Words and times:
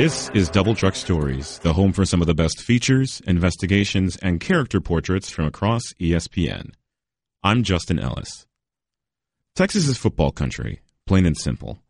This 0.00 0.30
is 0.30 0.48
Double 0.48 0.74
Truck 0.74 0.94
Stories, 0.94 1.58
the 1.58 1.74
home 1.74 1.92
for 1.92 2.06
some 2.06 2.22
of 2.22 2.26
the 2.26 2.32
best 2.32 2.62
features, 2.62 3.20
investigations, 3.26 4.16
and 4.22 4.40
character 4.40 4.80
portraits 4.80 5.28
from 5.28 5.44
across 5.44 5.82
ESPN. 6.00 6.70
I'm 7.42 7.62
Justin 7.62 7.98
Ellis. 7.98 8.46
Texas 9.54 9.88
is 9.88 9.98
football 9.98 10.30
country, 10.30 10.80
plain 11.04 11.26
and 11.26 11.36
simple. 11.36 11.80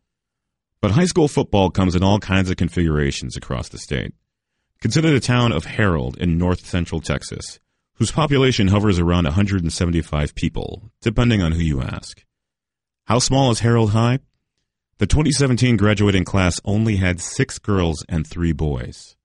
But 0.81 0.91
high 0.91 1.05
school 1.05 1.29
football 1.29 1.69
comes 1.69 1.95
in 1.95 2.03
all 2.03 2.19
kinds 2.19 2.49
of 2.49 2.57
configurations 2.57 3.37
across 3.37 3.69
the 3.69 3.77
state. 3.77 4.13
Consider 4.81 5.09
the 5.11 5.21
town 5.21 5.53
of 5.53 5.63
Harrold 5.63 6.17
in 6.17 6.37
north 6.37 6.65
central 6.65 6.99
Texas, 6.99 7.61
whose 7.93 8.11
population 8.11 8.67
hovers 8.67 8.99
around 8.99 9.23
175 9.23 10.35
people, 10.35 10.91
depending 11.01 11.41
on 11.41 11.53
who 11.53 11.61
you 11.61 11.81
ask. 11.81 12.25
How 13.05 13.19
small 13.19 13.51
is 13.51 13.61
Harrold 13.61 13.91
High? 13.91 14.19
The 15.01 15.07
2017 15.07 15.77
graduating 15.77 16.25
class 16.25 16.61
only 16.63 16.97
had 16.97 17.19
six 17.19 17.57
girls 17.57 18.05
and 18.07 18.23
three 18.27 18.51
boys. 18.51 19.15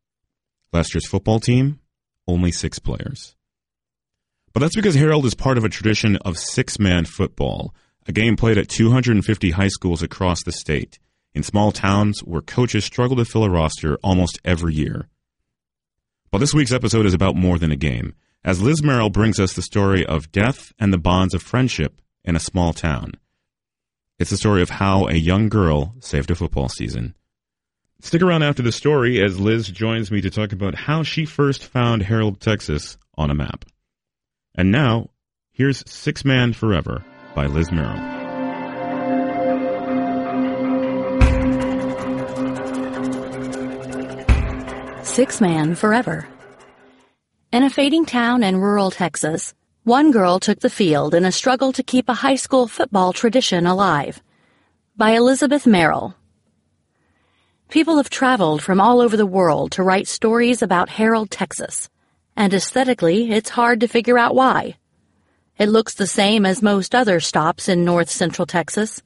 Last 0.73 0.95
year's 0.95 1.07
football 1.07 1.39
team, 1.39 1.81
only 2.27 2.51
six 2.51 2.79
players. 2.79 3.37
But 4.55 4.61
that's 4.61 4.75
because 4.75 4.95
Harrold 4.95 5.27
is 5.27 5.35
part 5.35 5.59
of 5.59 5.67
a 5.67 5.69
tradition 5.69 6.17
of 6.25 6.39
six 6.39 6.79
man 6.79 7.05
football, 7.05 7.75
a 8.07 8.13
game 8.13 8.37
played 8.37 8.57
at 8.57 8.71
250 8.71 9.51
high 9.51 9.69
schools 9.69 10.03
across 10.03 10.43
the 10.43 10.51
state, 10.51 10.99
in 11.35 11.43
small 11.43 11.73
towns 11.73 12.21
where 12.21 12.41
coaches 12.41 12.87
struggle 12.87 13.19
to 13.19 13.27
fill 13.27 13.45
a 13.45 13.51
roster 13.51 13.99
almost 14.03 14.41
every 14.47 14.73
year. 14.73 15.11
But 16.31 16.39
this 16.39 16.55
week's 16.55 16.73
episode 16.73 17.05
is 17.05 17.13
about 17.13 17.37
more 17.37 17.59
than 17.59 17.71
a 17.71 17.77
game, 17.77 18.15
as 18.43 18.63
Liz 18.63 18.83
Merrill 18.83 19.11
brings 19.11 19.39
us 19.39 19.53
the 19.53 19.61
story 19.61 20.07
of 20.07 20.33
death 20.33 20.73
and 20.79 20.91
the 20.91 20.97
bonds 20.97 21.35
of 21.35 21.43
friendship 21.43 22.01
in 22.25 22.35
a 22.35 22.41
small 22.41 22.73
town. 22.73 23.13
It's 24.19 24.31
the 24.31 24.39
story 24.39 24.63
of 24.63 24.71
how 24.71 25.09
a 25.09 25.15
young 25.15 25.51
girl 25.51 25.95
saved 26.01 26.31
a 26.31 26.35
football 26.35 26.71
season. 26.71 27.15
Stick 28.01 28.23
around 28.23 28.45
after 28.45 28.63
the 28.63 28.73
story 28.73 29.23
as 29.23 29.39
Liz 29.39 29.69
joins 29.69 30.11
me 30.11 30.23
to 30.23 30.31
talk 30.31 30.53
about 30.53 30.75
how 30.75 31.03
she 31.03 31.27
first 31.27 31.65
found 31.65 32.03
Harrold, 32.03 32.41
Texas 32.41 32.97
on 33.19 33.31
a 33.31 33.35
map. 33.35 33.67
And 34.55 34.73
now, 34.73 35.11
here's 35.53 35.85
Six 35.91 36.25
Man 36.25 36.55
Forever 36.55 37.05
by 37.35 37.45
Liz 37.45 37.71
Merrill. 37.71 38.15
Six 45.05 45.43
Man 45.43 45.75
Forever. 45.75 46.27
In 47.53 47.63
a 47.65 47.71
fading 47.71 48.07
town 48.07 48.43
in 48.43 48.57
rural 48.57 48.91
Texas, 48.91 49.55
one 49.87 50.11
girl 50.11 50.41
took 50.41 50.59
the 50.59 50.69
field 50.69 51.15
in 51.15 51.25
a 51.25 51.31
struggle 51.31 51.73
to 51.73 51.81
keep 51.81 52.09
a 52.09 52.15
high 52.15 52.35
school 52.35 52.67
football 52.67 53.13
tradition 53.13 53.69
alive. 53.69 54.21
By 54.97 55.11
Elizabeth 55.11 55.65
Merrill. 55.65 56.17
People 57.69 57.97
have 57.99 58.11
traveled 58.11 58.65
from 58.65 58.81
all 58.81 59.01
over 59.01 59.17
the 59.17 59.25
world 59.25 59.71
to 59.73 59.85
write 59.85 60.09
stories 60.09 60.61
about 60.61 60.89
Harrold, 60.89 61.31
Texas, 61.31 61.89
and 62.35 62.53
aesthetically, 62.53 63.31
it's 63.31 63.51
hard 63.51 63.79
to 63.79 63.87
figure 63.87 64.19
out 64.19 64.35
why. 64.35 64.75
It 65.57 65.69
looks 65.69 65.95
the 65.95 66.09
same 66.09 66.45
as 66.45 66.63
most 66.63 66.93
other 66.93 67.21
stops 67.21 67.69
in 67.69 67.85
north 67.85 68.11
central 68.11 68.45
Texas, 68.45 69.05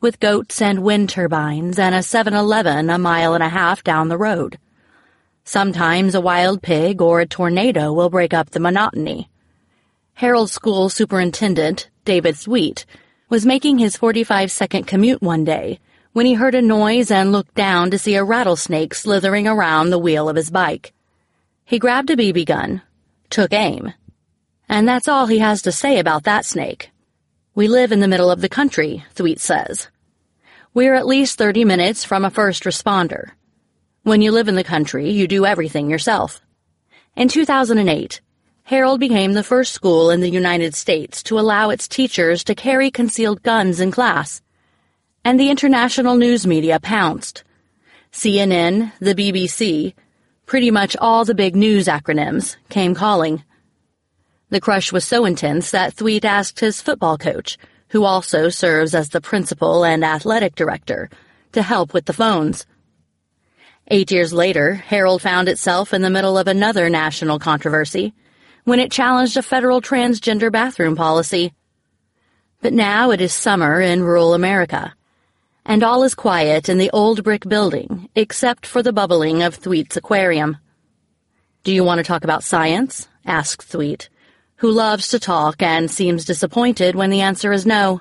with 0.00 0.20
goats 0.20 0.62
and 0.62 0.82
wind 0.82 1.10
turbines 1.10 1.78
and 1.78 1.94
a 1.94 1.98
7-Eleven 1.98 2.88
a 2.88 2.96
mile 2.96 3.34
and 3.34 3.44
a 3.44 3.50
half 3.50 3.84
down 3.84 4.08
the 4.08 4.16
road. 4.16 4.58
Sometimes 5.44 6.14
a 6.14 6.20
wild 6.22 6.62
pig 6.62 7.02
or 7.02 7.20
a 7.20 7.26
tornado 7.26 7.92
will 7.92 8.08
break 8.08 8.32
up 8.32 8.48
the 8.48 8.60
monotony. 8.60 9.28
Harrold 10.16 10.48
School 10.48 10.88
Superintendent, 10.88 11.90
David 12.04 12.36
Thweatt 12.36 12.84
was 13.28 13.44
making 13.44 13.78
his 13.78 13.96
45 13.96 14.48
second 14.52 14.86
commute 14.86 15.20
one 15.20 15.42
day 15.42 15.80
when 16.12 16.24
he 16.24 16.34
heard 16.34 16.54
a 16.54 16.62
noise 16.62 17.10
and 17.10 17.32
looked 17.32 17.56
down 17.56 17.90
to 17.90 17.98
see 17.98 18.14
a 18.14 18.22
rattlesnake 18.22 18.94
slithering 18.94 19.48
around 19.48 19.90
the 19.90 19.98
wheel 19.98 20.28
of 20.28 20.36
his 20.36 20.50
bike. 20.50 20.92
He 21.64 21.80
grabbed 21.80 22.10
a 22.10 22.16
BB 22.16 22.46
gun, 22.46 22.82
took 23.28 23.52
aim, 23.52 23.92
and 24.68 24.86
that's 24.86 25.08
all 25.08 25.26
he 25.26 25.40
has 25.40 25.62
to 25.62 25.72
say 25.72 25.98
about 25.98 26.22
that 26.22 26.46
snake. 26.46 26.90
We 27.56 27.66
live 27.66 27.90
in 27.90 27.98
the 27.98 28.08
middle 28.08 28.30
of 28.30 28.40
the 28.40 28.48
country, 28.48 29.04
Thweatt 29.16 29.40
says. 29.40 29.88
We're 30.72 30.94
at 30.94 31.06
least 31.06 31.38
30 31.38 31.64
minutes 31.64 32.04
from 32.04 32.24
a 32.24 32.30
first 32.30 32.62
responder. 32.62 33.32
When 34.04 34.22
you 34.22 34.30
live 34.30 34.46
in 34.46 34.54
the 34.54 34.62
country, 34.62 35.10
you 35.10 35.26
do 35.26 35.44
everything 35.44 35.90
yourself. 35.90 36.40
In 37.16 37.26
2008, 37.26 38.20
Harrold 38.66 38.98
became 38.98 39.34
the 39.34 39.44
first 39.44 39.74
school 39.74 40.08
in 40.08 40.22
the 40.22 40.30
United 40.30 40.74
States 40.74 41.22
to 41.22 41.38
allow 41.38 41.68
its 41.68 41.86
teachers 41.86 42.42
to 42.42 42.54
carry 42.54 42.90
concealed 42.90 43.42
guns 43.42 43.78
in 43.78 43.90
class. 43.90 44.40
And 45.22 45.38
the 45.38 45.50
international 45.50 46.16
news 46.16 46.46
media 46.46 46.80
pounced. 46.80 47.44
CNN, 48.10 48.90
the 49.00 49.14
BBC, 49.14 49.92
pretty 50.46 50.70
much 50.70 50.96
all 50.96 51.26
the 51.26 51.34
big 51.34 51.54
news 51.54 51.88
acronyms 51.88 52.56
came 52.70 52.94
calling. 52.94 53.44
The 54.48 54.62
crush 54.62 54.92
was 54.92 55.04
so 55.04 55.26
intense 55.26 55.70
that 55.72 55.94
Thweatt 55.94 56.24
asked 56.24 56.60
his 56.60 56.80
football 56.80 57.18
coach, 57.18 57.58
who 57.88 58.04
also 58.04 58.48
serves 58.48 58.94
as 58.94 59.10
the 59.10 59.20
principal 59.20 59.84
and 59.84 60.02
athletic 60.02 60.54
director, 60.54 61.10
to 61.52 61.60
help 61.60 61.92
with 61.92 62.06
the 62.06 62.14
phones. 62.14 62.64
Eight 63.88 64.10
years 64.10 64.32
later, 64.32 64.72
Harrold 64.72 65.20
found 65.20 65.50
itself 65.50 65.92
in 65.92 66.00
the 66.00 66.08
middle 66.08 66.38
of 66.38 66.48
another 66.48 66.88
national 66.88 67.38
controversy 67.38 68.14
when 68.64 68.80
it 68.80 68.90
challenged 68.90 69.36
a 69.36 69.42
federal 69.42 69.80
transgender 69.80 70.50
bathroom 70.50 70.96
policy. 70.96 71.52
But 72.60 72.72
now 72.72 73.10
it 73.10 73.20
is 73.20 73.32
summer 73.32 73.80
in 73.80 74.02
rural 74.02 74.34
America, 74.34 74.94
and 75.66 75.82
all 75.82 76.02
is 76.02 76.14
quiet 76.14 76.68
in 76.68 76.78
the 76.78 76.90
old 76.90 77.22
brick 77.22 77.46
building 77.48 78.08
except 78.14 78.66
for 78.66 78.82
the 78.82 78.92
bubbling 78.92 79.42
of 79.42 79.54
Thweatt's 79.54 79.96
aquarium. 79.96 80.56
Do 81.62 81.72
you 81.72 81.84
want 81.84 81.98
to 81.98 82.04
talk 82.04 82.24
about 82.24 82.44
science? 82.44 83.08
asked 83.26 83.68
Thweatt, 83.68 84.08
who 84.56 84.70
loves 84.70 85.08
to 85.08 85.18
talk 85.18 85.62
and 85.62 85.90
seems 85.90 86.24
disappointed 86.24 86.94
when 86.94 87.10
the 87.10 87.20
answer 87.20 87.52
is 87.52 87.66
no. 87.66 88.00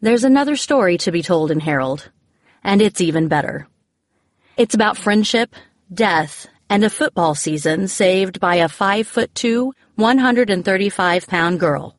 There's 0.00 0.24
another 0.24 0.56
story 0.56 0.98
to 0.98 1.12
be 1.12 1.22
told 1.22 1.50
in 1.50 1.60
Harrold, 1.60 2.10
and 2.62 2.82
it's 2.82 3.00
even 3.00 3.28
better. 3.28 3.68
It's 4.56 4.74
about 4.74 4.98
friendship, 4.98 5.54
death, 5.92 6.46
and 6.68 6.84
a 6.84 6.90
football 6.90 7.34
season 7.34 7.88
saved 7.88 8.40
by 8.40 8.56
a 8.56 8.68
5 8.68 9.06
foot 9.06 9.34
2, 9.34 9.72
135 9.96 11.26
pound 11.26 11.60
girl. 11.60 11.96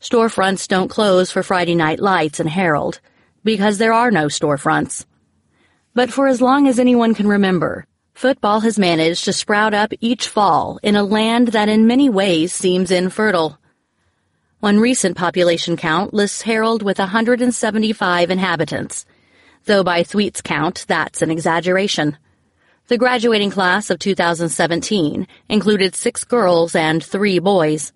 Storefronts 0.00 0.68
don't 0.68 0.88
close 0.88 1.30
for 1.30 1.42
Friday 1.42 1.74
night 1.74 2.00
lights 2.00 2.40
in 2.40 2.46
Harrold 2.46 3.00
because 3.42 3.78
there 3.78 3.92
are 3.92 4.10
no 4.10 4.26
storefronts. 4.26 5.04
But 5.94 6.12
for 6.12 6.26
as 6.26 6.40
long 6.40 6.66
as 6.66 6.78
anyone 6.78 7.14
can 7.14 7.28
remember, 7.28 7.86
football 8.14 8.60
has 8.60 8.78
managed 8.78 9.24
to 9.24 9.32
sprout 9.32 9.74
up 9.74 9.92
each 10.00 10.28
fall 10.28 10.78
in 10.82 10.96
a 10.96 11.04
land 11.04 11.48
that 11.48 11.68
in 11.68 11.86
many 11.86 12.08
ways 12.08 12.52
seems 12.52 12.90
infertile. 12.90 13.58
One 14.60 14.80
recent 14.80 15.16
population 15.16 15.76
count 15.76 16.14
lists 16.14 16.42
Harrold 16.42 16.82
with 16.82 16.98
175 16.98 18.30
inhabitants, 18.30 19.04
though 19.66 19.84
by 19.84 20.02
Thweatt's 20.02 20.40
count, 20.40 20.84
that's 20.88 21.22
an 21.22 21.30
exaggeration. 21.30 22.16
The 22.88 22.98
graduating 22.98 23.50
class 23.50 23.88
of 23.88 23.98
2017 23.98 25.26
included 25.48 25.94
six 25.94 26.22
girls 26.24 26.74
and 26.74 27.02
three 27.02 27.38
boys. 27.38 27.92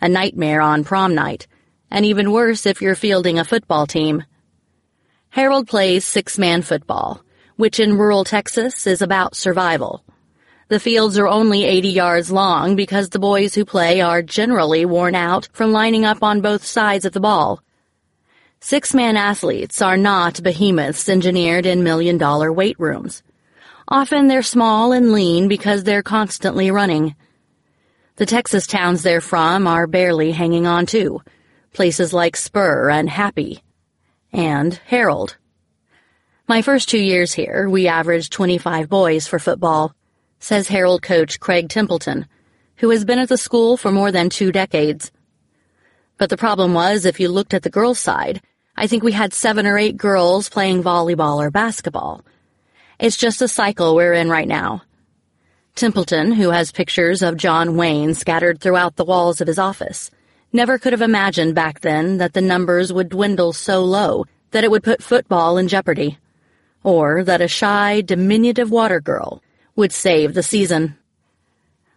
A 0.00 0.08
nightmare 0.08 0.60
on 0.60 0.84
prom 0.84 1.14
night, 1.14 1.46
and 1.90 2.04
even 2.06 2.30
worse 2.30 2.64
if 2.64 2.80
you're 2.80 2.94
fielding 2.94 3.38
a 3.38 3.44
football 3.44 3.86
team. 3.86 4.24
Harrold 5.30 5.66
plays 5.66 6.04
six-man 6.04 6.62
football, 6.62 7.22
which 7.56 7.80
in 7.80 7.98
rural 7.98 8.22
Texas 8.24 8.86
is 8.86 9.02
about 9.02 9.34
survival. 9.34 10.04
The 10.68 10.78
fields 10.78 11.18
are 11.18 11.26
only 11.26 11.64
80 11.64 11.88
yards 11.88 12.30
long 12.30 12.76
because 12.76 13.08
the 13.08 13.18
boys 13.18 13.54
who 13.54 13.64
play 13.64 14.00
are 14.00 14.22
generally 14.22 14.84
worn 14.84 15.14
out 15.14 15.48
from 15.52 15.72
lining 15.72 16.04
up 16.04 16.22
on 16.22 16.40
both 16.40 16.64
sides 16.64 17.04
of 17.04 17.12
the 17.12 17.20
ball 17.20 17.60
Six 18.60 18.92
man 18.92 19.16
athletes 19.16 19.80
are 19.80 19.96
not 19.96 20.42
behemoths 20.42 21.08
engineered 21.08 21.64
in 21.64 21.84
million 21.84 22.18
dollar 22.18 22.52
weight 22.52 22.74
rooms. 22.78 23.22
Often 23.90 24.28
they're 24.28 24.42
small 24.42 24.92
and 24.92 25.12
lean 25.12 25.48
because 25.48 25.82
they're 25.82 26.02
constantly 26.02 26.70
running. 26.70 27.16
The 28.16 28.26
Texas 28.26 28.66
towns 28.66 29.02
they're 29.02 29.22
from 29.22 29.66
are 29.66 29.86
barely 29.86 30.32
hanging 30.32 30.66
on 30.66 30.84
to, 30.86 31.22
places 31.72 32.12
like 32.12 32.36
Spur 32.36 32.90
and 32.90 33.08
Happy, 33.08 33.62
and 34.30 34.74
Harrold. 34.84 35.38
My 36.46 36.60
first 36.60 36.90
two 36.90 36.98
years 36.98 37.32
here, 37.32 37.66
we 37.66 37.88
averaged 37.88 38.30
25 38.30 38.90
boys 38.90 39.26
for 39.26 39.38
football, 39.38 39.94
says 40.38 40.68
Harrold 40.68 41.00
coach 41.00 41.40
Craig 41.40 41.70
Templeton, 41.70 42.26
who 42.76 42.90
has 42.90 43.06
been 43.06 43.18
at 43.18 43.30
the 43.30 43.38
school 43.38 43.78
for 43.78 43.90
more 43.90 44.12
than 44.12 44.28
two 44.28 44.52
decades. 44.52 45.10
But 46.18 46.28
the 46.28 46.36
problem 46.36 46.74
was, 46.74 47.06
if 47.06 47.20
you 47.20 47.30
looked 47.30 47.54
at 47.54 47.62
the 47.62 47.70
girls' 47.70 48.00
side, 48.00 48.42
I 48.76 48.86
think 48.86 49.02
we 49.02 49.12
had 49.12 49.32
seven 49.32 49.66
or 49.66 49.78
eight 49.78 49.96
girls 49.96 50.50
playing 50.50 50.82
volleyball 50.82 51.38
or 51.38 51.50
basketball. 51.50 52.22
It's 52.98 53.16
just 53.16 53.42
a 53.42 53.48
cycle 53.48 53.94
we're 53.94 54.12
in 54.12 54.28
right 54.28 54.48
now. 54.48 54.82
Templeton, 55.76 56.32
who 56.32 56.50
has 56.50 56.72
pictures 56.72 57.22
of 57.22 57.36
John 57.36 57.76
Wayne 57.76 58.14
scattered 58.14 58.60
throughout 58.60 58.96
the 58.96 59.04
walls 59.04 59.40
of 59.40 59.46
his 59.46 59.58
office, 59.58 60.10
never 60.52 60.78
could 60.78 60.92
have 60.92 61.02
imagined 61.02 61.54
back 61.54 61.78
then 61.80 62.18
that 62.18 62.32
the 62.32 62.40
numbers 62.40 62.92
would 62.92 63.10
dwindle 63.10 63.52
so 63.52 63.84
low 63.84 64.24
that 64.50 64.64
it 64.64 64.70
would 64.72 64.82
put 64.82 65.00
football 65.02 65.58
in 65.58 65.68
jeopardy. 65.68 66.18
or 66.84 67.22
that 67.24 67.40
a 67.40 67.48
shy, 67.48 68.00
diminutive 68.00 68.70
water 68.70 69.00
girl 69.00 69.42
would 69.76 69.92
save 69.92 70.34
the 70.34 70.42
season. 70.42 70.96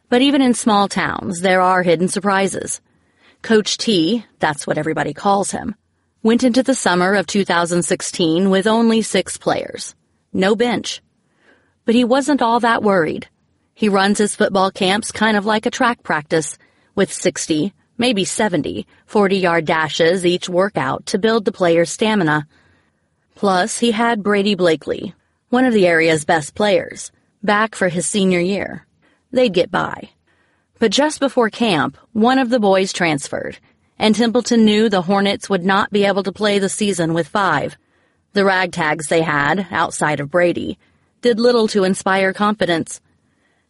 But 0.10 0.22
even 0.22 0.42
in 0.42 0.54
small 0.54 0.88
towns, 0.88 1.42
there 1.42 1.62
are 1.62 1.84
hidden 1.84 2.08
surprises. 2.10 2.82
Coach 3.42 3.78
T, 3.78 4.26
that's 4.40 4.68
what 4.68 4.78
everybody 4.78 5.14
calls 5.14 5.52
him, 5.52 5.76
went 6.24 6.44
into 6.44 6.62
the 6.64 6.76
summer 6.76 7.14
of 7.14 7.26
2016 7.28 8.50
with 8.50 8.68
only 8.68 9.02
six 9.02 9.38
players. 9.38 9.96
No 10.34 10.56
bench. 10.56 11.02
But 11.86 11.96
he 11.96 12.04
wasn't 12.04 12.42
all 12.42 12.60
that 12.62 12.84
worried. 12.84 13.28
He 13.74 13.90
runs 13.90 14.18
his 14.18 14.36
football 14.36 14.72
camps 14.72 15.12
kind 15.12 15.36
of 15.36 15.46
like 15.46 15.66
a 15.66 15.72
track 15.72 16.04
practice, 16.04 16.58
with 16.96 17.12
60, 17.12 17.74
maybe 17.98 18.26
70, 18.26 18.86
40 19.06 19.38
yard 19.38 19.66
dashes 19.66 20.26
each 20.26 20.48
workout 20.48 21.06
to 21.08 21.18
build 21.18 21.46
the 21.46 21.52
player's 21.52 21.90
stamina. 21.90 22.48
Plus, 23.36 23.80
he 23.80 23.92
had 23.92 24.24
Brady 24.24 24.56
Blakely, 24.56 25.14
one 25.50 25.66
of 25.66 25.74
the 25.74 25.88
area's 25.88 26.26
best 26.26 26.56
players, 26.56 27.12
back 27.44 27.76
for 27.76 27.90
his 27.90 28.08
senior 28.08 28.40
year. 28.40 28.86
They'd 29.32 29.54
get 29.54 29.72
by. 29.72 30.10
But 30.80 30.92
just 30.92 31.20
before 31.20 31.50
camp, 31.50 31.98
one 32.14 32.40
of 32.40 32.50
the 32.50 32.60
boys 32.60 32.94
transferred, 32.94 33.60
and 34.00 34.16
Templeton 34.16 34.66
knew 34.66 34.90
the 34.90 35.04
Hornets 35.04 35.50
would 35.50 35.64
not 35.64 35.92
be 35.92 36.06
able 36.06 36.24
to 36.24 36.32
play 36.32 36.58
the 36.58 36.70
season 36.70 37.14
with 37.14 37.28
five. 37.28 37.78
The 38.34 38.42
ragtags 38.42 39.08
they 39.10 39.24
had, 39.24 39.68
outside 39.72 40.22
of 40.22 40.32
Brady, 40.32 40.78
did 41.22 41.40
little 41.40 41.68
to 41.70 41.84
inspire 41.84 42.32
confidence. 42.32 43.02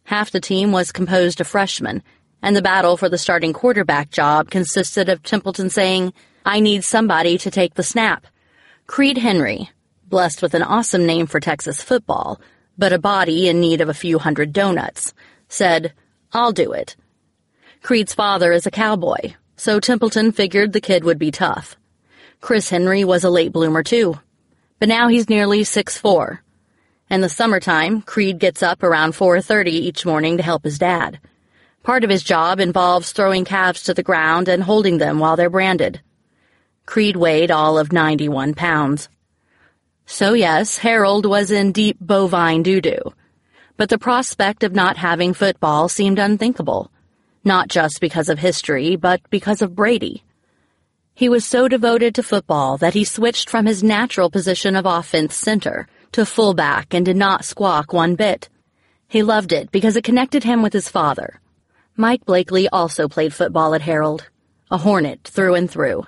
Half 0.04 0.30
the 0.30 0.40
team 0.40 0.70
was 0.70 0.92
composed 0.92 1.40
of 1.40 1.48
freshmen, 1.48 2.02
and 2.42 2.54
the 2.54 2.62
battle 2.62 2.96
for 2.96 3.08
the 3.08 3.18
starting 3.18 3.52
quarterback 3.52 4.10
job 4.10 4.50
consisted 4.50 5.08
of 5.08 5.22
Templeton 5.22 5.68
saying, 5.68 6.12
I 6.44 6.60
need 6.60 6.84
somebody 6.84 7.38
to 7.38 7.50
take 7.50 7.74
the 7.74 7.82
snap. 7.82 8.26
Creed 8.86 9.18
Henry, 9.18 9.70
blessed 10.08 10.42
with 10.42 10.54
an 10.54 10.62
awesome 10.62 11.06
name 11.06 11.26
for 11.26 11.40
Texas 11.40 11.82
football, 11.82 12.40
but 12.78 12.92
a 12.92 12.98
body 12.98 13.48
in 13.48 13.60
need 13.60 13.80
of 13.80 13.88
a 13.88 13.94
few 13.94 14.18
hundred 14.18 14.52
donuts, 14.52 15.12
said, 15.48 15.92
I'll 16.32 16.52
do 16.52 16.72
it. 16.72 16.94
Creed's 17.82 18.14
father 18.14 18.52
is 18.52 18.66
a 18.66 18.70
cowboy, 18.70 19.34
so 19.56 19.80
Templeton 19.80 20.30
figured 20.30 20.72
the 20.72 20.80
kid 20.80 21.02
would 21.02 21.18
be 21.18 21.32
tough. 21.32 21.76
Chris 22.40 22.70
Henry 22.70 23.04
was 23.04 23.24
a 23.24 23.30
late 23.30 23.52
bloomer 23.52 23.82
too, 23.82 24.18
but 24.82 24.88
now 24.88 25.06
he's 25.06 25.28
nearly 25.28 25.62
six 25.62 25.96
four. 25.96 26.42
In 27.08 27.20
the 27.20 27.28
summertime, 27.28 28.02
Creed 28.02 28.40
gets 28.40 28.64
up 28.64 28.82
around 28.82 29.12
4.30 29.12 29.68
each 29.68 30.04
morning 30.04 30.38
to 30.38 30.42
help 30.42 30.64
his 30.64 30.76
dad. 30.76 31.20
Part 31.84 32.02
of 32.02 32.10
his 32.10 32.24
job 32.24 32.58
involves 32.58 33.12
throwing 33.12 33.44
calves 33.44 33.84
to 33.84 33.94
the 33.94 34.02
ground 34.02 34.48
and 34.48 34.60
holding 34.60 34.98
them 34.98 35.20
while 35.20 35.36
they're 35.36 35.48
branded. 35.48 36.00
Creed 36.84 37.14
weighed 37.14 37.52
all 37.52 37.78
of 37.78 37.92
91 37.92 38.54
pounds. 38.54 39.08
So 40.04 40.32
yes, 40.32 40.78
Harrold 40.78 41.26
was 41.26 41.52
in 41.52 41.70
deep 41.70 41.98
bovine 42.00 42.64
doo-doo. 42.64 43.14
But 43.76 43.88
the 43.88 43.98
prospect 43.98 44.64
of 44.64 44.74
not 44.74 44.96
having 44.96 45.32
football 45.32 45.88
seemed 45.88 46.18
unthinkable. 46.18 46.90
Not 47.44 47.68
just 47.68 48.00
because 48.00 48.28
of 48.28 48.40
history, 48.40 48.96
but 48.96 49.20
because 49.30 49.62
of 49.62 49.76
Brady. 49.76 50.24
He 51.14 51.28
was 51.28 51.44
so 51.44 51.68
devoted 51.68 52.14
to 52.14 52.22
football 52.22 52.78
that 52.78 52.94
he 52.94 53.04
switched 53.04 53.50
from 53.50 53.66
his 53.66 53.82
natural 53.82 54.30
position 54.30 54.74
of 54.74 54.86
offense 54.86 55.34
center 55.34 55.86
to 56.12 56.24
fullback 56.24 56.94
and 56.94 57.04
did 57.04 57.16
not 57.16 57.44
squawk 57.44 57.92
one 57.92 58.14
bit. 58.14 58.48
He 59.08 59.22
loved 59.22 59.52
it 59.52 59.70
because 59.70 59.96
it 59.96 60.04
connected 60.04 60.44
him 60.44 60.62
with 60.62 60.72
his 60.72 60.88
father. 60.88 61.40
Mike 61.96 62.24
Blakely 62.24 62.66
also 62.70 63.08
played 63.08 63.34
football 63.34 63.74
at 63.74 63.82
Harrold, 63.82 64.30
a 64.70 64.78
Hornet 64.78 65.24
through 65.24 65.54
and 65.54 65.70
through. 65.70 66.06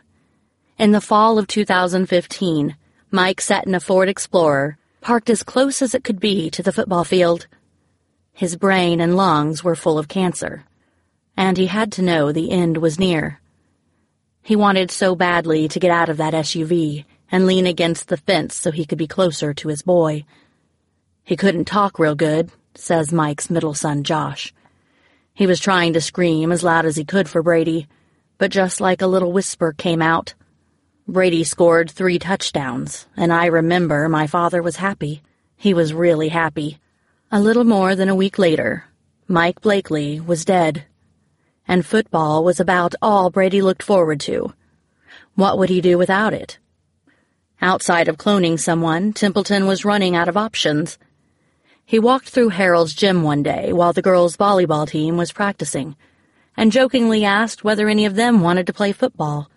In 0.79 0.93
the 0.93 1.01
fall 1.03 1.39
of 1.39 1.47
2015, 1.47 2.77
Mike 3.11 3.41
sat 3.43 3.67
in 3.67 3.75
a 3.75 3.81
Ford 3.81 4.09
Explorer, 4.09 4.79
parked 5.03 5.29
as 5.29 5.43
close 5.43 5.83
as 5.83 5.95
it 5.95 6.03
could 6.03 6.19
be 6.19 6.49
to 6.49 6.63
the 6.63 6.73
football 6.73 7.05
field. 7.05 7.47
His 8.33 8.57
brain 8.57 9.01
and 9.01 9.17
lungs 9.17 9.63
were 9.63 9.77
full 9.77 9.99
of 9.99 10.09
cancer, 10.09 10.65
and 11.37 11.59
he 11.59 11.67
had 11.67 11.93
to 11.93 12.03
know 12.03 12.33
the 12.33 12.51
end 12.51 12.79
was 12.79 12.99
near. 12.99 13.41
He 14.45 14.57
wanted 14.57 14.91
so 14.91 15.17
badly 15.17 15.69
to 15.69 15.81
get 15.81 15.91
out 15.91 16.11
of 16.11 16.19
that 16.19 16.35
SUV 16.35 17.07
and 17.33 17.47
lean 17.47 17.67
against 17.67 18.09
the 18.09 18.19
fence 18.19 18.55
so 18.55 18.71
he 18.71 18.85
could 18.85 18.99
be 18.99 19.07
closer 19.07 19.55
to 19.55 19.69
his 19.69 19.81
boy. 19.81 20.27
He 21.25 21.35
couldn't 21.35 21.65
talk 21.65 21.99
real 21.99 22.15
good, 22.15 22.51
says 22.75 23.11
Mike's 23.11 23.49
middle 23.49 23.73
son 23.73 24.05
Josh. 24.05 24.53
He 25.33 25.47
was 25.47 25.61
trying 25.61 25.95
to 25.95 26.01
scream 26.03 26.53
as 26.53 26.63
loud 26.63 26.85
as 26.85 26.95
he 26.95 27.07
could 27.07 27.27
for 27.27 27.43
Brady, 27.43 27.89
but 28.37 28.51
just 28.51 28.83
like 28.83 29.01
a 29.01 29.07
little 29.07 29.33
whisper 29.33 29.73
came 29.73 30.03
out, 30.03 30.35
Brady 31.09 31.43
scored 31.45 31.91
three 31.91 32.19
touchdowns, 32.19 33.07
and 33.17 33.33
I 33.33 33.47
remember 33.47 34.09
my 34.09 34.27
father 34.27 34.63
was 34.63 34.77
happy. 34.77 35.23
He 35.57 35.73
was 35.73 35.95
really 35.95 36.29
happy. 36.29 36.79
A 37.33 37.41
little 37.41 37.65
more 37.65 37.95
than 37.95 38.11
a 38.11 38.15
week 38.15 38.39
later, 38.39 38.85
Mike 39.27 39.61
Blakely 39.63 40.21
was 40.21 40.45
dead. 40.45 40.85
And 41.67 41.85
football 41.85 42.45
was 42.45 42.61
about 42.61 42.95
all 43.01 43.31
Brady 43.31 43.63
looked 43.63 43.83
forward 43.83 44.21
to. 44.21 44.53
What 45.35 45.59
would 45.59 45.71
he 45.71 45.81
do 45.81 45.97
without 45.99 46.35
it? 46.35 46.59
Outside 47.63 48.09
of 48.09 48.19
cloning 48.19 48.61
someone, 48.61 49.13
Templeton 49.13 49.67
was 49.67 49.85
running 49.85 50.15
out 50.15 50.29
of 50.29 50.37
options. 50.37 50.99
He 51.85 51.99
walked 51.99 52.29
through 52.29 52.51
Harrold's 52.51 52.95
gym 52.95 53.23
one 53.23 53.43
day 53.43 53.73
while 53.73 53.93
the 53.93 54.03
girls' 54.03 54.37
volleyball 54.37 54.87
team 54.87 55.17
was 55.17 55.33
practicing, 55.33 55.97
and 56.57 56.73
jokingly 56.73 57.25
asked 57.25 57.65
whether 57.65 57.89
any 57.89 58.05
of 58.05 58.15
them 58.15 58.41
wanted 58.41 58.67
to 58.67 58.73
play 58.73 58.93
football. 58.93 59.51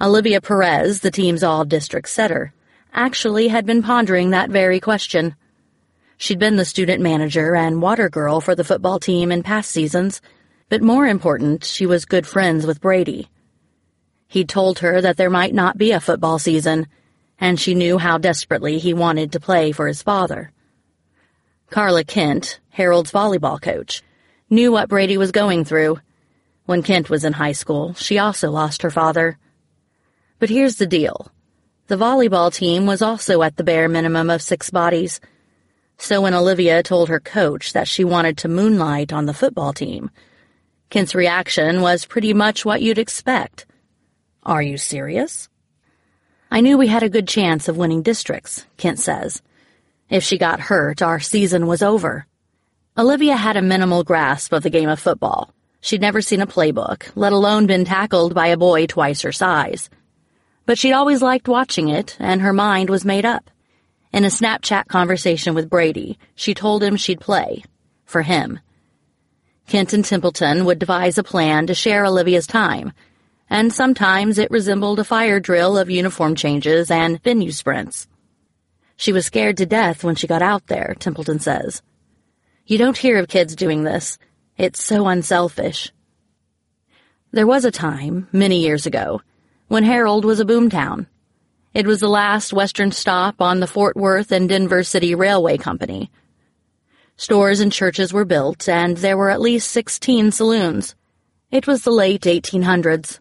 Olivia 0.00 0.40
Perez, 0.40 1.00
the 1.00 1.10
team's 1.10 1.42
all-district 1.44 2.08
setter, 2.08 2.52
actually 2.92 3.48
had 3.48 3.66
been 3.66 3.82
pondering 3.82 4.30
that 4.30 4.50
very 4.50 4.80
question. 4.80 5.36
She'd 6.16 6.38
been 6.38 6.56
the 6.56 6.64
student 6.64 7.02
manager 7.02 7.54
and 7.54 7.80
water 7.80 8.08
girl 8.08 8.40
for 8.40 8.54
the 8.54 8.64
football 8.64 8.98
team 8.98 9.30
in 9.30 9.42
past 9.42 9.70
seasons, 9.70 10.20
but 10.70 10.82
more 10.82 11.04
important, 11.06 11.64
she 11.64 11.84
was 11.84 12.04
good 12.04 12.26
friends 12.26 12.64
with 12.64 12.80
Brady. 12.80 13.28
He'd 14.28 14.48
told 14.48 14.78
her 14.78 15.00
that 15.00 15.16
there 15.16 15.28
might 15.28 15.52
not 15.52 15.76
be 15.76 15.90
a 15.90 15.98
football 15.98 16.38
season, 16.38 16.86
and 17.40 17.58
she 17.58 17.74
knew 17.74 17.98
how 17.98 18.18
desperately 18.18 18.78
he 18.78 18.94
wanted 18.94 19.32
to 19.32 19.40
play 19.40 19.72
for 19.72 19.88
his 19.88 20.00
father. 20.00 20.52
Carla 21.70 22.04
Kent, 22.04 22.60
Harrold's 22.68 23.10
volleyball 23.10 23.60
coach, 23.60 24.02
knew 24.48 24.70
what 24.70 24.88
Brady 24.88 25.16
was 25.16 25.32
going 25.32 25.64
through. 25.64 25.98
When 26.66 26.84
Kent 26.84 27.10
was 27.10 27.24
in 27.24 27.32
high 27.32 27.52
school, 27.52 27.94
she 27.94 28.18
also 28.18 28.52
lost 28.52 28.82
her 28.82 28.90
father. 28.90 29.38
But 30.38 30.50
here's 30.50 30.76
the 30.76 30.86
deal. 30.86 31.32
The 31.88 31.96
volleyball 31.96 32.54
team 32.54 32.86
was 32.86 33.02
also 33.02 33.42
at 33.42 33.56
the 33.56 33.64
bare 33.64 33.88
minimum 33.88 34.30
of 34.30 34.40
six 34.40 34.70
bodies. 34.70 35.20
So 35.98 36.20
when 36.20 36.34
Olivia 36.34 36.84
told 36.84 37.08
her 37.08 37.18
coach 37.18 37.72
that 37.72 37.88
she 37.88 38.04
wanted 38.04 38.38
to 38.38 38.48
moonlight 38.48 39.12
on 39.12 39.26
the 39.26 39.34
football 39.34 39.72
team, 39.72 40.12
Kent's 40.90 41.14
reaction 41.14 41.80
was 41.80 42.04
pretty 42.04 42.34
much 42.34 42.64
what 42.64 42.82
you'd 42.82 42.98
expect. 42.98 43.64
Are 44.42 44.60
you 44.60 44.76
serious? 44.76 45.48
I 46.50 46.60
knew 46.60 46.76
we 46.76 46.88
had 46.88 47.02
a 47.02 47.08
good 47.08 47.26
chance 47.26 47.68
of 47.68 47.78
winning 47.78 48.02
districts, 48.02 48.66
Kent 48.76 48.98
says. 48.98 49.40
If 50.10 50.22
she 50.22 50.36
got 50.36 50.60
hurt, 50.60 51.00
our 51.00 51.20
season 51.20 51.66
was 51.66 51.82
over. 51.82 52.26
Olivia 52.98 53.36
had 53.36 53.56
a 53.56 53.62
minimal 53.62 54.04
grasp 54.04 54.52
of 54.52 54.62
the 54.62 54.70
game 54.70 54.88
of 54.88 55.00
football. 55.00 55.54
She'd 55.80 56.02
never 56.02 56.20
seen 56.20 56.42
a 56.42 56.46
playbook, 56.46 57.10
let 57.14 57.32
alone 57.32 57.66
been 57.66 57.86
tackled 57.86 58.34
by 58.34 58.48
a 58.48 58.58
boy 58.58 58.86
twice 58.86 59.22
her 59.22 59.32
size 59.32 59.88
but 60.70 60.78
she'd 60.78 60.92
always 60.92 61.20
liked 61.20 61.48
watching 61.48 61.88
it, 61.88 62.16
and 62.20 62.40
her 62.42 62.52
mind 62.52 62.88
was 62.88 63.04
made 63.04 63.24
up. 63.24 63.50
In 64.12 64.24
a 64.24 64.28
Snapchat 64.28 64.86
conversation 64.86 65.52
with 65.52 65.68
Brady, 65.68 66.16
she 66.36 66.54
told 66.54 66.80
him 66.80 66.94
she'd 66.94 67.18
play. 67.18 67.64
For 68.04 68.22
him. 68.22 68.60
Kent 69.70 69.92
and 69.92 70.04
Templeton 70.04 70.64
would 70.64 70.80
devise 70.80 71.16
a 71.16 71.22
plan 71.22 71.68
to 71.68 71.76
share 71.76 72.04
Olivia's 72.04 72.48
time, 72.48 72.92
and 73.48 73.72
sometimes 73.72 74.36
it 74.36 74.50
resembled 74.50 74.98
a 74.98 75.04
fire 75.04 75.38
drill 75.38 75.78
of 75.78 75.88
uniform 75.88 76.34
changes 76.34 76.90
and 76.90 77.22
venue 77.22 77.52
sprints. 77.52 78.08
She 78.96 79.12
was 79.12 79.26
scared 79.26 79.58
to 79.58 79.66
death 79.66 80.02
when 80.02 80.16
she 80.16 80.26
got 80.26 80.42
out 80.42 80.66
there, 80.66 80.96
Templeton 80.98 81.38
says. 81.38 81.82
You 82.66 82.78
don't 82.78 82.98
hear 82.98 83.16
of 83.18 83.28
kids 83.28 83.54
doing 83.54 83.84
this. 83.84 84.18
It's 84.58 84.82
so 84.82 85.06
unselfish. 85.06 85.92
There 87.30 87.46
was 87.46 87.64
a 87.64 87.70
time, 87.70 88.26
many 88.32 88.62
years 88.62 88.86
ago, 88.86 89.22
when 89.68 89.84
Harrold 89.84 90.24
was 90.24 90.40
a 90.40 90.44
boomtown. 90.44 91.06
It 91.74 91.86
was 91.86 92.00
the 92.00 92.08
last 92.08 92.52
western 92.52 92.90
stop 92.90 93.40
on 93.40 93.60
the 93.60 93.68
Fort 93.68 93.96
Worth 93.96 94.32
and 94.32 94.48
Denver 94.48 94.82
City 94.82 95.14
Railway 95.14 95.58
Company. 95.58 96.10
Stores 97.20 97.60
and 97.60 97.70
churches 97.70 98.14
were 98.14 98.24
built, 98.24 98.66
and 98.66 98.96
there 98.96 99.14
were 99.14 99.28
at 99.28 99.42
least 99.42 99.70
16 99.72 100.32
saloons. 100.32 100.94
It 101.50 101.66
was 101.66 101.82
the 101.82 101.90
late 101.90 102.22
1800s. 102.22 103.18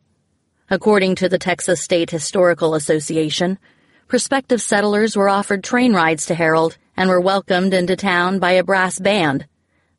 According 0.70 1.15
to 1.15 1.27
the 1.27 1.38
Texas 1.38 1.84
State 1.84 2.10
Historical 2.10 2.75
Association, 2.75 3.60
prospective 4.08 4.62
settlers 4.62 5.18
were 5.18 5.27
offered 5.27 5.65
train 5.65 5.91
rides 5.94 6.25
to 6.27 6.34
Harrold 6.34 6.77
and 6.96 7.10
were 7.10 7.20
welcomed 7.20 7.74
into 7.74 7.98
town 7.98 8.39
by 8.39 8.51
a 8.51 8.63
brass 8.63 9.00
band. 9.00 9.46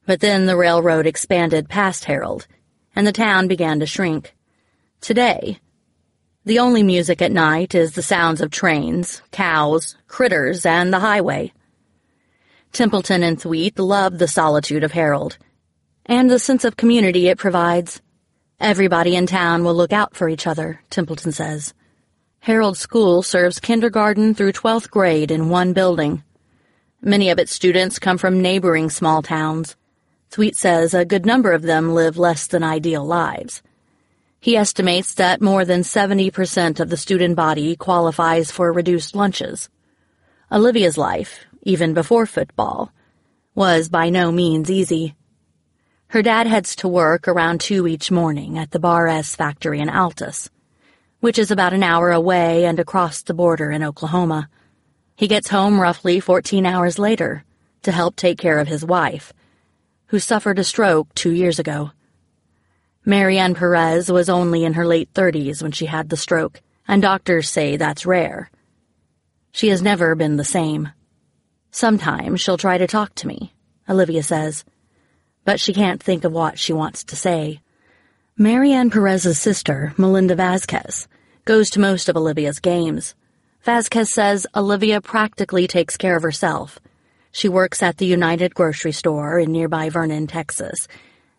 But 0.06 0.20
then 0.20 0.46
the 0.46 0.56
railroad 0.56 1.06
expanded 1.06 1.68
past 1.68 2.06
Harrold, 2.06 2.46
and 2.96 3.06
the 3.06 3.12
town 3.12 3.48
began 3.48 3.80
to 3.80 3.86
shrink. 3.86 4.34
Today, 5.02 5.60
The 6.46 6.58
only 6.58 6.82
music 6.82 7.20
at 7.20 7.32
night 7.32 7.74
is 7.74 7.92
the 7.92 8.02
sounds 8.02 8.40
of 8.40 8.50
trains, 8.50 9.20
cows, 9.30 9.98
critters, 10.08 10.64
and 10.64 10.90
the 10.90 11.00
highway. 11.00 11.52
Templeton 12.72 13.24
and 13.24 13.40
Thweatt 13.40 13.78
love 13.78 14.18
the 14.18 14.28
solitude 14.28 14.84
of 14.84 14.92
Harrold, 14.92 15.38
and 16.06 16.30
the 16.30 16.38
sense 16.38 16.64
of 16.64 16.76
community 16.76 17.28
it 17.28 17.36
provides. 17.36 18.00
Everybody 18.60 19.16
in 19.16 19.26
town 19.26 19.64
will 19.64 19.74
look 19.74 19.92
out 19.92 20.14
for 20.14 20.28
each 20.28 20.46
other, 20.46 20.80
Templeton 20.88 21.32
says. 21.32 21.74
Harrold 22.40 22.78
School 22.78 23.22
serves 23.22 23.58
kindergarten 23.58 24.34
through 24.34 24.52
12th 24.52 24.88
grade 24.88 25.30
in 25.32 25.48
one 25.48 25.72
building. 25.72 26.22
Many 27.02 27.30
of 27.30 27.38
its 27.38 27.52
students 27.52 27.98
come 27.98 28.18
from 28.18 28.40
neighboring 28.40 28.88
small 28.88 29.20
towns. 29.20 29.76
Thweatt 30.30 30.54
says 30.54 30.94
a 30.94 31.04
good 31.04 31.26
number 31.26 31.52
of 31.52 31.62
them 31.62 31.92
live 31.92 32.18
less 32.18 32.46
than 32.46 32.62
ideal 32.62 33.04
lives. 33.04 33.62
He 34.40 34.56
estimates 34.56 35.14
that 35.14 35.42
more 35.42 35.64
than 35.64 35.82
70% 35.82 36.78
of 36.78 36.88
the 36.88 36.96
student 36.96 37.34
body 37.34 37.74
qualifies 37.74 38.50
for 38.50 38.72
reduced 38.72 39.16
lunches. 39.16 39.68
Olivia's 40.52 40.96
life, 40.96 41.40
even 41.62 41.94
before 41.94 42.26
football, 42.26 42.92
was 43.54 43.88
by 43.88 44.10
no 44.10 44.30
means 44.32 44.70
easy. 44.70 45.14
Her 46.08 46.22
dad 46.22 46.46
heads 46.46 46.74
to 46.76 46.88
work 46.88 47.28
around 47.28 47.60
2 47.60 47.86
each 47.86 48.10
morning 48.10 48.58
at 48.58 48.70
the 48.70 48.78
Bar 48.78 49.06
S 49.06 49.36
factory 49.36 49.80
in 49.80 49.88
Altus 49.88 50.48
which 51.20 51.38
is 51.38 51.50
about 51.50 51.74
an 51.74 51.82
hour 51.82 52.10
away 52.10 52.64
and 52.64 52.80
across 52.80 53.22
the 53.22 53.34
border 53.34 53.70
in 53.70 53.84
Oklahoma. 53.84 54.48
He 55.14 55.28
gets 55.28 55.48
home 55.48 55.78
roughly 55.78 56.18
14 56.18 56.64
hours 56.64 56.98
later 56.98 57.44
to 57.82 57.92
help 57.92 58.16
take 58.16 58.38
care 58.38 58.58
of 58.58 58.68
his 58.68 58.84
wife, 58.84 59.32
who 60.06 60.18
suffered 60.18 60.58
a 60.58 60.64
stroke 60.64 61.14
two 61.14 61.30
years 61.30 61.58
ago. 61.58 61.92
Marianne 63.04 63.54
Perez 63.54 64.10
was 64.10 64.28
only 64.28 64.64
in 64.64 64.74
her 64.74 64.86
late 64.86 65.12
30s 65.14 65.62
when 65.62 65.72
she 65.72 65.86
had 65.86 66.08
the 66.08 66.16
stroke, 66.16 66.60
and 66.88 67.02
doctors 67.02 67.48
say 67.48 67.76
that's 67.76 68.06
rare. 68.06 68.50
She 69.52 69.68
has 69.68 69.82
never 69.82 70.14
been 70.14 70.36
the 70.36 70.44
same. 70.44 70.90
Sometimes 71.70 72.40
she'll 72.40 72.58
try 72.58 72.78
to 72.78 72.86
talk 72.86 73.14
to 73.16 73.26
me, 73.26 73.52
Olivia 73.88 74.22
says, 74.22 74.64
but 75.44 75.60
she 75.60 75.72
can't 75.72 76.02
think 76.02 76.24
of 76.24 76.32
what 76.32 76.58
she 76.58 76.72
wants 76.72 77.04
to 77.04 77.16
say. 77.16 77.60
Marianne 78.36 78.90
Perez's 78.90 79.38
sister, 79.38 79.94
Melinda 79.96 80.34
Vasquez, 80.34 81.06
goes 81.44 81.70
to 81.70 81.80
most 81.80 82.08
of 82.08 82.16
Olivia's 82.16 82.58
games. 82.58 83.14
Vasquez 83.62 84.12
says 84.12 84.46
Olivia 84.54 85.00
practically 85.00 85.66
takes 85.66 85.96
care 85.96 86.16
of 86.16 86.22
herself. 86.22 86.78
She 87.32 87.48
works 87.48 87.82
at 87.82 87.98
the 87.98 88.06
United 88.06 88.54
grocery 88.54 88.92
store 88.92 89.38
in 89.38 89.52
nearby 89.52 89.90
Vernon, 89.90 90.26
Texas, 90.26 90.88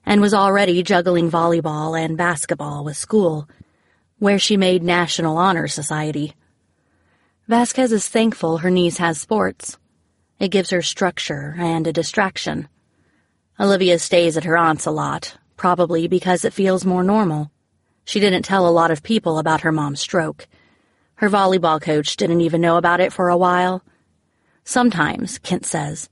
and 0.06 0.22
was 0.22 0.34
already 0.34 0.84
juggling 0.84 1.30
volleyball 1.30 2.00
and 2.00 2.18
basketball 2.18 2.84
with 2.84 2.98
school, 2.98 3.50
where 4.20 4.40
she 4.40 4.56
made 4.56 4.84
National 4.84 5.38
Honor 5.38 5.68
Society. 5.68 6.34
Vasquez 7.48 7.92
is 7.92 8.08
thankful 8.08 8.60
her 8.60 8.70
niece 8.70 8.98
has 8.98 9.20
sports. 9.20 9.78
It 10.42 10.50
gives 10.50 10.72
her 10.72 10.82
structure 10.82 11.56
and 11.60 11.86
a 11.86 11.94
distraction. 11.94 12.68
Olivia 13.60 14.00
stays 14.00 14.36
at 14.38 14.44
her 14.44 14.58
aunt's 14.58 14.88
a 14.88 14.92
lot, 14.92 15.38
probably 15.56 16.08
because 16.08 16.44
it 16.44 16.52
feels 16.52 16.84
more 16.84 17.04
normal. 17.04 17.52
She 18.06 18.20
didn't 18.20 18.42
tell 18.42 18.68
a 18.68 18.74
lot 18.74 18.90
of 18.90 19.04
people 19.04 19.38
about 19.38 19.62
her 19.62 19.72
mom's 19.72 20.00
stroke. 20.00 20.48
Her 21.14 21.30
volleyball 21.30 21.80
coach 21.80 22.18
didn't 22.18 22.42
even 22.42 22.60
know 22.60 22.78
about 22.78 23.00
it 23.00 23.14
for 23.14 23.30
a 23.30 23.38
while. 23.38 23.84
Sometimes, 24.64 25.38
Kent 25.38 25.68
says, 25.68 26.10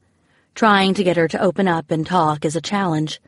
trying 0.53 0.93
to 0.93 1.03
get 1.03 1.17
her 1.17 1.27
to 1.27 1.41
open 1.41 1.67
up 1.67 1.89
and 1.89 2.05
talk 2.05 2.45
is 2.45 2.55
a 2.55 2.62
challenge. 2.62 3.19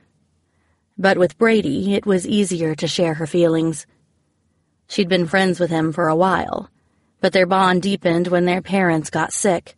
But 0.99 1.17
with 1.17 1.39
Brady, 1.39 1.95
it 1.95 2.05
was 2.05 2.27
easier 2.27 2.75
to 2.75 2.87
share 2.87 3.15
her 3.15 3.25
feelings. 3.25 3.87
She'd 4.87 5.09
been 5.09 5.25
friends 5.25 5.59
with 5.59 5.71
him 5.71 5.93
for 5.93 6.09
a 6.09 6.15
while, 6.15 6.69
but 7.21 7.33
their 7.33 7.47
bond 7.47 7.81
deepened 7.81 8.27
when 8.27 8.45
their 8.45 8.61
parents 8.61 9.09
got 9.09 9.33
sick. 9.33 9.75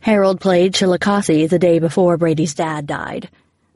Harrold 0.00 0.40
played 0.40 0.74
Chillicothe 0.74 1.50
the 1.50 1.58
day 1.58 1.78
before 1.78 2.16
Brady's 2.16 2.54
dad 2.54 2.86
died, 2.86 3.28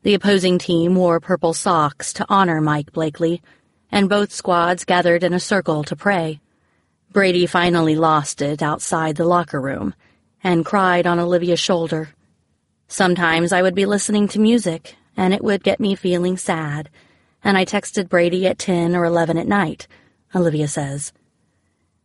the 0.02 0.14
opposing 0.14 0.58
team 0.58 0.94
wore 0.94 1.20
purple 1.20 1.52
socks 1.52 2.12
to 2.12 2.26
honor 2.28 2.60
Mike 2.60 2.92
Blakely, 2.92 3.42
and 3.90 4.08
both 4.08 4.32
squads 4.32 4.84
gathered 4.84 5.24
in 5.24 5.34
a 5.34 5.40
circle 5.40 5.82
to 5.84 5.96
pray. 5.96 6.40
Brady 7.12 7.46
finally 7.46 7.94
lost 7.94 8.40
it 8.40 8.62
outside 8.62 9.16
the 9.16 9.24
locker 9.24 9.60
room 9.60 9.94
and 10.44 10.64
cried 10.64 11.06
on 11.06 11.18
Olivia's 11.18 11.60
shoulder. 11.60 12.10
Sometimes 12.88 13.52
I 13.52 13.62
would 13.62 13.74
be 13.74 13.86
listening 13.86 14.28
to 14.28 14.40
music, 14.40 14.96
and 15.16 15.34
it 15.34 15.44
would 15.44 15.62
get 15.62 15.80
me 15.80 15.94
feeling 15.94 16.36
sad, 16.36 16.88
and 17.44 17.56
I 17.58 17.64
texted 17.64 18.08
Brady 18.08 18.46
at 18.46 18.58
10 18.58 18.94
or 18.94 19.04
11 19.04 19.38
at 19.38 19.46
night, 19.46 19.86
Olivia 20.34 20.68
says. 20.68 21.12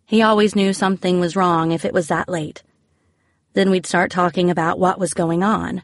He 0.05 0.21
always 0.21 0.55
knew 0.55 0.73
something 0.73 1.19
was 1.19 1.35
wrong 1.35 1.71
if 1.71 1.85
it 1.85 1.93
was 1.93 2.07
that 2.07 2.29
late. 2.29 2.63
Then 3.57 3.71
we'd 3.71 3.87
start 3.87 4.11
talking 4.11 4.51
about 4.51 4.77
what 4.77 4.99
was 4.99 5.15
going 5.15 5.41
on, 5.41 5.81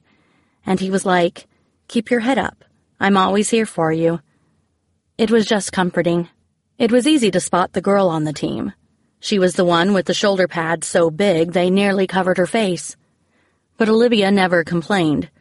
and 0.63 0.79
he 0.79 0.91
was 0.91 1.07
like, 1.07 1.47
Keep 1.87 2.11
your 2.11 2.19
head 2.19 2.37
up. 2.37 2.63
I'm 2.99 3.17
always 3.17 3.49
here 3.49 3.65
for 3.65 3.91
you. 3.91 4.19
It 5.17 5.31
was 5.31 5.47
just 5.47 5.71
comforting. 5.71 6.29
It 6.77 6.91
was 6.91 7.07
easy 7.07 7.31
to 7.31 7.39
spot 7.39 7.73
the 7.73 7.81
girl 7.81 8.09
on 8.09 8.25
the 8.25 8.31
team. 8.31 8.73
She 9.19 9.39
was 9.39 9.55
the 9.55 9.65
one 9.65 9.91
with 9.91 10.05
the 10.05 10.13
shoulder 10.13 10.47
pads 10.47 10.85
so 10.85 11.09
big 11.09 11.53
they 11.53 11.71
nearly 11.71 12.05
covered 12.05 12.37
her 12.37 12.45
face. 12.45 12.95
But 13.77 13.89
Olivia 13.89 14.29
never 14.29 14.63
complained. 14.63 15.31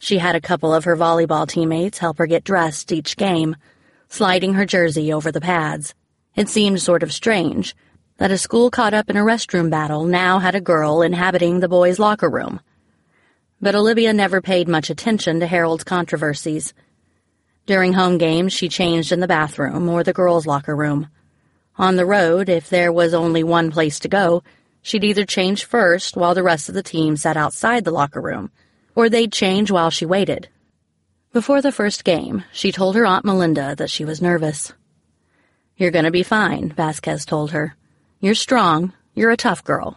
She 0.00 0.18
had 0.18 0.34
a 0.34 0.40
couple 0.40 0.74
of 0.74 0.82
her 0.82 0.96
volleyball 0.96 1.46
teammates 1.46 1.98
help 1.98 2.18
her 2.18 2.26
get 2.26 2.42
dressed 2.42 2.90
each 2.90 3.16
game, 3.16 3.54
sliding 4.08 4.54
her 4.54 4.66
jersey 4.66 5.12
over 5.12 5.30
the 5.30 5.40
pads. 5.40 5.94
It 6.34 6.48
seemed 6.48 6.82
sort 6.82 7.04
of 7.04 7.12
strange 7.12 7.76
that 8.18 8.30
a 8.30 8.38
school 8.38 8.70
caught 8.70 8.94
up 8.94 9.10
in 9.10 9.16
a 9.16 9.24
restroom 9.24 9.70
battle 9.70 10.04
now 10.04 10.38
had 10.38 10.54
a 10.54 10.60
girl 10.60 11.02
inhabiting 11.02 11.60
the 11.60 11.68
boys' 11.68 11.98
locker 11.98 12.28
room 12.28 12.60
but 13.60 13.74
Olivia 13.74 14.12
never 14.12 14.40
paid 14.40 14.68
much 14.68 14.90
attention 14.90 15.40
to 15.40 15.46
Harrold's 15.46 15.84
controversies. 15.84 16.72
During 17.66 17.92
home 17.92 18.18
games, 18.18 18.52
she 18.52 18.68
changed 18.68 19.12
in 19.12 19.20
the 19.20 19.26
bathroom 19.26 19.88
or 19.88 20.02
the 20.02 20.12
girls' 20.12 20.46
locker 20.46 20.76
room. 20.76 21.08
On 21.76 21.96
the 21.96 22.06
road, 22.06 22.48
if 22.48 22.70
there 22.70 22.92
was 22.92 23.14
only 23.14 23.42
one 23.42 23.70
place 23.70 23.98
to 24.00 24.08
go, 24.08 24.42
she'd 24.80 25.04
either 25.04 25.24
change 25.24 25.64
first 25.64 26.16
while 26.16 26.34
the 26.34 26.42
rest 26.42 26.68
of 26.68 26.74
the 26.74 26.82
team 26.82 27.16
sat 27.16 27.36
outside 27.36 27.84
the 27.84 27.90
locker 27.90 28.20
room, 28.20 28.50
or 28.94 29.08
they'd 29.08 29.32
change 29.32 29.70
while 29.70 29.90
she 29.90 30.06
waited. 30.06 30.48
Before 31.32 31.60
the 31.60 31.72
first 31.72 32.04
game, 32.04 32.44
she 32.52 32.72
told 32.72 32.94
her 32.94 33.04
Aunt 33.04 33.24
Melinda 33.24 33.74
that 33.76 33.90
she 33.90 34.04
was 34.04 34.22
nervous. 34.22 34.72
You're 35.76 35.90
gonna 35.90 36.10
be 36.10 36.22
fine, 36.22 36.72
Vasquez 36.72 37.24
told 37.24 37.50
her. 37.50 37.76
You're 38.20 38.34
strong. 38.34 38.94
You're 39.14 39.30
a 39.30 39.36
tough 39.36 39.62
girl. 39.62 39.96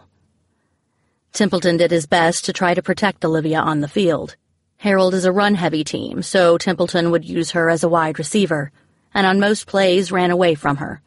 Templeton 1.32 1.76
did 1.76 1.90
his 1.90 2.06
best 2.06 2.44
to 2.44 2.52
try 2.52 2.72
to 2.72 2.80
protect 2.80 3.24
Olivia 3.24 3.58
on 3.58 3.80
the 3.80 3.88
field. 3.88 4.36
Harrold 4.76 5.12
is 5.12 5.24
a 5.24 5.32
run-heavy 5.32 5.82
team, 5.82 6.22
so 6.22 6.56
Templeton 6.56 7.10
would 7.10 7.24
use 7.24 7.50
her 7.50 7.68
as 7.68 7.82
a 7.82 7.88
wide 7.88 8.20
receiver, 8.20 8.70
and 9.12 9.26
on 9.26 9.40
most 9.40 9.66
plays 9.66 10.12
ran 10.12 10.30
away 10.30 10.54
from 10.54 10.76
her. 10.76 11.02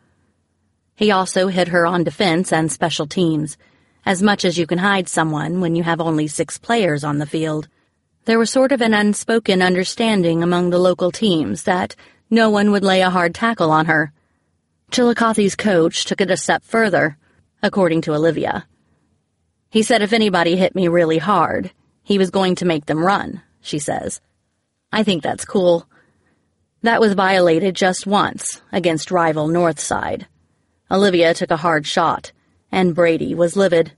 He 0.94 1.10
also 1.10 1.48
hit 1.48 1.70
her 1.70 1.86
on 1.86 2.04
defense 2.04 2.52
and 2.52 2.70
special 2.70 3.08
teams, 3.08 3.58
as 4.06 4.22
much 4.22 4.44
as 4.44 4.58
you 4.58 4.68
can 4.68 4.80
hide 4.80 5.08
someone 5.08 5.62
when 5.62 5.74
you 5.74 5.84
have 5.84 6.02
only 6.02 6.28
six 6.28 6.58
players 6.58 7.06
on 7.06 7.20
the 7.20 7.26
field. 7.26 7.70
There 8.26 8.40
was 8.40 8.50
sort 8.50 8.74
of 8.74 8.82
an 8.82 8.94
unspoken 8.94 9.62
understanding 9.62 10.44
among 10.44 10.70
the 10.70 10.80
local 10.80 11.14
teams 11.14 11.64
that 11.64 11.96
no 12.30 12.50
one 12.50 12.72
would 12.72 12.84
lay 12.84 13.02
a 13.02 13.10
hard 13.10 13.34
tackle 13.34 13.72
on 13.72 13.86
her. 13.86 14.12
Chillicothe's 14.96 15.58
coach 15.58 16.06
took 16.06 16.22
it 16.22 16.32
a 16.32 16.38
step 16.38 16.64
further, 16.64 17.18
according 17.62 18.04
to 18.04 18.14
Olivia. 18.14 18.66
He 19.70 19.84
said 19.84 20.02
if 20.02 20.14
anybody 20.14 20.56
hit 20.56 20.74
me 20.74 20.88
really 20.88 21.18
hard, 21.18 21.72
he 22.02 22.18
was 22.18 22.30
going 22.30 22.56
to 22.56 22.66
make 22.66 22.86
them 22.86 23.04
run, 23.04 23.42
she 23.60 23.78
says. 23.78 24.22
I 24.94 25.04
think 25.04 25.22
that's 25.22 25.44
cool. 25.44 25.86
That 26.82 27.02
was 27.02 27.12
violated 27.12 27.76
just 27.76 28.08
once 28.08 28.62
against 28.72 29.12
rival 29.12 29.50
Northside. 29.50 30.28
Olivia 30.90 31.34
took 31.34 31.52
a 31.52 31.58
hard 31.58 31.86
shot, 31.86 32.32
and 32.72 32.96
Brady 32.96 33.36
was 33.36 33.58
livid. 33.58 33.92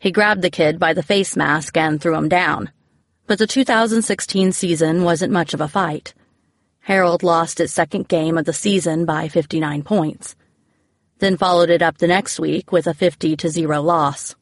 He 0.00 0.10
grabbed 0.10 0.42
the 0.42 0.50
kid 0.50 0.80
by 0.80 0.94
the 0.94 1.04
face 1.04 1.36
mask 1.36 1.76
and 1.76 2.00
threw 2.00 2.16
him 2.16 2.28
down. 2.28 2.72
But 3.28 3.38
the 3.38 3.46
2016 3.46 4.50
season 4.50 5.04
wasn't 5.04 5.32
much 5.32 5.54
of 5.54 5.60
a 5.60 5.68
fight. 5.68 6.12
Harrold 6.84 7.22
lost 7.22 7.60
its 7.60 7.72
second 7.72 8.08
game 8.08 8.36
of 8.36 8.44
the 8.44 8.52
season 8.52 9.06
by 9.06 9.26
59 9.26 9.82
points, 9.84 10.36
then 11.18 11.38
followed 11.38 11.70
it 11.70 11.80
up 11.80 11.96
the 11.96 12.06
next 12.06 12.38
week 12.38 12.72
with 12.72 12.86
a 12.86 12.92
50 12.92 13.36
to 13.36 13.48
0 13.48 13.80
loss. 13.80 14.34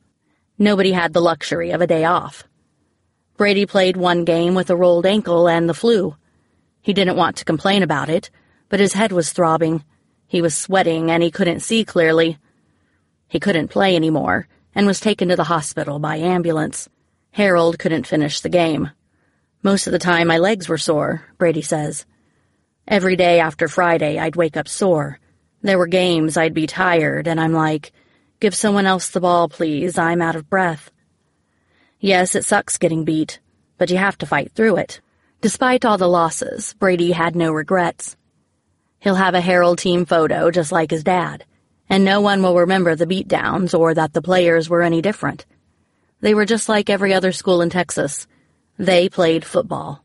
Nobody 0.58 0.90
had 0.90 1.12
the 1.12 1.20
luxury 1.20 1.70
of 1.70 1.80
a 1.80 1.86
day 1.86 2.04
off. 2.04 2.42
Brady 3.36 3.64
played 3.64 3.96
one 3.96 4.24
game 4.24 4.56
with 4.56 4.70
a 4.70 4.76
rolled 4.76 5.06
ankle 5.06 5.48
and 5.48 5.68
the 5.68 5.74
flu. 5.74 6.16
He 6.80 6.92
didn't 6.92 7.16
want 7.16 7.36
to 7.36 7.44
complain 7.44 7.84
about 7.84 8.08
it, 8.08 8.28
but 8.68 8.80
his 8.80 8.94
head 8.94 9.12
was 9.12 9.32
throbbing. 9.32 9.84
He 10.26 10.42
was 10.42 10.56
sweating 10.56 11.12
and 11.12 11.22
he 11.22 11.30
couldn't 11.30 11.60
see 11.60 11.84
clearly. 11.84 12.38
He 13.28 13.38
couldn't 13.38 13.68
play 13.68 13.94
anymore 13.94 14.48
and 14.74 14.84
was 14.88 14.98
taken 14.98 15.28
to 15.28 15.36
the 15.36 15.44
hospital 15.44 16.00
by 16.00 16.16
ambulance. 16.16 16.88
Harrold 17.30 17.78
couldn't 17.78 18.08
finish 18.08 18.40
the 18.40 18.48
game. 18.48 18.90
Most 19.62 19.86
of 19.86 19.92
the 19.92 20.00
time 20.00 20.26
my 20.26 20.38
legs 20.38 20.68
were 20.68 20.76
sore, 20.76 21.22
Brady 21.38 21.62
says. 21.62 22.04
Every 22.88 23.14
day 23.14 23.38
after 23.38 23.68
Friday 23.68 24.18
I'd 24.18 24.36
wake 24.36 24.56
up 24.56 24.66
sore, 24.66 25.20
There 25.62 25.78
were 25.78 25.86
games 25.86 26.36
I'd 26.36 26.54
be 26.54 26.66
tired, 26.66 27.28
and 27.28 27.40
I'm 27.40 27.52
like, 27.52 27.92
give 28.40 28.54
someone 28.54 28.86
else 28.86 29.10
the 29.10 29.20
ball, 29.20 29.48
please, 29.48 29.96
I'm 29.96 30.20
out 30.20 30.34
of 30.34 30.50
breath. 30.50 30.90
Yes, 32.00 32.34
it 32.34 32.44
sucks 32.44 32.78
getting 32.78 33.04
beat, 33.04 33.38
but 33.78 33.88
you 33.88 33.96
have 33.96 34.18
to 34.18 34.26
fight 34.26 34.50
through 34.52 34.78
it. 34.78 35.00
Despite 35.40 35.84
all 35.84 35.98
the 35.98 36.08
losses, 36.08 36.74
Brady 36.74 37.12
had 37.12 37.36
no 37.36 37.52
regrets. 37.52 38.16
He'll 38.98 39.14
have 39.14 39.34
a 39.34 39.40
Harrold 39.40 39.78
team 39.78 40.04
photo 40.04 40.50
just 40.50 40.72
like 40.72 40.90
his 40.90 41.04
dad, 41.04 41.44
and 41.88 42.04
no 42.04 42.20
one 42.20 42.42
will 42.42 42.56
remember 42.56 42.96
the 42.96 43.06
beatdowns 43.06 43.78
or 43.78 43.94
that 43.94 44.12
the 44.12 44.22
players 44.22 44.68
were 44.68 44.82
any 44.82 45.00
different. 45.00 45.46
They 46.20 46.34
were 46.34 46.44
just 46.44 46.68
like 46.68 46.90
every 46.90 47.14
other 47.14 47.30
school 47.30 47.62
in 47.62 47.70
Texas. 47.70 48.26
They 48.78 49.08
played 49.08 49.44
football. 49.44 50.01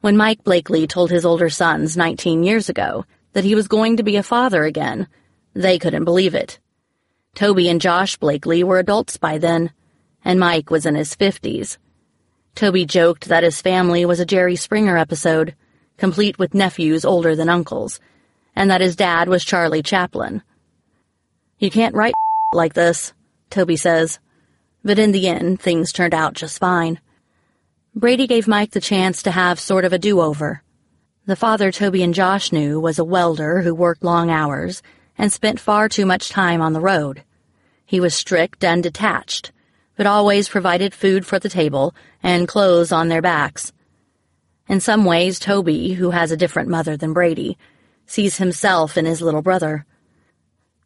When 0.00 0.16
Mike 0.16 0.44
Blakely 0.44 0.86
told 0.86 1.10
his 1.10 1.24
older 1.24 1.50
sons 1.50 1.96
19 1.96 2.44
years 2.44 2.68
ago 2.68 3.04
that 3.32 3.44
he 3.44 3.56
was 3.56 3.66
going 3.66 3.96
to 3.96 4.04
be 4.04 4.14
a 4.16 4.22
father 4.22 4.62
again, 4.62 5.08
they 5.54 5.78
couldn't 5.78 6.04
believe 6.04 6.36
it. 6.36 6.60
Toby 7.34 7.68
and 7.68 7.80
Josh 7.80 8.16
Blakely 8.16 8.62
were 8.62 8.78
adults 8.78 9.16
by 9.16 9.38
then, 9.38 9.72
and 10.24 10.38
Mike 10.38 10.70
was 10.70 10.86
in 10.86 10.94
his 10.94 11.16
50s. 11.16 11.78
Toby 12.54 12.84
joked 12.84 13.26
that 13.28 13.42
his 13.42 13.60
family 13.60 14.04
was 14.04 14.20
a 14.20 14.26
Jerry 14.26 14.54
Springer 14.54 14.96
episode, 14.96 15.56
complete 15.96 16.38
with 16.38 16.54
nephews 16.54 17.04
older 17.04 17.34
than 17.34 17.48
uncles, 17.48 17.98
and 18.54 18.70
that 18.70 18.80
his 18.80 18.94
dad 18.94 19.28
was 19.28 19.44
Charlie 19.44 19.82
Chaplin. 19.82 20.42
You 21.58 21.70
can't 21.70 21.94
write 21.94 22.14
like 22.54 22.74
this, 22.74 23.12
Toby 23.50 23.76
says, 23.76 24.20
but 24.84 24.98
in 24.98 25.10
the 25.10 25.26
end, 25.26 25.60
things 25.60 25.92
turned 25.92 26.14
out 26.14 26.34
just 26.34 26.58
fine. 26.58 27.00
Brady 27.98 28.28
gave 28.28 28.46
Mike 28.46 28.70
the 28.70 28.80
chance 28.80 29.24
to 29.24 29.32
have 29.32 29.58
sort 29.58 29.84
of 29.84 29.92
a 29.92 29.98
do-over. 29.98 30.62
The 31.26 31.34
father 31.34 31.72
Toby 31.72 32.04
and 32.04 32.14
Josh 32.14 32.52
knew 32.52 32.78
was 32.78 33.00
a 33.00 33.04
welder 33.04 33.62
who 33.62 33.74
worked 33.74 34.04
long 34.04 34.30
hours 34.30 34.82
and 35.18 35.32
spent 35.32 35.58
far 35.58 35.88
too 35.88 36.06
much 36.06 36.28
time 36.28 36.62
on 36.62 36.74
the 36.74 36.80
road. 36.80 37.24
He 37.84 37.98
was 37.98 38.14
strict 38.14 38.62
and 38.62 38.84
detached, 38.84 39.50
but 39.96 40.06
always 40.06 40.48
provided 40.48 40.94
food 40.94 41.26
for 41.26 41.40
the 41.40 41.48
table 41.48 41.92
and 42.22 42.46
clothes 42.46 42.92
on 42.92 43.08
their 43.08 43.20
backs. 43.20 43.72
In 44.68 44.78
some 44.78 45.04
ways, 45.04 45.40
Toby, 45.40 45.94
who 45.94 46.10
has 46.10 46.30
a 46.30 46.36
different 46.36 46.68
mother 46.68 46.96
than 46.96 47.12
Brady, 47.12 47.58
sees 48.06 48.36
himself 48.36 48.96
in 48.96 49.06
his 49.06 49.20
little 49.20 49.42
brother. 49.42 49.84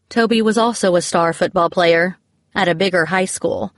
Toby 0.08 0.40
was 0.40 0.56
also 0.56 0.96
a 0.96 1.02
star 1.02 1.34
football 1.34 1.68
player 1.68 2.16
at 2.54 2.68
a 2.68 2.74
bigger 2.74 3.04
high 3.04 3.26
school 3.26 3.74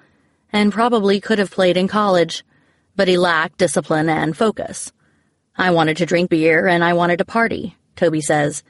and 0.53 0.73
probably 0.73 1.21
could 1.21 1.41
have 1.41 1.50
played 1.50 1.76
in 1.76 1.88
college 1.88 2.45
but 2.97 3.09
he 3.09 3.19
lacked 3.19 3.59
discipline 3.59 4.09
and 4.09 4.37
focus. 4.37 4.93
I 5.57 5.71
wanted 5.71 5.97
to 5.99 6.07
drink 6.07 6.31
beer 6.31 6.67
and 6.67 6.83
I 6.83 6.95
wanted 6.95 7.19
to 7.19 7.25
party, 7.25 7.77
Toby 7.97 8.21
says. 8.21 8.63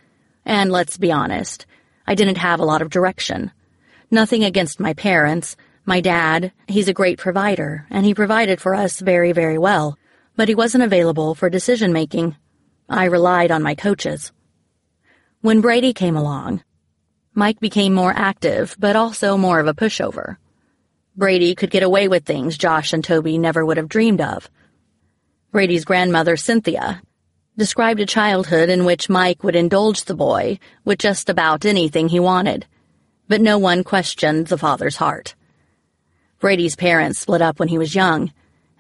And 0.45 0.71
let's 0.71 0.97
be 0.99 1.11
honest, 1.11 1.66
I 2.07 2.14
didn't 2.14 2.38
have 2.38 2.61
a 2.61 2.64
lot 2.64 2.83
of 2.83 2.90
direction. 2.90 3.52
Nothing 4.11 4.45
against 4.45 4.81
my 4.81 4.93
parents. 4.95 5.57
My 5.87 6.00
dad, 6.00 6.52
he's 6.69 6.88
a 6.88 6.95
great 6.95 7.19
provider, 7.19 7.87
and 7.90 8.07
he 8.07 8.14
provided 8.14 8.61
for 8.61 8.75
us 8.75 9.00
very, 9.00 9.33
very 9.33 9.59
well, 9.59 9.99
but 10.37 10.49
he 10.49 10.54
wasn't 10.54 10.85
available 10.85 11.35
for 11.35 11.50
decision 11.50 11.93
making. 11.93 12.37
I 12.88 13.04
relied 13.04 13.50
on 13.50 13.62
my 13.62 13.75
coaches. 13.75 14.33
When 15.40 15.61
Brady 15.61 15.93
came 15.93 16.16
along, 16.16 16.62
Mike 17.35 17.61
became 17.61 17.93
more 17.93 18.12
active, 18.14 18.76
but 18.78 18.97
also 18.97 19.37
more 19.37 19.61
of 19.61 19.66
a 19.66 19.75
pushover. 19.75 20.37
Brady 21.16 21.54
could 21.54 21.71
get 21.71 21.83
away 21.83 22.09
with 22.09 22.25
things 22.25 22.59
Josh 22.59 22.92
and 22.92 23.04
Toby 23.04 23.38
never 23.38 23.64
would 23.64 23.76
have 23.76 23.88
dreamed 23.88 24.21
of. 24.21 24.50
Brady's 25.52 25.85
grandmother, 25.85 26.37
Cynthia, 26.37 27.02
described 27.56 28.00
a 28.00 28.06
childhood 28.06 28.68
in 28.68 28.85
which 28.85 29.09
Mike 29.09 29.44
would 29.44 29.54
indulge 29.54 30.04
the 30.04 30.14
boy 30.14 30.59
with 30.85 30.99
just 30.99 31.28
about 31.28 31.64
anything 31.64 32.09
he 32.09 32.18
wanted, 32.18 32.66
but 33.28 33.40
no 33.40 33.59
one 33.59 33.85
questioned 33.85 34.49
the 34.49 34.59
father's 34.59 34.97
heart. 34.97 35.37
Brady's 36.41 36.75
parents 36.75 37.21
split 37.21 37.41
up 37.41 37.60
when 37.60 37.69
he 37.69 37.78
was 37.78 37.95
young, 37.95 38.32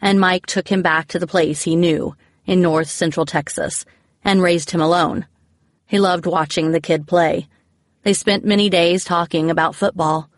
and 0.02 0.18
Mike 0.18 0.46
took 0.46 0.68
him 0.68 0.82
back 0.82 1.06
to 1.08 1.20
the 1.20 1.28
place 1.28 1.62
he 1.62 1.76
knew 1.76 2.16
in 2.46 2.60
north 2.60 2.88
central 2.88 3.24
Texas 3.24 3.84
and 4.24 4.42
raised 4.42 4.72
him 4.72 4.80
alone. 4.80 5.26
He 5.86 6.00
loved 6.00 6.26
watching 6.26 6.72
the 6.72 6.80
kid 6.80 7.06
play. 7.06 7.46
They 8.02 8.12
spent 8.12 8.44
many 8.44 8.68
days 8.68 9.04
talking 9.04 9.50
about 9.50 9.76
football. 9.76 10.28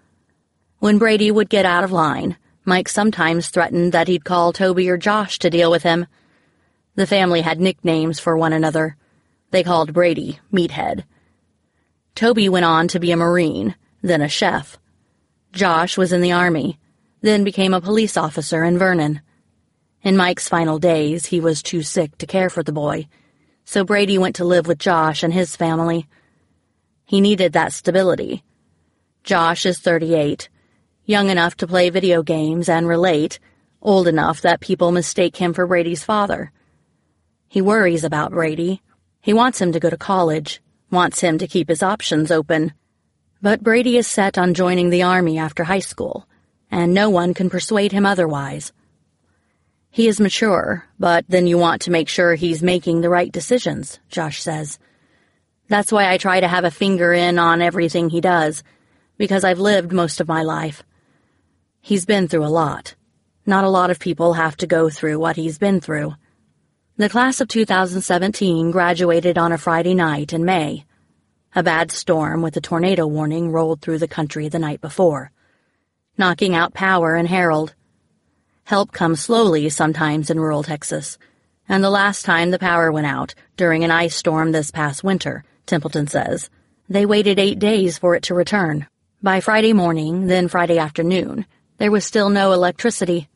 When 0.79 0.99
Brady 0.99 1.31
would 1.31 1.49
get 1.49 1.65
out 1.65 1.85
of 1.85 1.93
line, 1.93 2.37
Mike 2.67 2.89
sometimes 2.89 3.49
threatened 3.49 3.93
that 3.93 4.09
he'd 4.09 4.27
call 4.27 4.53
Toby 4.53 4.91
or 4.91 4.99
Josh 4.99 5.39
to 5.39 5.49
deal 5.49 5.71
with 5.71 5.83
him. 5.83 6.07
The 6.97 7.07
family 7.07 7.41
had 7.41 7.59
nicknames 7.59 8.21
for 8.21 8.37
one 8.37 8.53
another. 8.53 8.97
They 9.53 9.63
called 9.63 9.95
Brady 9.95 10.39
Meathead. 10.53 11.05
Toby 12.15 12.49
went 12.51 12.67
on 12.67 12.89
to 12.89 13.01
be 13.01 13.11
a 13.11 13.17
Marine, 13.17 13.75
then 14.03 14.21
a 14.21 14.29
chef. 14.29 14.79
Josh 15.53 15.97
was 15.97 16.13
in 16.13 16.21
the 16.21 16.33
Army, 16.33 16.79
then 17.23 17.43
became 17.43 17.73
a 17.73 17.81
police 17.81 18.19
officer 18.19 18.63
in 18.63 18.79
Vernon. 18.79 19.23
In 20.03 20.17
Mike's 20.17 20.49
final 20.49 20.79
days, 20.79 21.27
he 21.27 21.41
was 21.41 21.63
too 21.63 21.83
sick 21.83 22.19
to 22.19 22.27
care 22.27 22.51
for 22.51 22.63
the 22.63 22.73
boy, 22.73 23.09
so 23.65 23.83
Brady 23.83 24.19
went 24.19 24.37
to 24.37 24.45
live 24.45 24.67
with 24.67 24.79
Josh 24.79 25.23
and 25.23 25.33
his 25.33 25.57
family. 25.57 26.07
He 27.07 27.23
needed 27.23 27.55
that 27.55 27.73
stability. 27.73 28.45
Josh 29.25 29.65
is 29.65 29.79
38 29.79 30.51
young 31.07 31.31
enough 31.31 31.57
to 31.57 31.67
play 31.67 31.89
video 31.89 32.23
games 32.23 32.69
and 32.69 32.89
relate, 32.89 33.39
old 33.81 34.09
enough 34.09 34.41
that 34.43 34.61
people 34.61 34.91
mistake 34.91 35.37
him 35.37 35.55
for 35.55 35.67
Brady's 35.67 36.03
father. 36.03 36.51
He 37.49 37.61
worries 37.63 38.03
about 38.03 38.33
Brady. 38.33 38.83
He 39.21 39.33
wants 39.33 39.61
him 39.61 39.71
to 39.73 39.81
go 39.81 39.89
to 39.89 39.97
college, 39.97 40.61
wants 40.91 41.21
him 41.21 41.39
to 41.39 41.47
keep 41.47 41.69
his 41.69 41.83
options 41.83 42.33
open. 42.33 42.73
But 43.41 43.63
Brady 43.63 43.97
is 43.97 44.09
set 44.09 44.37
on 44.37 44.55
joining 44.55 44.91
the 44.91 45.05
Army 45.05 45.39
after 45.39 45.65
high 45.65 45.79
school, 45.79 46.27
and 46.71 46.93
no 46.93 47.09
one 47.09 47.35
can 47.35 47.51
persuade 47.51 47.93
him 47.93 48.05
otherwise. 48.05 48.73
He 49.91 50.09
is 50.09 50.21
mature, 50.21 50.85
but 50.99 51.25
then 51.29 51.47
you 51.47 51.57
want 51.57 51.83
to 51.83 51.93
make 51.93 52.09
sure 52.09 52.35
he's 52.35 52.63
making 52.63 53.01
the 53.01 53.09
right 53.09 53.31
decisions, 53.31 54.01
Josh 54.09 54.43
says. 54.43 54.79
That's 55.69 55.93
why 55.93 56.11
I 56.11 56.19
try 56.19 56.41
to 56.41 56.49
have 56.49 56.65
a 56.65 56.71
finger 56.71 57.13
in 57.13 57.39
on 57.39 57.63
everything 57.63 58.11
he 58.11 58.21
does, 58.21 58.65
because 59.17 59.45
I've 59.45 59.61
lived 59.61 59.93
most 59.93 60.21
of 60.21 60.29
my 60.29 60.43
life. 60.43 60.83
He's 61.87 62.05
been 62.05 62.27
through 62.27 62.45
a 62.45 62.51
lot. 62.51 62.97
Not 63.47 63.63
a 63.63 63.69
lot 63.69 63.93
of 63.93 64.01
people 64.01 64.33
have 64.33 64.57
to 64.57 64.67
go 64.67 64.91
through 64.91 65.21
what 65.21 65.37
he's 65.37 65.57
been 65.57 65.81
through. 65.81 66.17
The 66.97 67.09
class 67.09 67.41
of 67.41 67.47
2017 67.47 68.73
graduated 68.73 69.39
on 69.39 69.53
a 69.53 69.57
Friday 69.57 69.95
night 69.95 70.33
in 70.33 70.45
May. 70.45 70.85
A 71.55 71.63
bad 71.63 71.93
storm 71.93 72.43
with 72.43 72.57
a 72.57 72.61
tornado 72.61 73.07
warning 73.07 73.53
rolled 73.53 73.83
through 73.83 73.99
the 73.99 74.09
country 74.09 74.49
the 74.49 74.59
night 74.59 74.81
before, 74.81 75.31
knocking 76.19 76.57
out 76.57 76.75
power 76.75 77.15
in 77.15 77.27
Harrold. 77.27 77.73
Help 78.65 78.91
comes 78.91 79.21
slowly 79.21 79.69
sometimes 79.69 80.29
in 80.29 80.41
rural 80.41 80.65
Texas, 80.65 81.19
and 81.69 81.85
the 81.85 81.89
last 81.89 82.25
time 82.25 82.51
the 82.51 82.59
power 82.59 82.91
went 82.91 83.07
out, 83.07 83.33
during 83.57 83.85
an 83.85 83.93
ice 83.93 84.17
storm 84.17 84.51
this 84.51 84.73
past 84.73 85.05
winter, 85.05 85.45
Templeton 85.67 86.09
says, 86.09 86.51
they 86.89 87.07
waited 87.07 87.39
eight 87.39 87.61
days 87.61 87.97
for 87.97 88.17
it 88.17 88.25
to 88.25 88.35
return. 88.35 88.89
By 89.23 89.39
Friday 89.39 89.73
morning, 89.73 90.27
then 90.27 90.49
Friday 90.49 90.79
afternoon, 90.79 91.47
there 91.79 91.91
was 91.91 92.05
still 92.05 92.31
no 92.31 92.53
electricity. 92.53 93.29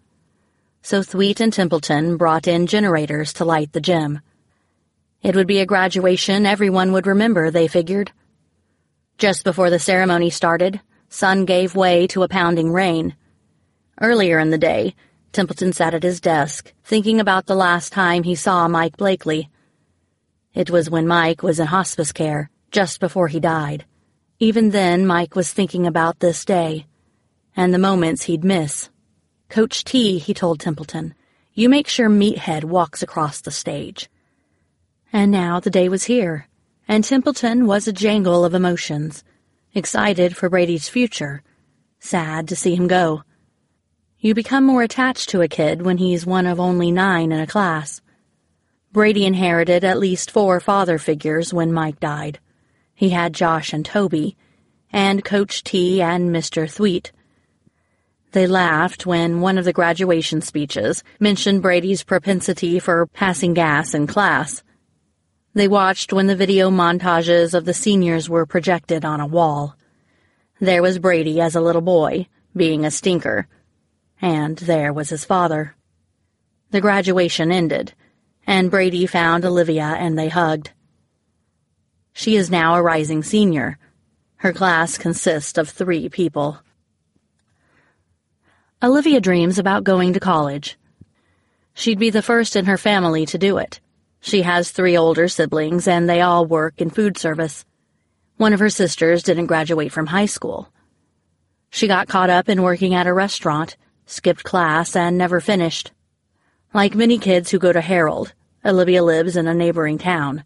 So 0.83 1.03
Thweatt 1.03 1.41
and 1.41 1.53
Templeton 1.53 2.17
brought 2.17 2.49
in 2.49 2.67
generators 2.67 3.35
to 3.35 3.45
light 3.45 3.73
the 3.73 3.81
gym. 3.81 4.21
It 5.23 5.37
would 5.37 5.47
be 5.47 5.61
a 5.61 5.67
graduation 5.67 6.47
everyone 6.47 6.93
would 6.93 7.07
remember, 7.07 7.51
they 7.51 7.69
figured. 7.69 8.13
Just 9.19 9.45
before 9.45 9.69
the 9.69 9.79
ceremony 9.79 10.31
started, 10.31 10.81
sun 11.11 11.45
gave 11.45 11.77
way 11.77 12.07
to 12.07 12.23
a 12.23 12.29
pounding 12.29 12.73
rain. 12.73 13.15
Earlier 14.01 14.39
in 14.39 14.49
the 14.49 14.57
day, 14.57 14.95
Templeton 15.33 15.75
sat 15.75 15.93
at 15.93 16.03
his 16.03 16.21
desk, 16.21 16.73
thinking 16.83 17.21
about 17.21 17.45
the 17.45 17.55
last 17.55 17.93
time 17.93 18.23
he 18.23 18.35
saw 18.35 18.67
Mike 18.67 18.97
Blakely. 18.97 19.51
It 20.55 20.71
was 20.71 20.89
when 20.89 21.07
Mike 21.07 21.43
was 21.43 21.61
in 21.61 21.67
hospice 21.67 22.13
care, 22.13 22.51
just 22.71 22.99
before 22.99 23.29
he 23.29 23.39
died. 23.39 23.85
Even 24.39 24.71
then, 24.71 25.07
Mike 25.07 25.37
was 25.37 25.53
thinking 25.53 25.87
about 25.87 26.21
this 26.21 26.47
day 26.47 26.87
and 27.57 27.73
the 27.73 27.79
moments 27.79 28.25
he'd 28.25 28.45
miss. 28.45 28.89
Coach 29.49 29.85
T, 29.85 30.19
he 30.19 30.33
told 30.33 30.61
Templeton, 30.61 31.15
you 31.53 31.69
make 31.69 31.89
sure 31.89 32.09
Meathead 32.09 32.65
walks 32.65 33.03
across 33.03 33.41
the 33.41 33.51
stage. 33.51 34.09
And 35.13 35.31
now 35.31 35.59
the 35.59 35.71
day 35.71 35.89
was 35.89 36.05
here, 36.05 36.49
and 36.87 37.03
Templeton 37.03 37.67
was 37.67 37.89
a 37.89 37.93
jangle 37.93 38.45
of 38.45 38.55
emotions, 38.55 39.25
excited 39.75 40.37
for 40.37 40.49
Brady's 40.49 40.89
future, 40.89 41.43
sad 41.99 42.49
to 42.49 42.57
see 42.57 42.77
him 42.77 42.87
go. 42.87 43.25
You 44.19 44.35
become 44.35 44.65
more 44.65 44.83
attached 44.83 45.31
to 45.31 45.41
a 45.41 45.49
kid 45.49 45.83
when 45.83 45.99
he's 45.99 46.27
one 46.27 46.47
of 46.47 46.61
only 46.61 46.91
nine 46.93 47.33
in 47.33 47.41
a 47.41 47.47
class. 47.47 48.01
Brady 48.93 49.25
inherited 49.25 49.85
at 49.85 49.99
least 49.99 50.31
four 50.31 50.61
father 50.61 50.99
figures 50.99 51.55
when 51.55 51.73
Mike 51.73 52.01
died. 52.01 52.39
He 52.95 53.11
had 53.11 53.33
Josh 53.33 53.73
and 53.73 53.85
Toby, 53.85 54.37
and 54.93 55.25
Coach 55.25 55.65
T 55.65 56.03
and 56.03 56.31
Mr. 56.31 56.71
Thweatt, 56.71 57.13
they 58.33 58.47
laughed 58.47 59.07
when 59.07 59.41
one 59.41 59.59
of 59.59 59.65
the 59.65 59.73
graduation 59.73 60.41
speeches 60.41 61.03
mentioned 61.19 61.63
Brady's 61.63 62.05
propensity 62.05 62.79
for 62.79 63.07
passing 63.07 63.55
gas 63.55 63.93
in 63.95 64.07
class. 64.07 64.63
They 65.55 65.67
watched 65.67 66.13
when 66.13 66.29
the 66.29 66.37
video 66.37 66.71
montages 66.71 67.55
of 67.55 67.65
the 67.65 67.75
seniors 67.75 68.29
were 68.29 68.47
projected 68.47 69.05
on 69.05 69.21
a 69.21 69.27
wall. 69.27 69.75
There 70.61 70.83
was 70.83 71.01
Brady 71.01 71.41
as 71.41 71.57
a 71.57 71.61
little 71.61 71.83
boy, 71.83 72.29
being 72.55 72.85
a 72.85 72.91
stinker, 72.91 73.49
and 74.23 74.57
there 74.59 74.93
was 74.93 75.09
his 75.09 75.25
father. 75.25 75.75
The 76.71 76.81
graduation 76.81 77.51
ended, 77.51 77.95
and 78.47 78.71
Brady 78.71 79.07
found 79.07 79.45
Olivia 79.45 79.97
and 79.99 80.17
they 80.17 80.29
hugged. 80.29 80.71
She 82.13 82.37
is 82.37 82.51
now 82.51 82.75
a 82.77 82.83
rising 82.83 83.25
senior. 83.25 83.79
Her 84.37 84.53
class 84.53 84.99
consists 84.99 85.59
of 85.59 85.69
three 85.69 86.09
people. 86.09 86.61
Olivia 88.83 89.21
dreams 89.21 89.59
about 89.59 89.85
going 89.85 90.15
to 90.15 90.21
college. 90.21 90.79
She'd 91.75 91.99
be 91.99 92.09
the 92.09 92.23
first 92.23 92.57
in 92.57 92.65
her 92.65 92.79
family 92.79 93.27
to 93.27 93.37
do 93.37 93.59
it. 93.59 93.79
She 94.23 94.41
has 94.41 94.71
three 94.71 94.97
older 94.97 95.29
siblings, 95.29 95.87
and 95.87 96.09
they 96.09 96.23
all 96.23 96.47
work 96.47 96.81
in 96.81 96.89
food 96.89 97.19
service. 97.19 97.67
One 98.39 98.55
of 98.55 98.61
her 98.61 98.71
sisters 98.71 99.23
didn't 99.23 99.49
graduate 99.49 99.93
from 99.93 100.07
high 100.07 100.25
school. 100.25 100.73
She 101.69 101.89
got 101.89 102.09
caught 102.09 102.31
up 102.31 102.49
in 102.49 102.63
working 102.63 102.95
at 102.95 103.07
a 103.07 103.13
restaurant, 103.13 103.77
skipped 104.07 104.45
class, 104.45 104.97
and 104.97 105.19
never 105.19 105.41
finished. 105.41 105.93
Like 106.73 106.95
many 106.95 107.19
kids 107.19 107.51
who 107.51 107.59
go 107.59 107.75
to 107.75 107.83
Harrold, 107.83 108.33
Olivia 108.65 109.05
lives 109.05 109.37
in 109.37 109.47
a 109.47 109.53
neighboring 109.53 109.99
town. 109.99 110.43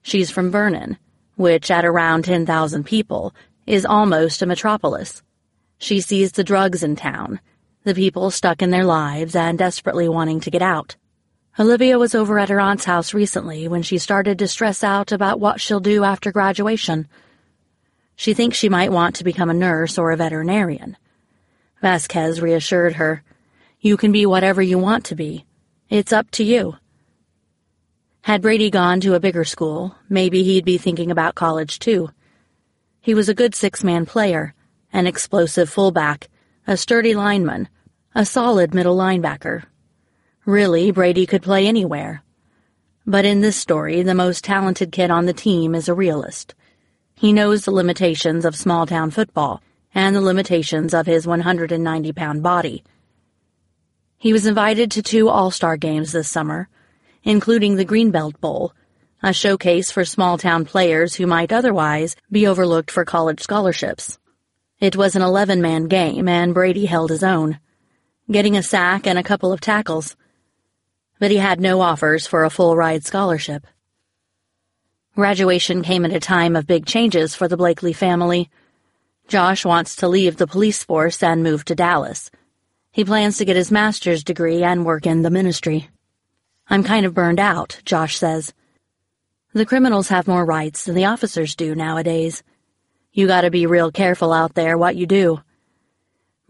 She's 0.00 0.30
from 0.30 0.52
Vernon, 0.52 0.96
which, 1.34 1.72
at 1.72 1.84
around 1.84 2.24
10,000 2.24 2.84
people, 2.84 3.34
is 3.66 3.84
almost 3.84 4.42
a 4.42 4.46
metropolis. 4.46 5.24
She 5.78 6.00
sees 6.00 6.30
the 6.30 6.44
drugs 6.44 6.84
in 6.84 6.94
town, 6.94 7.40
the 7.84 7.94
people 7.94 8.30
stuck 8.30 8.62
in 8.62 8.70
their 8.70 8.84
lives 8.84 9.36
and 9.36 9.58
desperately 9.58 10.08
wanting 10.08 10.40
to 10.40 10.50
get 10.50 10.62
out. 10.62 10.96
Olivia 11.58 11.98
was 11.98 12.14
over 12.14 12.38
at 12.38 12.48
her 12.48 12.58
aunt's 12.58 12.86
house 12.86 13.14
recently 13.14 13.68
when 13.68 13.82
she 13.82 13.98
started 13.98 14.38
to 14.38 14.48
stress 14.48 14.82
out 14.82 15.12
about 15.12 15.38
what 15.38 15.60
she'll 15.60 15.80
do 15.80 16.02
after 16.02 16.32
graduation. 16.32 17.06
She 18.16 18.32
thinks 18.32 18.56
she 18.56 18.68
might 18.68 18.90
want 18.90 19.16
to 19.16 19.24
become 19.24 19.50
a 19.50 19.54
nurse 19.54 19.98
or 19.98 20.10
a 20.10 20.16
veterinarian. 20.16 20.96
Vasquez 21.82 22.40
reassured 22.40 22.94
her, 22.94 23.22
You 23.80 23.96
can 23.98 24.12
be 24.12 24.24
whatever 24.24 24.62
you 24.62 24.78
want 24.78 25.04
to 25.06 25.14
be. 25.14 25.44
It's 25.90 26.12
up 26.12 26.30
to 26.32 26.42
you. 26.42 26.76
Had 28.22 28.40
Brady 28.40 28.70
gone 28.70 29.00
to 29.00 29.14
a 29.14 29.20
bigger 29.20 29.44
school, 29.44 29.94
maybe 30.08 30.42
he'd 30.42 30.64
be 30.64 30.78
thinking 30.78 31.10
about 31.10 31.34
college 31.34 31.78
too. 31.78 32.08
He 33.02 33.12
was 33.12 33.28
a 33.28 33.34
good 33.34 33.54
six-man 33.54 34.06
player, 34.06 34.54
an 34.90 35.06
explosive 35.06 35.68
fullback, 35.68 36.30
a 36.66 36.78
sturdy 36.78 37.14
lineman, 37.14 37.68
a 38.14 38.24
solid 38.24 38.74
middle 38.74 38.96
linebacker, 38.96 39.64
Really, 40.46 40.90
Brady 40.90 41.24
could 41.24 41.42
play 41.42 41.66
anywhere. 41.66 42.22
But 43.06 43.24
in 43.24 43.40
this 43.40 43.56
story, 43.56 44.02
the 44.02 44.14
most 44.14 44.44
talented 44.44 44.92
kid 44.92 45.10
on 45.10 45.24
the 45.24 45.32
team 45.32 45.74
is 45.74 45.88
a 45.88 45.94
realist. 45.94 46.54
He 47.14 47.32
knows 47.32 47.64
the 47.64 47.70
limitations 47.70 48.44
of 48.44 48.54
small 48.54 48.84
town 48.84 49.10
football 49.10 49.62
and 49.94 50.14
the 50.14 50.20
limitations 50.20 50.92
of 50.92 51.06
his 51.06 51.26
190 51.26 52.12
pound 52.12 52.42
body. 52.42 52.84
He 54.18 54.34
was 54.34 54.44
invited 54.46 54.90
to 54.90 55.02
two 55.02 55.30
All 55.30 55.50
Star 55.50 55.78
games 55.78 56.12
this 56.12 56.28
summer, 56.28 56.68
including 57.22 57.76
the 57.76 57.86
Greenbelt 57.86 58.38
Bowl, 58.38 58.74
a 59.22 59.32
showcase 59.32 59.90
for 59.90 60.04
small 60.04 60.36
town 60.36 60.66
players 60.66 61.14
who 61.14 61.26
might 61.26 61.54
otherwise 61.54 62.16
be 62.30 62.46
overlooked 62.46 62.90
for 62.90 63.06
college 63.06 63.40
scholarships. 63.40 64.18
It 64.78 64.94
was 64.94 65.16
an 65.16 65.22
11 65.22 65.62
man 65.62 65.88
game, 65.88 66.28
and 66.28 66.52
Brady 66.52 66.84
held 66.84 67.08
his 67.08 67.24
own, 67.24 67.58
getting 68.30 68.56
a 68.56 68.62
sack 68.62 69.06
and 69.06 69.18
a 69.18 69.22
couple 69.22 69.52
of 69.52 69.60
tackles 69.60 70.16
but 71.24 71.30
he 71.30 71.36
had 71.36 71.60
no 71.60 71.80
offers 71.80 72.26
for 72.26 72.44
a 72.44 72.50
full 72.50 72.76
ride 72.76 73.04
scholarship. 73.04 73.66
Graduation 75.14 75.82
came 75.82 76.04
at 76.04 76.12
a 76.12 76.20
time 76.20 76.56
of 76.56 76.66
big 76.66 76.86
changes 76.86 77.34
for 77.34 77.46
the 77.46 77.56
Blakely 77.56 77.92
family. 77.92 78.50
Josh 79.28 79.64
wants 79.64 79.96
to 79.96 80.08
leave 80.08 80.36
the 80.36 80.46
police 80.46 80.82
force 80.82 81.22
and 81.22 81.42
move 81.42 81.64
to 81.66 81.74
Dallas. 81.74 82.30
He 82.90 83.04
plans 83.04 83.38
to 83.38 83.44
get 83.44 83.56
his 83.56 83.70
master's 83.70 84.24
degree 84.24 84.62
and 84.62 84.84
work 84.84 85.06
in 85.06 85.22
the 85.22 85.30
ministry. 85.30 85.88
I'm 86.68 86.84
kind 86.84 87.06
of 87.06 87.14
burned 87.14 87.40
out, 87.40 87.80
Josh 87.84 88.18
says. 88.18 88.52
The 89.52 89.66
criminals 89.66 90.08
have 90.08 90.26
more 90.26 90.44
rights 90.44 90.84
than 90.84 90.94
the 90.94 91.06
officers 91.06 91.54
do 91.54 91.74
nowadays. 91.74 92.42
You 93.12 93.28
gotta 93.28 93.50
be 93.50 93.66
real 93.66 93.92
careful 93.92 94.32
out 94.32 94.54
there 94.54 94.76
what 94.76 94.96
you 94.96 95.06
do. 95.06 95.40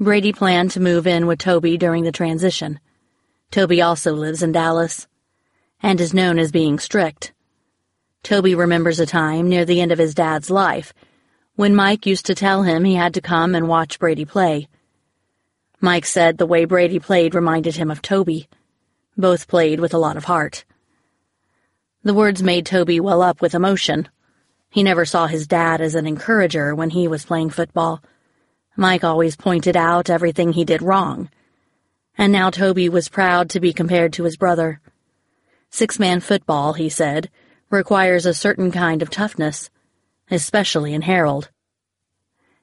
Brady 0.00 0.33
planned 0.33 0.72
to 0.72 0.80
move 0.80 1.07
in 1.07 1.26
with 1.28 1.38
Toby 1.38 1.78
during 1.78 2.02
the 2.02 2.11
transition. 2.11 2.80
Toby 3.52 3.80
also 3.80 4.12
lives 4.12 4.42
in 4.42 4.50
Dallas 4.50 5.07
and 5.80 6.00
is 6.00 6.12
known 6.12 6.38
as 6.38 6.50
being 6.50 6.80
strict. 6.80 7.33
Toby 8.24 8.57
remembers 8.57 8.98
a 8.98 9.07
time 9.07 9.48
near 9.48 9.64
the 9.64 9.80
end 9.80 9.92
of 9.92 9.98
his 9.98 10.14
dad's 10.14 10.50
life 10.50 10.92
when 11.54 11.76
Mike 11.76 12.07
used 12.07 12.26
to 12.26 12.35
tell 12.35 12.64
him 12.64 12.83
he 12.83 12.96
had 12.96 13.14
to 13.14 13.20
come 13.20 13.54
and 13.54 13.68
watch 13.68 14.00
Brady 14.00 14.24
play. 14.24 14.66
Mike 15.80 16.07
said 16.07 16.38
the 16.38 16.46
way 16.46 16.64
Brady 16.64 16.98
played 16.98 17.33
reminded 17.33 17.76
him 17.76 17.92
of 17.92 18.02
Toby. 18.02 18.48
Both 19.16 19.46
played 19.46 19.78
with 19.78 19.94
a 19.94 19.98
lot 19.98 20.16
of 20.16 20.24
heart. 20.24 20.64
The 22.02 22.14
words 22.14 22.42
made 22.42 22.66
Toby 22.66 22.98
well 22.98 23.22
up 23.22 23.40
with 23.40 23.54
emotion. 23.54 24.09
He 24.70 24.83
never 24.83 25.04
saw 25.04 25.28
his 25.28 25.46
dad 25.46 25.80
as 25.80 25.94
an 25.94 26.09
encourager 26.09 26.74
when 26.74 26.90
he 26.90 27.07
was 27.07 27.24
playing 27.24 27.50
football. 27.50 28.02
Mike 28.76 29.04
always 29.04 29.37
pointed 29.37 29.76
out 29.76 30.10
everything 30.10 30.52
he 30.52 30.64
did 30.64 30.82
wrong 30.82 31.28
and 32.16 32.32
now 32.32 32.50
Toby 32.50 32.88
was 32.88 33.08
proud 33.08 33.50
to 33.50 33.60
be 33.60 33.72
compared 33.72 34.12
to 34.14 34.24
his 34.24 34.37
brother. 34.37 34.80
Six-man 35.70 36.20
football, 36.20 36.74
he 36.74 36.88
said, 36.88 37.30
requires 37.70 38.24
a 38.24 38.34
certain 38.34 38.70
kind 38.70 39.02
of 39.02 39.10
toughness, 39.10 39.68
especially 40.30 40.94
in 40.94 41.02
Harrold. 41.02 41.50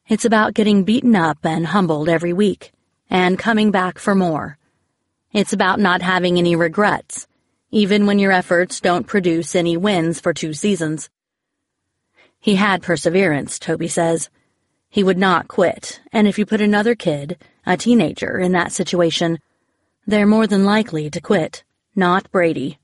It's 0.08 0.26
about 0.26 0.54
getting 0.54 0.84
beaten 0.84 1.16
up 1.16 1.40
and 1.44 1.68
humbled 1.68 2.08
every 2.08 2.34
week, 2.34 2.72
and 3.10 3.38
coming 3.38 3.72
back 3.72 4.00
for 4.00 4.16
more. 4.16 4.58
It's 5.34 5.54
about 5.54 5.80
not 5.80 6.02
having 6.02 6.38
any 6.38 6.56
regrets, 6.56 7.28
even 7.72 8.06
when 8.06 8.20
your 8.20 8.32
efforts 8.32 8.80
don't 8.80 9.08
produce 9.08 9.56
any 9.56 9.76
wins 9.76 10.20
for 10.22 10.34
two 10.34 10.54
seasons. 10.54 11.10
He 12.40 12.56
had 12.56 12.82
perseverance, 12.82 13.60
Toby 13.60 13.88
says. 13.88 14.30
He 14.92 15.06
would 15.06 15.18
not 15.18 15.48
quit, 15.48 16.02
and 16.12 16.28
if 16.28 16.38
you 16.38 16.46
put 16.46 16.60
another 16.60 16.96
kid, 16.96 17.38
a 17.66 17.78
teenager, 17.78 18.38
in 18.38 18.52
that 18.52 18.74
situation, 18.74 19.40
they're 20.06 20.28
more 20.28 20.48
than 20.48 20.66
likely 20.66 21.10
to 21.10 21.22
quit, 21.22 21.64
not 21.96 22.30
Brady. 22.30 22.78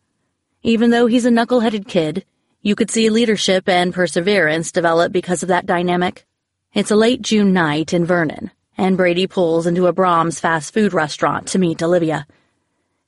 Even 0.63 0.89
though 0.89 1.07
he's 1.07 1.25
a 1.25 1.31
knuckle-headed 1.31 1.85
kid, 1.85 2.23
you 2.61 2.75
could 2.75 2.89
see 2.89 3.09
leadership 3.09 3.67
and 3.67 3.93
perseverance 3.93 4.71
develop 4.71 5.11
because 5.11 5.43
of 5.43 5.49
that 5.49 5.65
dynamic. 5.65 6.25
It's 6.73 6.91
a 6.91 6.95
late 6.95 7.21
June 7.21 7.51
night 7.51 7.91
in 7.91 8.05
Vernon, 8.05 8.51
and 8.77 8.95
Brady 8.95 9.27
pulls 9.27 9.67
into 9.67 9.87
a 9.87 9.93
Braum's 9.93 10.39
fast 10.39 10.73
food 10.73 10.93
restaurant 10.93 11.47
to 11.49 11.59
meet 11.59 11.83
Olivia. 11.83 12.25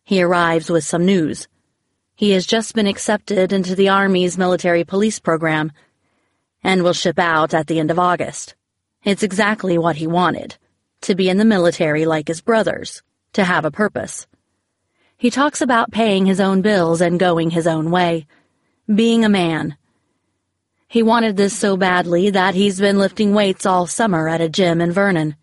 He 0.03 0.21
arrives 0.21 0.69
with 0.69 0.83
some 0.83 1.05
news. 1.05 1.47
He 2.15 2.31
has 2.31 2.45
just 2.45 2.75
been 2.75 2.87
accepted 2.87 3.53
into 3.53 3.75
the 3.75 3.87
Army's 3.87 4.37
military 4.37 4.83
police 4.83 5.19
program 5.19 5.71
and 6.61 6.83
will 6.83 6.91
ship 6.91 7.17
out 7.17 7.53
at 7.53 7.67
the 7.67 7.79
end 7.79 7.91
of 7.91 7.99
August. 7.99 8.55
It's 9.03 9.23
exactly 9.23 9.77
what 9.77 9.95
he 9.95 10.07
wanted 10.07 10.57
to 11.01 11.15
be 11.15 11.29
in 11.29 11.37
the 11.37 11.45
military 11.45 12.05
like 12.05 12.27
his 12.27 12.41
brothers, 12.41 13.01
to 13.33 13.43
have 13.43 13.63
a 13.63 13.71
purpose. 13.71 14.27
He 15.15 15.29
talks 15.29 15.61
about 15.61 15.91
paying 15.91 16.25
his 16.25 16.39
own 16.39 16.61
bills 16.61 17.01
and 17.01 17.19
going 17.19 17.51
his 17.51 17.67
own 17.67 17.91
way, 17.91 18.27
being 18.93 19.23
a 19.23 19.29
man. 19.29 19.77
He 20.87 21.03
wanted 21.03 21.37
this 21.37 21.55
so 21.55 21.77
badly 21.77 22.29
that 22.31 22.55
he's 22.55 22.79
been 22.79 22.97
lifting 22.97 23.33
weights 23.33 23.65
all 23.65 23.87
summer 23.87 24.27
at 24.27 24.41
a 24.41 24.49
gym 24.49 24.81
in 24.81 24.91
Vernon. 24.91 25.35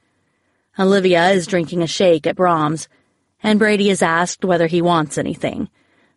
Olivia 0.79 1.31
is 1.31 1.47
drinking 1.47 1.83
a 1.83 1.87
shake 1.87 2.27
at 2.27 2.37
Braum's, 2.37 2.89
and 3.43 3.59
Brady 3.59 3.89
is 3.89 4.03
asked 4.03 4.45
whether 4.45 4.67
he 4.67 4.83
wants 4.83 5.17
anything, 5.17 5.71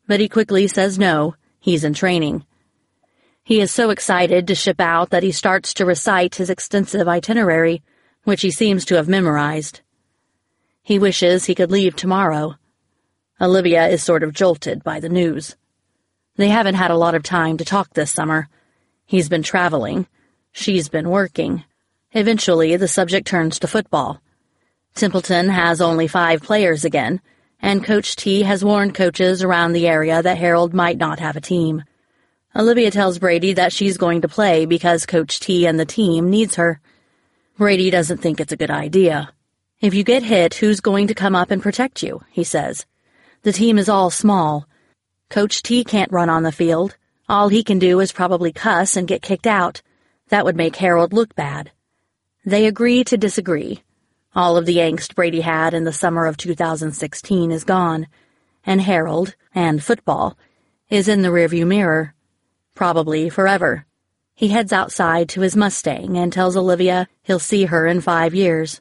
but 0.07 0.19
he 0.19 0.27
quickly 0.27 0.67
says 0.67 0.99
no, 0.99 1.35
he's 1.59 1.83
in 1.83 1.93
training. 1.93 2.43
He 3.49 3.61
is 3.61 3.71
so 3.71 3.89
excited 3.89 4.45
to 4.45 4.53
ship 4.53 4.79
out 4.79 5.09
that 5.09 5.23
he 5.23 5.31
starts 5.31 5.73
to 5.73 5.83
recite 5.83 6.35
his 6.35 6.51
extensive 6.51 7.07
itinerary, 7.07 7.81
which 8.23 8.43
he 8.43 8.51
seems 8.51 8.85
to 8.85 8.93
have 8.93 9.07
memorized. 9.07 9.81
He 10.83 10.99
wishes 10.99 11.45
he 11.45 11.55
could 11.55 11.71
leave 11.71 11.95
tomorrow. 11.95 12.57
Olivia 13.41 13.87
is 13.87 14.03
sort 14.03 14.21
of 14.21 14.33
jolted 14.33 14.83
by 14.83 14.99
the 14.99 15.09
news. 15.09 15.55
They 16.35 16.49
haven't 16.49 16.75
had 16.75 16.91
a 16.91 16.95
lot 16.95 17.15
of 17.15 17.23
time 17.23 17.57
to 17.57 17.65
talk 17.65 17.91
this 17.95 18.11
summer. 18.11 18.49
He's 19.07 19.29
been 19.29 19.41
traveling. 19.41 20.05
She's 20.51 20.87
been 20.87 21.09
working. 21.09 21.63
Eventually, 22.11 22.75
the 22.75 22.87
subject 22.87 23.25
turns 23.25 23.57
to 23.57 23.67
football. 23.67 24.21
Templeton 24.93 25.49
has 25.49 25.81
only 25.81 26.07
five 26.07 26.43
players 26.43 26.85
again, 26.85 27.19
and 27.59 27.83
Coach 27.83 28.15
T 28.15 28.43
has 28.43 28.63
warned 28.63 28.93
coaches 28.93 29.41
around 29.41 29.73
the 29.73 29.87
area 29.87 30.21
that 30.21 30.37
Harrold 30.37 30.75
might 30.75 30.99
not 30.99 31.19
have 31.19 31.35
a 31.35 31.41
team. 31.41 31.83
Olivia 32.55 32.89
tells 32.89 33.19
Brady 33.19 33.53
that 33.53 33.71
she's 33.71 33.97
going 33.97 34.21
to 34.21 34.27
play 34.27 34.65
because 34.65 35.05
Coach 35.05 35.39
T 35.39 35.67
and 35.67 35.79
the 35.79 35.85
team 35.85 36.31
needs 36.31 36.55
her. 36.55 36.81
Brady 37.59 37.91
doesn't 37.91 38.17
think 38.17 38.39
it's 38.39 38.51
a 38.51 38.57
good 38.57 38.71
idea. 38.71 39.31
If 39.79 39.93
you 39.93 40.03
get 40.03 40.23
hit, 40.23 40.55
who's 40.55 40.79
going 40.79 41.07
to 41.07 41.13
come 41.13 41.35
up 41.35 41.51
and 41.51 41.61
protect 41.61 42.01
you? 42.01 42.23
he 42.31 42.43
says. 42.43 42.87
The 43.43 43.53
team 43.53 43.77
is 43.77 43.87
all 43.87 44.09
small. 44.09 44.67
Coach 45.29 45.61
T 45.61 45.83
can't 45.83 46.11
run 46.11 46.27
on 46.27 46.41
the 46.41 46.51
field. 46.51 46.97
All 47.29 47.49
he 47.49 47.63
can 47.63 47.77
do 47.77 47.99
is 47.99 48.11
probably 48.11 48.51
cuss 48.51 48.97
and 48.97 49.07
get 49.07 49.21
kicked 49.21 49.45
out. 49.45 49.83
That 50.29 50.43
would 50.43 50.57
make 50.57 50.75
Harrold 50.75 51.13
look 51.13 51.35
bad. 51.35 51.71
They 52.43 52.65
agree 52.65 53.03
to 53.03 53.17
disagree. 53.17 53.83
All 54.33 54.57
of 54.57 54.65
the 54.65 54.77
angst 54.77 55.13
Brady 55.13 55.41
had 55.41 55.75
in 55.75 55.83
the 55.83 55.93
summer 55.93 56.25
of 56.25 56.35
2016 56.35 57.51
is 57.51 57.63
gone, 57.63 58.07
and 58.65 58.81
Harrold, 58.81 59.35
and 59.53 59.83
football, 59.83 60.35
is 60.89 61.07
in 61.07 61.21
the 61.21 61.29
rearview 61.29 61.67
mirror. 61.67 62.15
Probably 62.79 63.29
forever. 63.29 63.85
He 64.35 64.47
heads 64.47 64.71
outside 64.71 65.27
to 65.29 65.41
his 65.41 65.53
Mustang 65.53 66.17
and 66.17 66.31
tells 66.31 66.55
Olivia 66.55 67.09
he'll 67.23 67.37
see 67.37 67.65
her 67.65 67.85
in 67.85 67.99
five 67.99 68.33
years. 68.33 68.79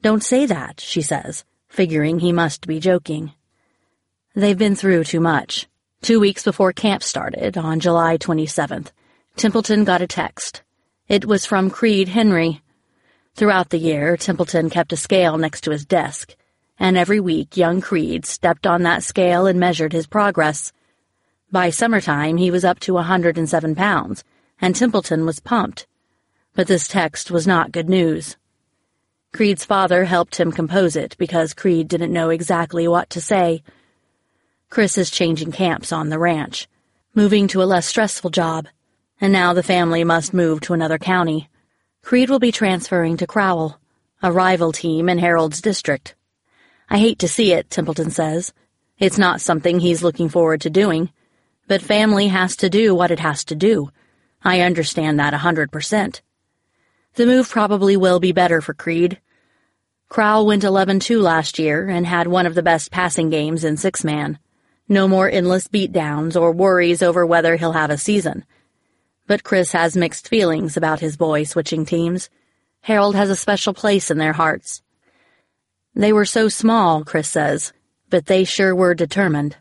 Don't 0.00 0.22
say 0.22 0.46
that, 0.46 0.78
she 0.78 1.02
says, 1.02 1.44
figuring 1.66 2.20
he 2.20 2.30
must 2.30 2.68
be 2.68 2.78
joking. 2.78 3.32
They've 4.36 4.56
been 4.56 4.76
through 4.76 5.02
too 5.02 5.18
much. 5.18 5.66
Two 6.02 6.20
weeks 6.20 6.44
before 6.44 6.72
camp 6.72 7.02
started, 7.02 7.58
on 7.58 7.80
July 7.80 8.16
27th, 8.16 8.92
Templeton 9.34 9.82
got 9.82 10.00
a 10.00 10.06
text. 10.06 10.62
It 11.08 11.24
was 11.24 11.44
from 11.44 11.70
Creed 11.70 12.06
Henry. 12.06 12.62
Throughout 13.34 13.70
the 13.70 13.78
year, 13.78 14.16
Templeton 14.16 14.70
kept 14.70 14.92
a 14.92 14.96
scale 14.96 15.36
next 15.36 15.62
to 15.62 15.72
his 15.72 15.84
desk, 15.84 16.36
and 16.78 16.96
every 16.96 17.18
week 17.18 17.56
young 17.56 17.80
Creed 17.80 18.24
stepped 18.24 18.68
on 18.68 18.84
that 18.84 19.02
scale 19.02 19.46
and 19.48 19.58
measured 19.58 19.92
his 19.92 20.06
progress. 20.06 20.72
By 21.54 21.70
summertime, 21.70 22.38
he 22.38 22.50
was 22.50 22.64
up 22.64 22.80
to 22.80 22.94
a 22.94 23.06
107 23.06 23.76
pounds, 23.76 24.24
and 24.60 24.74
Templeton 24.74 25.24
was 25.24 25.38
pumped. 25.38 25.86
But 26.52 26.66
this 26.66 26.88
text 26.88 27.30
was 27.30 27.46
not 27.46 27.70
good 27.70 27.88
news. 27.88 28.36
Creed's 29.32 29.64
father 29.64 30.04
helped 30.04 30.40
him 30.40 30.50
compose 30.50 30.96
it 30.96 31.16
because 31.16 31.54
Creed 31.54 31.86
didn't 31.86 32.12
know 32.12 32.30
exactly 32.30 32.88
what 32.88 33.08
to 33.10 33.20
say. 33.20 33.62
Chris 34.68 34.98
is 34.98 35.12
changing 35.12 35.52
camps 35.52 35.92
on 35.92 36.08
the 36.08 36.18
ranch, 36.18 36.66
moving 37.14 37.46
to 37.46 37.62
a 37.62 37.70
less 37.70 37.86
stressful 37.86 38.30
job, 38.30 38.66
and 39.20 39.32
now 39.32 39.52
the 39.52 39.62
family 39.62 40.02
must 40.02 40.34
move 40.34 40.60
to 40.62 40.74
another 40.74 40.98
county. 40.98 41.48
Creed 42.02 42.30
will 42.30 42.40
be 42.40 42.50
transferring 42.50 43.16
to 43.18 43.28
Crowell, 43.28 43.78
a 44.24 44.32
rival 44.32 44.72
team 44.72 45.08
in 45.08 45.18
Harrold's 45.18 45.62
district. 45.62 46.16
I 46.90 46.98
hate 46.98 47.20
to 47.20 47.28
see 47.28 47.52
it, 47.52 47.70
Templeton 47.70 48.10
says. 48.10 48.52
It's 48.98 49.18
not 49.18 49.40
something 49.40 49.78
he's 49.78 50.02
looking 50.02 50.28
forward 50.28 50.60
to 50.62 50.68
doing, 50.68 51.10
but 51.66 51.82
family 51.82 52.28
has 52.28 52.56
to 52.56 52.68
do 52.68 52.94
what 52.94 53.10
it 53.10 53.20
has 53.20 53.44
to 53.44 53.54
do. 53.54 53.90
I 54.42 54.60
understand 54.60 55.18
that 55.18 55.34
a 55.34 55.38
hundred 55.38 55.72
percent. 55.72 56.22
The 57.14 57.26
move 57.26 57.48
probably 57.48 57.96
will 57.96 58.20
be 58.20 58.32
better 58.32 58.60
for 58.60 58.74
Creed. 58.74 59.20
Crowell 60.08 60.46
went 60.46 60.62
11-2 60.62 61.20
last 61.22 61.58
year 61.58 61.88
and 61.88 62.06
had 62.06 62.26
one 62.26 62.46
of 62.46 62.54
the 62.54 62.62
best 62.62 62.90
passing 62.90 63.30
games 63.30 63.64
in 63.64 63.76
six-man. 63.76 64.38
No 64.88 65.08
more 65.08 65.30
endless 65.30 65.66
beatdowns 65.66 66.38
or 66.38 66.52
worries 66.52 67.02
over 67.02 67.24
whether 67.24 67.56
he'll 67.56 67.72
have 67.72 67.90
a 67.90 67.96
season. 67.96 68.44
But 69.26 69.42
Chris 69.42 69.72
has 69.72 69.96
mixed 69.96 70.28
feelings 70.28 70.76
about 70.76 71.00
his 71.00 71.16
boy 71.16 71.44
switching 71.44 71.86
teams. 71.86 72.28
Harrold 72.82 73.14
has 73.14 73.30
a 73.30 73.36
special 73.36 73.72
place 73.72 74.10
in 74.10 74.18
their 74.18 74.34
hearts. 74.34 74.82
They 75.94 76.12
were 76.12 76.26
so 76.26 76.48
small, 76.48 77.04
Chris 77.04 77.28
says, 77.28 77.72
but 78.10 78.26
they 78.26 78.44
sure 78.44 78.74
were 78.74 78.94
determined. 78.94 79.56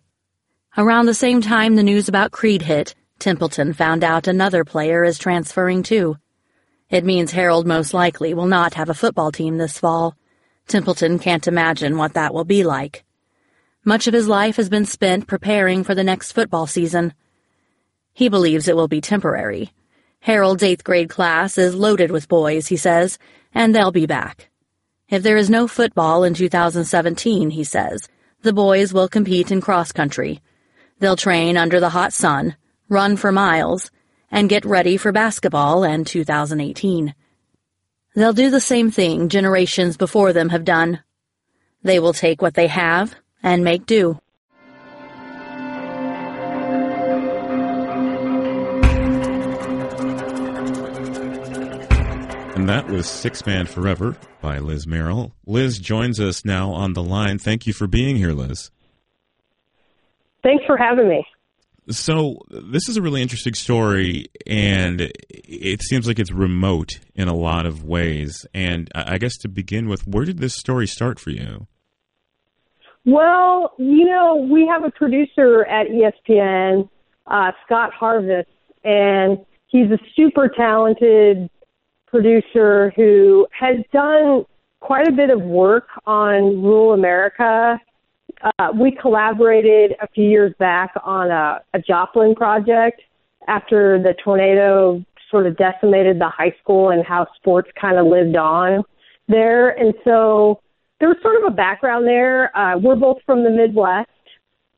Around 0.75 1.05
the 1.05 1.13
same 1.13 1.39
time 1.39 1.75
the 1.75 1.83
news 1.83 2.09
about 2.09 2.31
Creed 2.31 2.63
hit, 2.63 2.95
Templeton 3.19 3.73
found 3.73 4.03
out 4.03 4.27
another 4.27 4.65
player 4.65 5.03
is 5.03 5.19
transferring 5.19 5.83
too. 5.83 6.17
It 6.89 7.05
means 7.05 7.31
Harrold 7.31 7.67
most 7.67 7.93
likely 7.93 8.33
will 8.33 8.47
not 8.47 8.73
have 8.73 8.89
a 8.89 8.95
football 8.95 9.31
team 9.31 9.59
this 9.59 9.77
fall. 9.77 10.17
Templeton 10.67 11.19
can't 11.19 11.47
imagine 11.47 11.95
what 11.95 12.15
that 12.15 12.33
will 12.33 12.43
be 12.43 12.63
like. 12.63 13.03
Much 13.85 14.07
of 14.07 14.15
his 14.15 14.27
life 14.27 14.55
has 14.55 14.67
been 14.67 14.85
spent 14.85 15.27
preparing 15.27 15.83
for 15.83 15.93
the 15.93 16.03
next 16.03 16.31
football 16.31 16.65
season. 16.65 17.13
He 18.11 18.27
believes 18.27 18.67
it 18.67 18.75
will 18.75 18.87
be 18.87 18.99
temporary. 18.99 19.71
Harrold's 20.21 20.63
eighth 20.63 20.83
grade 20.83 21.09
class 21.09 21.59
is 21.59 21.75
loaded 21.75 22.09
with 22.09 22.27
boys, 22.27 22.65
he 22.65 22.77
says, 22.77 23.19
and 23.53 23.75
they'll 23.75 23.91
be 23.91 24.07
back. 24.07 24.49
If 25.07 25.21
there 25.21 25.37
is 25.37 25.51
no 25.51 25.67
football 25.67 26.23
in 26.23 26.33
2017, 26.33 27.51
he 27.51 27.63
says, 27.63 28.09
the 28.41 28.53
boys 28.53 28.91
will 28.91 29.07
compete 29.07 29.51
in 29.51 29.61
cross 29.61 29.91
country. 29.91 30.41
They'll 31.03 31.17
train 31.17 31.57
under 31.57 31.81
the 31.81 31.89
hot 31.89 32.13
sun, 32.13 32.55
run 32.87 33.17
for 33.17 33.29
miles, 33.29 33.91
and 34.31 34.47
get 34.47 34.63
ready 34.63 34.95
for 34.95 35.11
basketball 35.11 35.83
and 35.83 36.07
2018. 36.07 37.13
They'll 38.15 38.31
do 38.31 38.49
the 38.49 38.61
same 38.61 38.89
thing 38.89 39.27
generations 39.27 39.97
before 39.97 40.31
them 40.31 40.47
have 40.47 40.63
done. 40.63 41.03
They 41.83 41.99
will 41.99 42.13
take 42.13 42.41
what 42.41 42.53
they 42.53 42.67
have 42.67 43.15
and 43.43 43.65
make 43.65 43.85
do. 43.85 44.17
And 52.55 52.69
that 52.69 52.87
was 52.87 53.09
Six 53.09 53.45
Man 53.45 53.65
Forever 53.65 54.15
by 54.39 54.59
Liz 54.59 54.87
Merrill. 54.87 55.33
Liz 55.45 55.79
joins 55.79 56.21
us 56.21 56.45
now 56.45 56.71
on 56.71 56.93
the 56.93 57.03
line. 57.03 57.39
Thank 57.39 57.67
you 57.67 57.73
for 57.73 57.87
being 57.87 58.15
here, 58.15 58.31
Liz. 58.31 58.71
Thanks 60.43 60.65
for 60.65 60.77
having 60.77 61.07
me. 61.07 61.25
So, 61.89 62.37
this 62.49 62.87
is 62.87 62.95
a 62.95 63.01
really 63.01 63.21
interesting 63.21 63.53
story, 63.53 64.27
and 64.47 65.11
it 65.29 65.81
seems 65.81 66.07
like 66.07 66.17
it's 66.17 66.31
remote 66.31 66.99
in 67.13 67.27
a 67.27 67.35
lot 67.35 67.65
of 67.65 67.83
ways. 67.83 68.45
And 68.53 68.89
I 68.95 69.17
guess 69.17 69.35
to 69.39 69.49
begin 69.49 69.89
with, 69.89 70.07
where 70.07 70.23
did 70.23 70.37
this 70.37 70.55
story 70.55 70.87
start 70.87 71.19
for 71.19 71.31
you? 71.31 71.67
Well, 73.05 73.73
you 73.77 74.05
know, 74.05 74.47
we 74.49 74.65
have 74.65 74.85
a 74.85 74.91
producer 74.91 75.65
at 75.65 75.87
ESPN, 75.87 76.87
uh, 77.27 77.51
Scott 77.65 77.91
Harvest, 77.93 78.49
and 78.85 79.39
he's 79.67 79.91
a 79.91 79.99
super 80.15 80.47
talented 80.47 81.49
producer 82.07 82.93
who 82.95 83.45
has 83.59 83.77
done 83.91 84.45
quite 84.79 85.07
a 85.07 85.11
bit 85.11 85.31
of 85.31 85.41
work 85.41 85.87
on 86.05 86.63
rural 86.63 86.93
America. 86.93 87.77
Uh, 88.43 88.71
we 88.77 88.91
collaborated 88.91 89.95
a 90.01 90.07
few 90.09 90.27
years 90.27 90.53
back 90.59 90.93
on 91.03 91.31
a, 91.31 91.61
a 91.73 91.79
Joplin 91.79 92.35
project 92.35 93.01
after 93.47 94.01
the 94.01 94.13
tornado 94.23 95.03
sort 95.31 95.47
of 95.47 95.57
decimated 95.57 96.19
the 96.19 96.29
high 96.29 96.53
school 96.61 96.89
and 96.89 97.05
how 97.05 97.25
sports 97.35 97.69
kind 97.79 97.97
of 97.97 98.05
lived 98.05 98.35
on 98.35 98.83
there. 99.27 99.69
And 99.69 99.93
so 100.03 100.61
there 100.99 101.07
was 101.07 101.17
sort 101.21 101.37
of 101.37 101.51
a 101.51 101.55
background 101.55 102.05
there. 102.05 102.55
Uh, 102.55 102.77
we're 102.77 102.95
both 102.95 103.17
from 103.25 103.43
the 103.43 103.49
Midwest. 103.49 104.09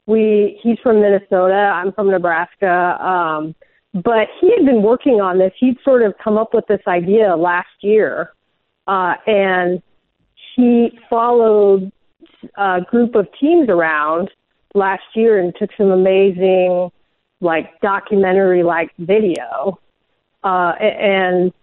We 0.06 0.60
he's 0.62 0.78
from 0.84 1.01
Minnesota. 1.01 1.71
I'm 1.73 1.91
from 1.91 2.12
Nebraska. 2.12 3.04
Um, 3.04 3.56
but 3.93 4.28
he 4.39 4.51
had 4.56 4.65
been 4.65 4.84
working 4.84 5.21
on 5.21 5.39
this. 5.39 5.51
He'd 5.60 5.78
sort 5.84 6.04
of 6.04 6.13
come 6.23 6.38
up 6.38 6.54
with 6.54 6.65
this 6.67 6.82
idea 6.88 7.36
last 7.36 7.69
year, 7.82 8.34
uh, 8.88 9.15
and 9.25 9.82
he 10.56 10.99
followed 11.10 11.91
a 12.58 12.82
group 12.82 13.16
of 13.16 13.28
teams 13.40 13.70
around 13.70 14.30
last 14.74 15.04
year 15.16 15.40
and 15.40 15.54
took 15.56 15.70
some 15.78 15.92
amazing, 15.92 16.92
like 17.42 17.80
documentary 17.82 18.64
like 18.64 18.92
video. 18.98 19.80
Uh, 20.44 20.74
and 20.80 21.54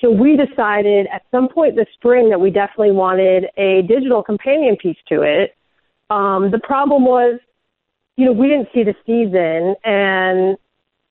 so 0.00 0.10
we 0.10 0.36
decided 0.36 1.06
at 1.12 1.22
some 1.30 1.48
point 1.48 1.76
this 1.76 1.88
spring 1.94 2.30
that 2.30 2.40
we 2.40 2.50
definitely 2.50 2.92
wanted 2.92 3.46
a 3.56 3.82
digital 3.82 4.22
companion 4.22 4.76
piece 4.76 4.98
to 5.08 5.22
it. 5.22 5.54
Um, 6.10 6.50
the 6.50 6.60
problem 6.62 7.04
was, 7.04 7.40
you 8.16 8.24
know, 8.26 8.32
we 8.32 8.48
didn't 8.48 8.68
see 8.72 8.82
the 8.82 8.94
season, 9.04 9.74
and 9.84 10.56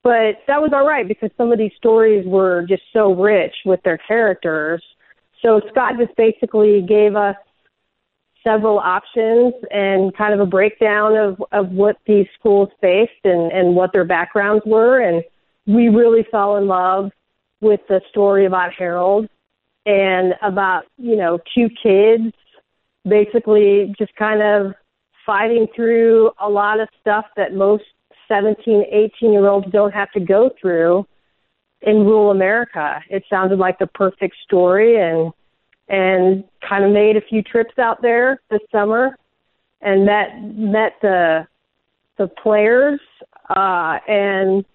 but 0.03 0.43
that 0.47 0.61
was 0.61 0.71
all 0.73 0.87
right 0.87 1.07
because 1.07 1.31
some 1.35 1.51
of 1.51 1.57
these 1.57 1.71
stories 1.77 2.25
were 2.27 2.65
just 2.67 2.83
so 2.93 3.13
rich 3.13 3.53
with 3.65 3.81
their 3.83 3.97
characters. 3.97 4.83
So 5.41 5.61
Scott 5.71 5.93
just 5.99 6.15
basically 6.15 6.81
gave 6.81 7.15
us 7.15 7.35
several 8.45 8.79
options 8.79 9.53
and 9.71 10.15
kind 10.15 10.33
of 10.33 10.39
a 10.39 10.45
breakdown 10.45 11.15
of, 11.15 11.43
of 11.51 11.71
what 11.71 11.97
these 12.05 12.27
schools 12.37 12.69
faced 12.79 13.11
and, 13.23 13.51
and 13.51 13.75
what 13.75 13.91
their 13.91 14.05
backgrounds 14.05 14.63
were. 14.65 15.01
And 15.01 15.23
we 15.65 15.89
really 15.89 16.25
fell 16.31 16.57
in 16.57 16.67
love 16.67 17.11
with 17.61 17.81
the 17.89 18.01
story 18.09 18.45
about 18.45 18.71
Harrold 18.73 19.27
and 19.85 20.33
about, 20.41 20.83
you 20.97 21.15
know, 21.15 21.39
two 21.55 21.69
kids 21.81 22.33
basically 23.07 23.93
just 23.97 24.15
kind 24.15 24.41
of 24.41 24.73
fighting 25.25 25.67
through 25.75 26.31
a 26.39 26.49
lot 26.49 26.79
of 26.79 26.87
stuff 27.01 27.25
that 27.35 27.53
most 27.53 27.83
17, 28.27 28.85
18 28.91 29.33
year 29.33 29.47
olds 29.47 29.71
don't 29.71 29.93
have 29.93 30.11
to 30.11 30.19
go 30.19 30.51
through 30.59 31.05
in 31.81 32.05
rural 32.05 32.31
America. 32.31 33.01
It 33.09 33.23
sounded 33.29 33.59
like 33.59 33.79
the 33.79 33.87
perfect 33.87 34.35
story 34.43 34.99
and 34.99 35.31
and 35.87 36.43
kind 36.67 36.83
of 36.83 36.91
made 36.91 37.15
a 37.15 37.21
few 37.21 37.41
trips 37.41 37.77
out 37.77 38.01
there 38.01 38.41
this 38.49 38.61
summer 38.71 39.17
and 39.81 40.05
met 40.05 40.29
met 40.55 40.93
the 41.01 41.47
the 42.17 42.27
players 42.27 42.99
uh 43.49 43.99
and 44.07 44.65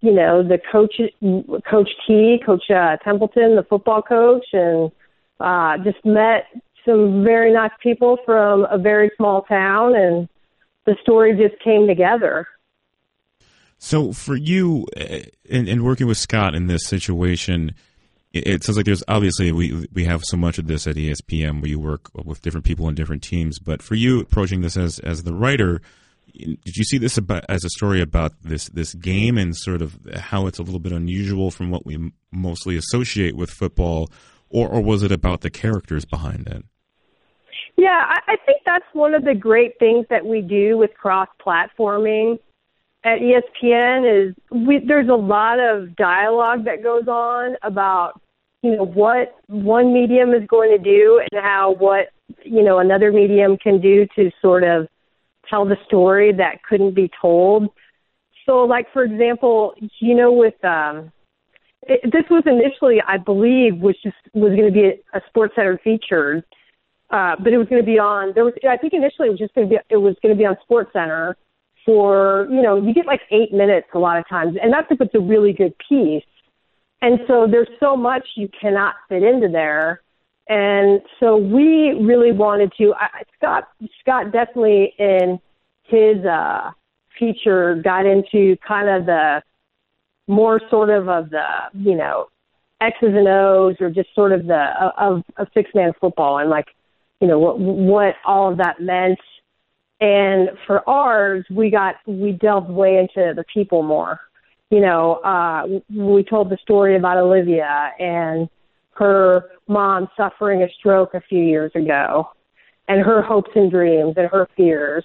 you 0.00 0.12
know 0.12 0.42
the 0.42 0.58
coach 0.72 0.94
coach 1.70 1.90
T 2.06 2.40
coach 2.44 2.70
uh, 2.70 2.96
Templeton 3.04 3.56
the 3.56 3.64
football 3.68 4.02
coach 4.02 4.46
and 4.52 4.90
uh 5.38 5.78
just 5.84 6.04
met 6.04 6.46
some 6.84 7.24
very 7.24 7.52
nice 7.52 7.72
people 7.82 8.18
from 8.24 8.66
a 8.70 8.78
very 8.78 9.10
small 9.16 9.42
town 9.42 9.94
and 9.94 10.28
the 10.86 10.96
story 11.02 11.36
just 11.36 11.60
came 11.62 11.86
together. 11.86 12.46
So 13.78 14.12
for 14.12 14.36
you, 14.36 14.86
uh, 14.96 15.18
in, 15.44 15.68
in 15.68 15.84
working 15.84 16.06
with 16.06 16.16
Scott 16.16 16.54
in 16.54 16.66
this 16.66 16.86
situation, 16.86 17.74
it, 18.38 18.64
sounds 18.64 18.76
like 18.76 18.86
there's 18.86 19.04
obviously 19.08 19.52
we 19.52 19.86
we 19.92 20.04
have 20.04 20.22
so 20.24 20.36
much 20.36 20.58
of 20.58 20.66
this 20.66 20.86
at 20.86 20.96
ESPN 20.96 21.60
where 21.60 21.70
you 21.70 21.78
work 21.78 22.10
with 22.14 22.42
different 22.42 22.64
people 22.64 22.88
in 22.88 22.94
different 22.94 23.22
teams. 23.22 23.58
But 23.58 23.82
for 23.82 23.94
you 23.94 24.20
approaching 24.20 24.60
this 24.60 24.76
as 24.76 24.98
as 25.00 25.22
the 25.22 25.34
writer, 25.34 25.80
did 26.34 26.76
you 26.76 26.84
see 26.84 26.98
this 26.98 27.16
about, 27.16 27.44
as 27.48 27.64
a 27.64 27.70
story 27.70 28.00
about 28.00 28.32
this 28.42 28.68
this 28.68 28.94
game 28.94 29.38
and 29.38 29.56
sort 29.56 29.82
of 29.82 29.98
how 30.14 30.46
it's 30.46 30.58
a 30.58 30.62
little 30.62 30.80
bit 30.80 30.92
unusual 30.92 31.50
from 31.50 31.70
what 31.70 31.86
we 31.86 32.12
mostly 32.30 32.76
associate 32.76 33.36
with 33.36 33.50
football, 33.50 34.10
or 34.50 34.68
or 34.68 34.80
was 34.80 35.02
it 35.02 35.12
about 35.12 35.40
the 35.40 35.50
characters 35.50 36.04
behind 36.04 36.46
it? 36.48 36.64
Yeah, 37.76 38.02
I, 38.06 38.32
I 38.32 38.36
think 38.46 38.62
that's 38.64 38.86
one 38.94 39.14
of 39.14 39.24
the 39.24 39.34
great 39.34 39.78
things 39.78 40.06
that 40.08 40.24
we 40.24 40.40
do 40.40 40.78
with 40.78 40.94
cross 40.94 41.28
platforming 41.44 42.38
at 43.06 43.20
ESPN 43.20 44.28
is 44.28 44.34
we, 44.50 44.80
there's 44.84 45.08
a 45.08 45.14
lot 45.14 45.60
of 45.60 45.94
dialogue 45.94 46.64
that 46.64 46.82
goes 46.82 47.06
on 47.06 47.56
about 47.62 48.20
you 48.66 48.76
know 48.76 48.84
what 48.84 49.36
one 49.46 49.92
medium 49.92 50.34
is 50.34 50.46
going 50.48 50.76
to 50.76 50.82
do 50.82 51.20
and 51.30 51.42
how 51.42 51.74
what 51.78 52.08
you 52.42 52.62
know 52.62 52.78
another 52.78 53.12
medium 53.12 53.56
can 53.56 53.80
do 53.80 54.06
to 54.16 54.30
sort 54.42 54.64
of 54.64 54.88
tell 55.48 55.64
the 55.64 55.76
story 55.86 56.32
that 56.32 56.62
couldn't 56.68 56.94
be 56.94 57.10
told. 57.20 57.68
So, 58.44 58.64
like 58.64 58.92
for 58.92 59.04
example, 59.04 59.74
you 60.00 60.14
know, 60.14 60.32
with 60.32 60.62
um, 60.64 61.12
it, 61.82 62.00
this 62.12 62.24
was 62.30 62.42
initially, 62.46 63.00
I 63.06 63.18
believe, 63.18 63.76
was 63.76 63.96
just 64.02 64.16
was 64.34 64.50
going 64.50 64.66
to 64.66 64.72
be 64.72 64.84
a, 64.84 65.18
a 65.18 65.20
SportsCenter 65.30 65.80
featured, 65.82 66.44
uh, 67.10 67.36
but 67.38 67.52
it 67.52 67.58
was 67.58 67.68
going 67.68 67.82
to 67.82 67.86
be 67.86 67.98
on. 67.98 68.32
There 68.34 68.44
was, 68.44 68.54
I 68.68 68.76
think, 68.76 68.92
initially 68.92 69.28
it 69.28 69.30
was 69.30 69.38
just 69.38 69.54
going 69.54 69.68
to 69.68 69.74
be 69.76 69.80
it 69.90 69.98
was 69.98 70.16
going 70.22 70.34
to 70.34 70.38
be 70.38 70.46
on 70.46 70.56
SportsCenter 70.68 71.34
for 71.84 72.48
you 72.50 72.62
know 72.62 72.76
you 72.76 72.92
get 72.92 73.06
like 73.06 73.20
eight 73.30 73.52
minutes 73.52 73.86
a 73.94 73.98
lot 73.98 74.18
of 74.18 74.28
times, 74.28 74.56
and 74.60 74.72
that's 74.72 74.88
if 74.90 75.00
it's 75.00 75.14
a 75.14 75.20
really 75.20 75.52
good 75.52 75.74
piece. 75.88 76.24
And 77.02 77.20
so 77.26 77.46
there's 77.50 77.68
so 77.78 77.96
much 77.96 78.26
you 78.36 78.48
cannot 78.58 78.94
fit 79.08 79.22
into 79.22 79.48
there. 79.48 80.00
And 80.48 81.00
so 81.20 81.36
we 81.36 81.92
really 82.00 82.32
wanted 82.32 82.72
to. 82.78 82.94
I, 82.94 83.22
Scott 83.36 83.68
Scott 84.00 84.32
definitely 84.32 84.94
in 84.98 85.40
his 85.84 86.24
uh, 86.24 86.70
feature 87.18 87.80
got 87.82 88.06
into 88.06 88.56
kind 88.66 88.88
of 88.88 89.06
the 89.06 89.42
more 90.28 90.60
sort 90.70 90.90
of 90.90 91.08
of 91.08 91.30
the 91.30 91.44
you 91.74 91.96
know 91.96 92.26
X's 92.80 93.08
and 93.08 93.28
O's 93.28 93.76
or 93.80 93.90
just 93.90 94.14
sort 94.14 94.32
of 94.32 94.46
the 94.46 94.68
of, 94.98 95.22
of 95.36 95.48
six 95.52 95.70
man 95.74 95.92
football 96.00 96.38
and 96.38 96.48
like 96.50 96.66
you 97.20 97.26
know 97.26 97.38
what 97.38 97.58
what 97.58 98.14
all 98.24 98.50
of 98.52 98.58
that 98.58 98.80
meant. 98.80 99.18
And 99.98 100.50
for 100.66 100.88
ours, 100.88 101.44
we 101.50 101.70
got 101.70 101.96
we 102.06 102.32
delved 102.32 102.70
way 102.70 102.98
into 102.98 103.32
the 103.34 103.44
people 103.52 103.82
more. 103.82 104.20
You 104.70 104.80
know, 104.80 105.14
uh, 105.16 105.66
we 105.88 106.24
told 106.24 106.50
the 106.50 106.58
story 106.62 106.96
about 106.96 107.18
Olivia 107.18 107.92
and 107.98 108.48
her 108.92 109.50
mom 109.68 110.08
suffering 110.16 110.62
a 110.62 110.68
stroke 110.78 111.14
a 111.14 111.20
few 111.20 111.42
years 111.42 111.70
ago 111.74 112.30
and 112.88 113.04
her 113.04 113.22
hopes 113.22 113.50
and 113.54 113.70
dreams 113.70 114.14
and 114.16 114.28
her 114.28 114.48
fears. 114.56 115.04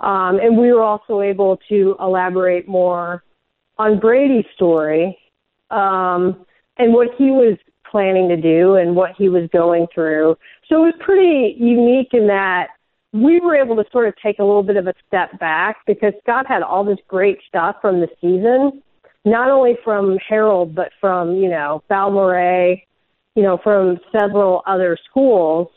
Um, 0.00 0.38
and 0.40 0.56
we 0.56 0.72
were 0.72 0.82
also 0.82 1.20
able 1.20 1.58
to 1.68 1.96
elaborate 2.00 2.66
more 2.66 3.22
on 3.78 3.98
Brady's 4.00 4.46
story 4.54 5.18
um, 5.70 6.44
and 6.78 6.92
what 6.92 7.08
he 7.16 7.30
was 7.30 7.56
planning 7.90 8.28
to 8.28 8.36
do 8.36 8.76
and 8.76 8.94
what 8.94 9.12
he 9.16 9.28
was 9.28 9.48
going 9.52 9.86
through. 9.94 10.36
So 10.68 10.84
it 10.84 10.86
was 10.86 10.94
pretty 11.00 11.56
unique 11.58 12.10
in 12.12 12.26
that 12.28 12.68
we 13.12 13.40
were 13.40 13.56
able 13.56 13.76
to 13.76 13.84
sort 13.90 14.06
of 14.08 14.14
take 14.22 14.38
a 14.38 14.44
little 14.44 14.62
bit 14.62 14.76
of 14.76 14.86
a 14.86 14.94
step 15.06 15.38
back 15.40 15.78
because 15.86 16.12
Scott 16.22 16.46
had 16.46 16.62
all 16.62 16.84
this 16.84 16.98
great 17.08 17.38
stuff 17.48 17.76
from 17.82 18.00
the 18.00 18.08
season, 18.20 18.82
not 19.24 19.50
only 19.50 19.76
from 19.84 20.18
Harrold, 20.26 20.74
but 20.74 20.90
from, 21.00 21.36
you 21.36 21.48
know, 21.48 21.82
Balmorhea 21.90 22.82
you 23.34 23.42
know, 23.42 23.58
from 23.62 23.98
several 24.12 24.62
other 24.66 24.96
schools. 25.08 25.68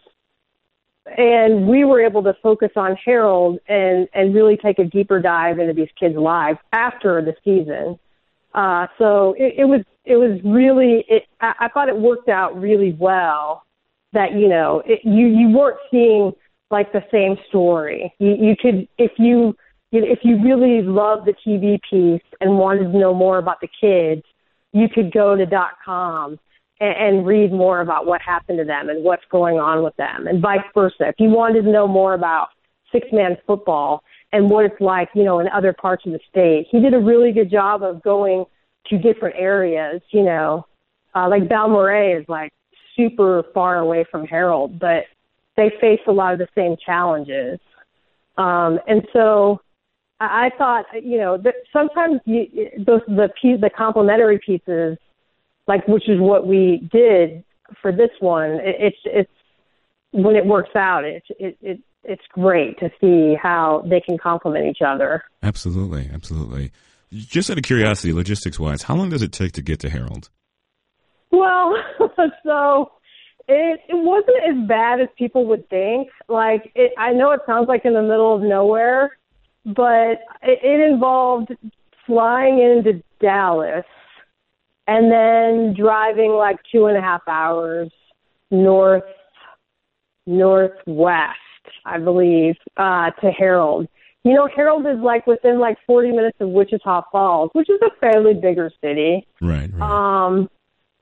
And 1.17 1.67
we 1.67 1.83
were 1.83 2.01
able 2.01 2.23
to 2.23 2.33
focus 2.41 2.71
on 2.75 2.95
Harrold 2.95 3.59
and, 3.67 4.07
and 4.13 4.33
really 4.33 4.57
take 4.57 4.79
a 4.79 4.85
deeper 4.85 5.19
dive 5.19 5.59
into 5.59 5.73
these 5.73 5.89
kids' 5.99 6.15
lives 6.15 6.59
after 6.71 7.21
the 7.21 7.35
season. 7.43 7.99
Uh, 8.53 8.87
so 8.97 9.33
it, 9.37 9.55
it 9.59 9.65
was 9.65 9.81
it 10.05 10.15
was 10.15 10.39
really 10.43 11.03
it, 11.07 11.23
I, 11.41 11.53
I 11.61 11.67
thought 11.69 11.89
it 11.89 11.97
worked 11.97 12.29
out 12.29 12.59
really 12.59 12.95
well 12.99 13.63
that 14.13 14.33
you 14.33 14.47
know 14.47 14.83
it, 14.85 14.99
you 15.03 15.25
you 15.27 15.49
weren't 15.49 15.79
seeing 15.89 16.33
like 16.69 16.93
the 16.93 17.03
same 17.11 17.35
story. 17.49 18.13
You, 18.19 18.35
you 18.39 18.55
could 18.55 18.87
if 18.97 19.11
you 19.17 19.55
if 20.01 20.19
you 20.23 20.41
really 20.41 20.81
loved 20.81 21.27
the 21.27 21.35
TV 21.45 21.79
piece 21.87 22.27
and 22.41 22.57
wanted 22.57 22.91
to 22.91 22.97
know 22.97 23.13
more 23.13 23.37
about 23.37 23.61
the 23.61 23.69
kids, 23.79 24.23
you 24.71 24.89
could 24.89 25.13
go 25.13 25.35
to 25.35 25.45
dot 25.45 25.73
com 25.85 26.39
and, 26.79 27.17
and 27.17 27.27
read 27.27 27.51
more 27.51 27.81
about 27.81 28.07
what 28.07 28.19
happened 28.21 28.57
to 28.57 28.63
them 28.65 28.89
and 28.89 29.03
what's 29.03 29.25
going 29.29 29.59
on 29.59 29.83
with 29.83 29.95
them, 29.97 30.25
and 30.25 30.41
vice 30.41 30.65
versa. 30.73 31.09
If 31.09 31.15
you 31.19 31.29
wanted 31.29 31.61
to 31.63 31.71
know 31.71 31.87
more 31.87 32.15
about 32.15 32.47
six 32.91 33.07
man 33.11 33.37
football 33.45 34.03
and 34.31 34.49
what 34.49 34.65
it's 34.65 34.81
like, 34.81 35.09
you 35.13 35.23
know, 35.23 35.39
in 35.39 35.47
other 35.49 35.73
parts 35.73 36.05
of 36.07 36.11
the 36.11 36.19
state, 36.27 36.65
he 36.71 36.79
did 36.79 36.95
a 36.95 36.99
really 36.99 37.31
good 37.31 37.51
job 37.51 37.83
of 37.83 38.01
going 38.01 38.45
to 38.87 38.97
different 38.97 39.35
areas. 39.37 40.01
You 40.09 40.23
know, 40.23 40.65
uh, 41.13 41.29
like 41.29 41.47
Balmorhea 41.47 42.19
is 42.21 42.25
like 42.27 42.51
super 42.95 43.43
far 43.53 43.77
away 43.77 44.05
from 44.09 44.25
Harrold, 44.25 44.79
but 44.79 45.03
they 45.55 45.71
face 45.79 46.01
a 46.07 46.11
lot 46.11 46.33
of 46.33 46.39
the 46.39 46.47
same 46.55 46.75
challenges. 46.83 47.59
Um, 48.37 48.79
and 48.87 49.07
so 49.13 49.61
I, 50.31 50.49
thought, 50.57 50.85
you 51.01 51.17
know, 51.17 51.37
that 51.37 51.55
sometimes 51.71 52.19
you, 52.25 52.47
those 52.77 53.01
the 53.07 53.29
the 53.43 53.69
complementary 53.75 54.39
pieces 54.45 54.97
like 55.67 55.87
which 55.87 56.09
is 56.09 56.19
what 56.19 56.47
we 56.47 56.87
did 56.91 57.43
for 57.81 57.91
this 57.91 58.09
one. 58.19 58.51
It, 58.51 58.75
it's 58.79 58.97
it's 59.05 59.31
when 60.11 60.35
it 60.35 60.45
works 60.45 60.75
out, 60.75 61.03
it's 61.05 61.25
it, 61.39 61.57
it 61.61 61.79
it's 62.03 62.23
great 62.33 62.77
to 62.79 62.89
see 62.99 63.35
how 63.41 63.83
they 63.89 64.01
can 64.01 64.17
complement 64.17 64.65
each 64.65 64.81
other. 64.85 65.23
Absolutely, 65.41 66.09
absolutely. 66.13 66.71
Just 67.11 67.49
out 67.49 67.57
of 67.57 67.63
curiosity, 67.63 68.11
logistics 68.11 68.59
wise, 68.59 68.83
how 68.83 68.95
long 68.95 69.09
does 69.09 69.21
it 69.21 69.31
take 69.31 69.53
to 69.53 69.61
get 69.61 69.79
to 69.81 69.89
Harrold? 69.89 70.29
Well, 71.31 71.75
so 72.43 72.91
it 73.47 73.79
it 73.87 73.95
wasn't 73.95 74.37
as 74.49 74.67
bad 74.67 74.99
as 74.99 75.07
people 75.17 75.45
would 75.47 75.69
think. 75.69 76.09
Like 76.27 76.71
it, 76.75 76.91
I 76.97 77.13
know 77.13 77.31
it 77.31 77.41
sounds 77.45 77.67
like 77.67 77.85
in 77.85 77.93
the 77.93 78.01
middle 78.01 78.35
of 78.35 78.41
nowhere, 78.41 79.17
but 79.65 80.19
it, 80.41 80.59
it 80.63 80.91
involved 80.91 81.51
flying 82.05 82.59
into 82.59 83.01
Dallas 83.19 83.85
and 84.87 85.11
then 85.11 85.73
driving 85.77 86.31
like 86.31 86.57
two 86.71 86.87
and 86.87 86.97
a 86.97 87.01
half 87.01 87.21
hours 87.27 87.91
north 88.51 89.03
northwest, 90.25 91.37
I 91.85 91.97
believe, 91.99 92.55
uh, 92.77 93.11
to 93.11 93.31
Harrold. 93.31 93.87
You 94.23 94.33
know, 94.33 94.47
Harrold 94.53 94.85
is 94.85 94.99
like 95.03 95.27
within 95.27 95.59
like 95.59 95.77
40 95.85 96.11
minutes 96.11 96.37
of 96.39 96.49
Wichita 96.49 97.03
Falls, 97.11 97.49
which 97.53 97.69
is 97.69 97.79
a 97.81 97.89
fairly 97.99 98.33
bigger 98.33 98.71
city. 98.81 99.27
Right, 99.41 99.69
right. 99.73 99.81
Um, 99.81 100.49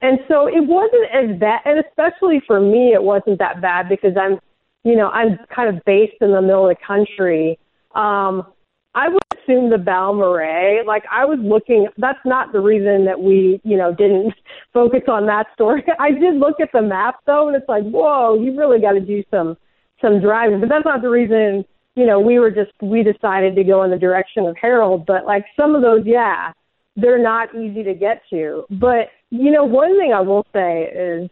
and 0.02 0.20
so 0.28 0.48
it 0.48 0.66
wasn't 0.66 1.08
as 1.14 1.40
bad, 1.40 1.62
and 1.66 1.84
especially 1.86 2.42
for 2.48 2.60
me, 2.60 2.94
it 2.94 3.04
wasn't 3.04 3.38
that 3.38 3.62
bad 3.62 3.88
because 3.90 4.14
I'm, 4.20 4.40
you 4.84 4.96
know, 4.96 5.10
I'm 5.10 5.38
kind 5.56 5.76
of 5.76 5.84
based 5.86 6.16
in 6.22 6.32
the 6.32 6.42
middle 6.42 6.68
of 6.68 6.76
the 6.76 6.84
country. 6.86 7.60
Um, 7.96 8.46
I 8.94 9.08
would 9.08 9.24
assume 9.34 9.70
the 9.70 9.78
Balmorhea. 9.78 10.84
Like 10.86 11.04
I 11.10 11.26
was 11.26 11.40
looking, 11.42 11.88
that's 11.98 12.20
not 12.26 12.52
the 12.52 12.60
reason 12.60 13.06
that 13.06 13.20
we, 13.20 13.62
you 13.64 13.78
know, 13.78 13.94
didn't 13.94 14.34
focus 14.74 15.02
on 15.08 15.26
that 15.28 15.48
story. 15.54 15.84
I 16.00 16.12
did 16.12 16.36
look 16.36 16.60
at 16.60 16.70
the 16.74 16.82
map 16.82 17.16
though, 17.26 17.48
and 17.48 17.56
it's 17.56 17.70
like, 17.70 17.84
whoa, 17.84 18.36
you 18.36 18.58
really 18.58 18.82
got 18.82 18.94
to 18.94 19.00
do 19.00 19.24
some 19.32 19.58
some 20.02 20.20
driving. 20.20 20.60
But 20.60 20.70
that's 20.70 20.86
not 20.86 21.02
the 21.02 21.10
reason. 21.10 21.64
You 21.96 22.06
know, 22.06 22.20
we 22.20 22.40
were 22.40 22.52
just 22.52 22.72
we 22.82 23.04
decided 23.04 23.56
to 23.56 23.64
go 23.64 23.84
in 23.84 23.92
the 23.92 23.98
direction 23.98 24.46
of 24.46 24.56
Harrold. 24.60 25.06
But 25.06 25.26
like 25.26 25.46
some 25.60 25.76
of 25.76 25.82
those, 25.82 26.04
yeah, 26.06 26.52
they're 26.96 27.22
not 27.22 27.56
easy 27.56 27.84
to 27.84 27.94
get 27.94 28.22
to. 28.32 28.66
But 28.70 29.08
you 29.30 29.52
know, 29.52 29.64
one 29.64 29.98
thing 29.98 30.14
I 30.14 30.22
will 30.22 30.46
say 30.54 30.92
is. 30.94 31.30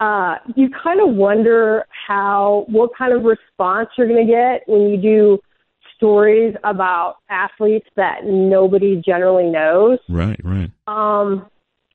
Uh, 0.00 0.34
you 0.56 0.68
kind 0.82 1.00
of 1.00 1.14
wonder 1.14 1.84
how, 2.08 2.64
what 2.66 2.90
kind 2.98 3.12
of 3.12 3.22
response 3.22 3.88
you're 3.96 4.08
going 4.08 4.26
to 4.26 4.32
get 4.32 4.64
when 4.66 4.90
you 4.90 4.96
do 5.00 5.38
stories 6.02 6.52
about 6.64 7.18
athletes 7.30 7.86
that 7.94 8.24
nobody 8.24 9.00
generally 9.06 9.48
knows. 9.48 10.00
Right, 10.08 10.40
right. 10.42 10.68
Um, 10.88 11.46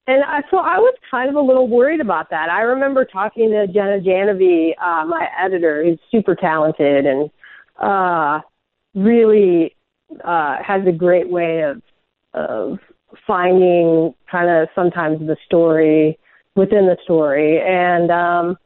and 0.07 0.23
I, 0.23 0.39
so 0.49 0.59
I 0.59 0.77
was 0.77 0.95
kind 1.11 1.29
of 1.29 1.35
a 1.35 1.41
little 1.41 1.67
worried 1.67 1.99
about 1.99 2.29
that. 2.29 2.49
I 2.49 2.61
remember 2.61 3.03
talking 3.03 3.49
to 3.49 3.67
Jenna 3.67 3.99
Janovy, 3.99 4.69
uh, 4.81 5.05
my 5.05 5.27
editor, 5.37 5.83
who's 5.83 5.99
super 6.09 6.35
talented 6.35 7.05
and 7.05 7.29
uh, 7.83 8.39
really 8.95 9.75
uh, 10.23 10.55
has 10.65 10.87
a 10.87 10.93
great 10.93 11.29
way 11.29 11.63
of 11.63 11.81
of 12.33 12.77
finding 13.25 14.13
kind 14.31 14.49
of 14.49 14.69
sometimes 14.75 15.19
the 15.19 15.35
story 15.45 16.17
within 16.55 16.85
the 16.85 16.95
story. 17.03 17.59
And 17.59 18.09
um, 18.09 18.57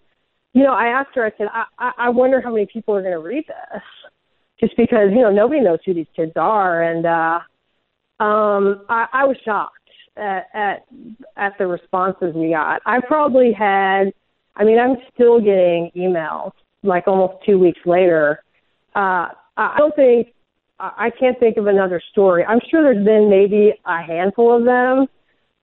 you 0.53 0.63
know, 0.63 0.73
I 0.73 0.87
asked 0.87 1.15
her. 1.15 1.25
I 1.25 1.31
said, 1.37 1.47
I, 1.79 1.91
I 1.97 2.09
wonder 2.09 2.41
how 2.41 2.51
many 2.51 2.67
people 2.71 2.95
are 2.95 3.01
going 3.01 3.13
to 3.13 3.19
read 3.19 3.45
this 3.47 3.81
just 4.61 4.77
because 4.77 5.09
you 5.11 5.21
know 5.21 5.31
nobody 5.31 5.59
knows 5.59 5.79
who 5.85 5.93
these 5.93 6.07
kids 6.15 6.33
are 6.35 6.83
and 6.83 7.05
uh 7.05 7.39
um, 8.21 8.85
I, 8.87 9.07
I 9.13 9.25
was 9.25 9.35
shocked 9.43 9.89
at, 10.15 10.47
at 10.53 10.85
at 11.37 11.53
the 11.57 11.65
responses 11.65 12.35
we 12.35 12.51
got. 12.51 12.81
I 12.85 12.99
probably 13.01 13.51
had, 13.51 14.13
I 14.55 14.63
mean, 14.63 14.77
I'm 14.77 14.97
still 15.13 15.39
getting 15.39 15.89
emails 15.95 16.51
like 16.83 17.07
almost 17.07 17.43
two 17.45 17.57
weeks 17.57 17.79
later. 17.83 18.43
Uh, 18.95 19.29
I 19.57 19.75
don't 19.79 19.95
think 19.95 20.33
I 20.79 21.09
can't 21.19 21.39
think 21.39 21.57
of 21.57 21.65
another 21.65 22.01
story. 22.11 22.45
I'm 22.45 22.59
sure 22.69 22.83
there's 22.83 23.03
been 23.03 23.27
maybe 23.27 23.73
a 23.85 24.03
handful 24.03 24.55
of 24.55 24.65
them 24.65 25.07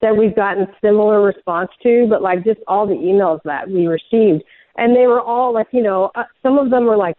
that 0.01 0.17
we've 0.17 0.35
gotten 0.35 0.67
similar 0.81 1.23
response 1.23 1.71
to, 1.85 2.07
but 2.09 2.23
like 2.23 2.45
just 2.45 2.61
all 2.67 2.87
the 2.87 2.95
emails 2.95 3.41
that 3.45 3.69
we 3.69 3.87
received, 3.87 4.43
and 4.77 4.97
they 4.97 5.07
were 5.07 5.21
all 5.21 5.55
like, 5.55 5.69
you 5.73 5.83
know, 5.83 6.11
uh, 6.17 6.25
some 6.43 6.59
of 6.59 6.71
them 6.71 6.85
were 6.87 6.97
like, 6.97 7.17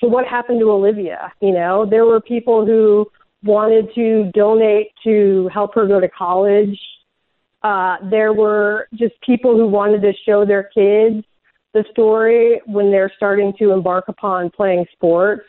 so 0.00 0.08
what 0.08 0.26
happened 0.26 0.60
to 0.60 0.70
Olivia? 0.70 1.32
You 1.40 1.52
know, 1.52 1.86
there 1.88 2.04
were 2.04 2.20
people 2.20 2.66
who 2.66 3.06
wanted 3.42 3.94
to 3.94 4.30
donate 4.34 4.88
to 5.04 5.48
help 5.52 5.74
her 5.74 5.86
go 5.86 6.00
to 6.00 6.08
college. 6.08 6.78
Uh, 7.62 7.96
there 8.10 8.32
were 8.32 8.88
just 8.94 9.14
people 9.24 9.56
who 9.56 9.66
wanted 9.66 10.02
to 10.02 10.12
show 10.24 10.44
their 10.44 10.64
kids 10.64 11.24
the 11.72 11.84
story 11.90 12.60
when 12.66 12.90
they're 12.90 13.12
starting 13.16 13.52
to 13.58 13.72
embark 13.72 14.08
upon 14.08 14.50
playing 14.50 14.86
sports. 14.92 15.44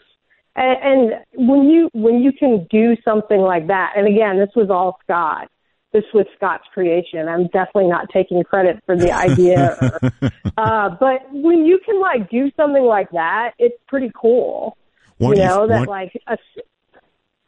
And, 0.56 0.78
and 0.84 1.48
when 1.48 1.70
you 1.70 1.90
when 1.94 2.20
you 2.22 2.32
can 2.32 2.68
do 2.70 2.96
something 3.06 3.40
like 3.40 3.68
that, 3.68 3.94
and 3.96 4.08
again, 4.08 4.38
this 4.38 4.50
was 4.56 4.70
all 4.70 4.98
Scott. 5.04 5.50
This 5.98 6.06
was 6.14 6.28
Scott's 6.36 6.66
creation. 6.76 7.28
I'm 7.28 7.46
definitely 7.48 7.88
not 7.88 8.06
taking 8.14 8.44
credit 8.44 8.84
for 8.86 8.96
the 8.96 9.12
idea. 9.12 9.76
or, 9.82 10.30
uh, 10.58 10.90
but 11.00 11.22
when 11.32 11.66
you 11.66 11.80
can 11.84 12.00
like 12.00 12.30
do 12.30 12.52
something 12.56 12.84
like 12.84 13.10
that, 13.12 13.54
it's 13.58 13.74
pretty 13.88 14.12
cool. 14.14 14.78
You 15.18 15.34
do 15.34 15.42
you- 15.42 15.48
know 15.48 15.68
that 15.68 15.88
like 15.88 16.12
a, 16.28 16.38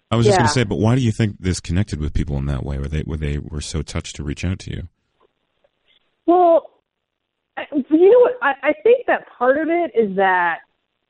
I 0.10 0.16
was 0.16 0.26
just 0.26 0.40
going 0.40 0.46
Yeah. 0.46 0.48
to 0.48 0.54
say, 0.54 0.64
but 0.64 0.78
why 0.80 0.96
do 0.96 1.02
you 1.02 1.12
think 1.12 1.36
this 1.40 1.60
connected 1.60 2.00
with 2.00 2.12
people 2.16 2.38
in 2.38 2.48
that 2.48 2.66
way, 2.66 2.80
where 2.80 2.88
they 2.88 3.02
where 3.02 3.20
they 3.20 3.38
were 3.38 3.62
so 3.62 3.84
touched 3.84 4.16
to 4.16 4.24
reach 4.24 4.44
out 4.44 4.58
to 4.60 4.72
you? 4.72 4.88
Well, 6.26 6.72
I- 7.56 7.68
you 7.72 8.10
know 8.12 8.20
what? 8.20 8.34
I, 8.42 8.70
I 8.70 8.74
think 8.82 9.06
that 9.06 9.28
part 9.38 9.58
of 9.60 9.68
it 9.70 9.92
is 9.96 10.16
that 10.16 10.60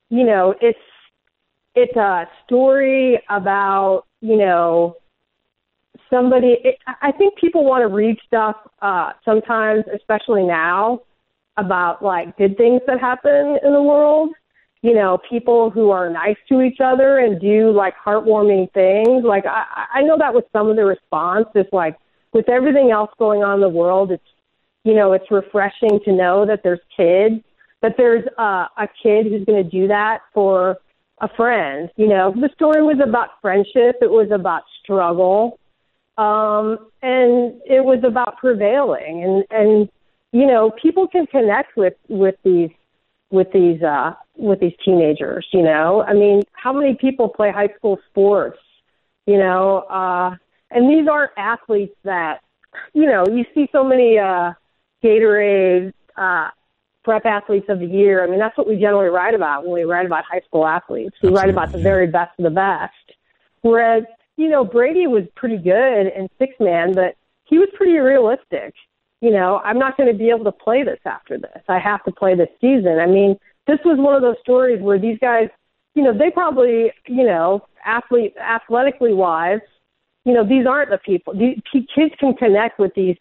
you 0.10 0.26
know 0.26 0.54
it's 0.60 0.78
it's 1.76 1.96
a 1.96 2.26
story 2.46 3.22
about 3.30 4.04
you 4.20 4.36
know 4.36 4.96
somebody. 6.10 6.58
It, 6.64 6.78
I 7.02 7.12
think 7.12 7.38
people 7.38 7.64
want 7.64 7.82
to 7.84 7.88
read 7.88 8.18
stuff 8.26 8.56
uh, 8.82 9.12
sometimes, 9.24 9.84
especially 9.94 10.44
now, 10.44 11.02
about 11.58 12.04
like 12.04 12.38
good 12.38 12.58
things 12.58 12.82
that 12.88 13.00
happen 13.00 13.58
in 13.64 13.74
the 13.74 13.82
world. 13.82 14.30
You 14.82 14.94
know, 14.94 15.18
people 15.30 15.70
who 15.70 15.90
are 15.90 16.10
nice 16.10 16.38
to 16.48 16.62
each 16.62 16.80
other 16.84 17.20
and 17.20 17.40
do 17.40 17.72
like 17.72 17.94
heartwarming 18.04 18.72
things. 18.74 19.26
Like 19.26 19.46
I, 19.46 19.86
I 19.96 20.04
know 20.04 20.18
that 20.18 20.34
was 20.34 20.44
some 20.54 20.70
of 20.70 20.76
the 20.76 20.86
response. 20.86 21.48
Is 21.56 21.66
like 21.72 21.98
with 22.34 22.48
everything 22.50 22.92
else 22.92 23.12
going 23.20 23.44
on 23.44 23.56
in 23.56 23.62
the 23.62 23.70
world, 23.70 24.12
it's 24.12 24.24
you 24.84 24.96
know, 24.96 25.14
it's 25.14 25.30
refreshing 25.30 26.00
to 26.06 26.12
know 26.12 26.46
that 26.46 26.62
there's 26.64 26.80
kids, 26.96 27.44
that 27.82 27.96
there's 27.98 28.26
uh, 28.38 28.68
a 28.78 28.88
kid 29.04 29.28
who's 29.28 29.46
going 29.46 29.64
to 29.64 29.70
do 29.70 29.88
that 29.88 30.20
for 30.34 30.78
a 31.22 31.30
friend. 31.36 31.90
You 31.98 32.08
know, 32.08 32.34
the 32.34 32.50
story 32.54 32.82
was 32.82 33.00
about 33.06 33.42
friendship. 33.42 33.98
It 34.02 34.10
was 34.10 34.30
about 34.32 34.64
struggle, 34.82 35.60
um, 36.20 36.78
and 37.02 37.62
it 37.66 37.84
was 37.84 38.04
about 38.04 38.38
prevailing. 38.38 39.24
And 39.24 39.44
and 39.50 39.90
you 40.32 40.46
know, 40.46 40.72
people 40.82 41.08
can 41.08 41.26
connect 41.28 41.78
with 41.78 41.94
with 42.10 42.36
these 42.44 42.72
with 43.32 43.48
these 43.54 43.82
uh, 43.82 44.14
with 44.36 44.60
these 44.60 44.74
teenagers. 44.84 45.48
You 45.54 45.64
know, 45.64 46.04
I 46.04 46.14
mean, 46.14 46.44
how 46.54 46.74
many 46.74 46.96
people 46.96 47.30
play 47.30 47.52
high 47.52 47.74
school 47.78 48.00
sports? 48.10 48.60
You 49.26 49.38
know, 49.38 49.80
uh, 49.90 50.36
and 50.72 50.90
these 50.90 51.08
aren't 51.08 51.32
athletes 51.38 51.96
that 52.04 52.42
you 52.94 53.06
know, 53.06 53.26
you 53.28 53.46
see 53.54 53.68
so 53.72 53.84
many 53.84 54.18
uh, 54.18 54.54
Gatorade 55.04 55.94
uh, 56.18 56.50
prep 57.04 57.26
athletes 57.26 57.68
of 57.70 57.80
the 57.80 57.86
year. 57.86 58.24
I 58.24 58.28
mean, 58.28 58.40
that's 58.40 58.58
what 58.58 58.68
we 58.68 58.76
generally 58.76 59.10
write 59.10 59.34
about 59.34 59.64
when 59.64 59.74
we 59.74 59.84
write 59.84 60.06
about 60.06 60.26
high 60.30 60.42
school 60.42 60.68
athletes. 60.68 61.16
We 61.24 61.30
write 61.30 61.50
about 61.50 61.72
the 61.72 61.78
very 61.78 62.08
best 62.08 62.38
of 62.38 62.44
the 62.44 62.50
best. 62.50 62.94
Whereas, 63.62 64.04
you 64.40 64.48
know, 64.48 64.64
Brady 64.64 65.06
was 65.06 65.26
pretty 65.36 65.58
good 65.58 66.08
in 66.08 66.30
six 66.40 66.54
man, 66.62 66.94
but 66.94 67.16
he 67.44 67.58
was 67.58 67.68
pretty 67.76 67.98
realistic. 67.98 68.74
You 69.20 69.32
know, 69.32 69.60
I'm 69.66 69.78
not 69.78 69.98
going 69.98 70.10
to 70.10 70.18
be 70.18 70.30
able 70.30 70.46
to 70.46 70.52
play 70.54 70.82
this 70.82 71.00
after 71.04 71.38
this. 71.38 71.62
I 71.68 71.78
have 71.78 72.06
to 72.06 72.12
play 72.14 72.36
this 72.36 72.48
season. 72.62 73.00
I 73.02 73.06
mean, 73.06 73.38
this 73.68 73.80
was 73.84 73.98
one 74.00 74.16
of 74.16 74.22
those 74.22 74.38
stories 74.40 74.82
where 74.82 74.98
these 74.98 75.18
guys, 75.20 75.50
you 75.94 76.04
know, 76.04 76.18
they 76.18 76.32
probably, 76.32 76.90
you 77.06 77.26
know, 77.26 77.68
athlete 77.86 78.34
athletically 78.40 79.14
wise, 79.14 79.60
you 80.24 80.34
know, 80.34 80.48
these 80.48 80.66
aren't 80.66 80.90
the 80.90 81.00
people. 81.00 81.34
These 81.38 81.60
kids 81.94 82.16
can 82.18 82.34
connect 82.36 82.80
with 82.80 82.94
these 82.96 83.18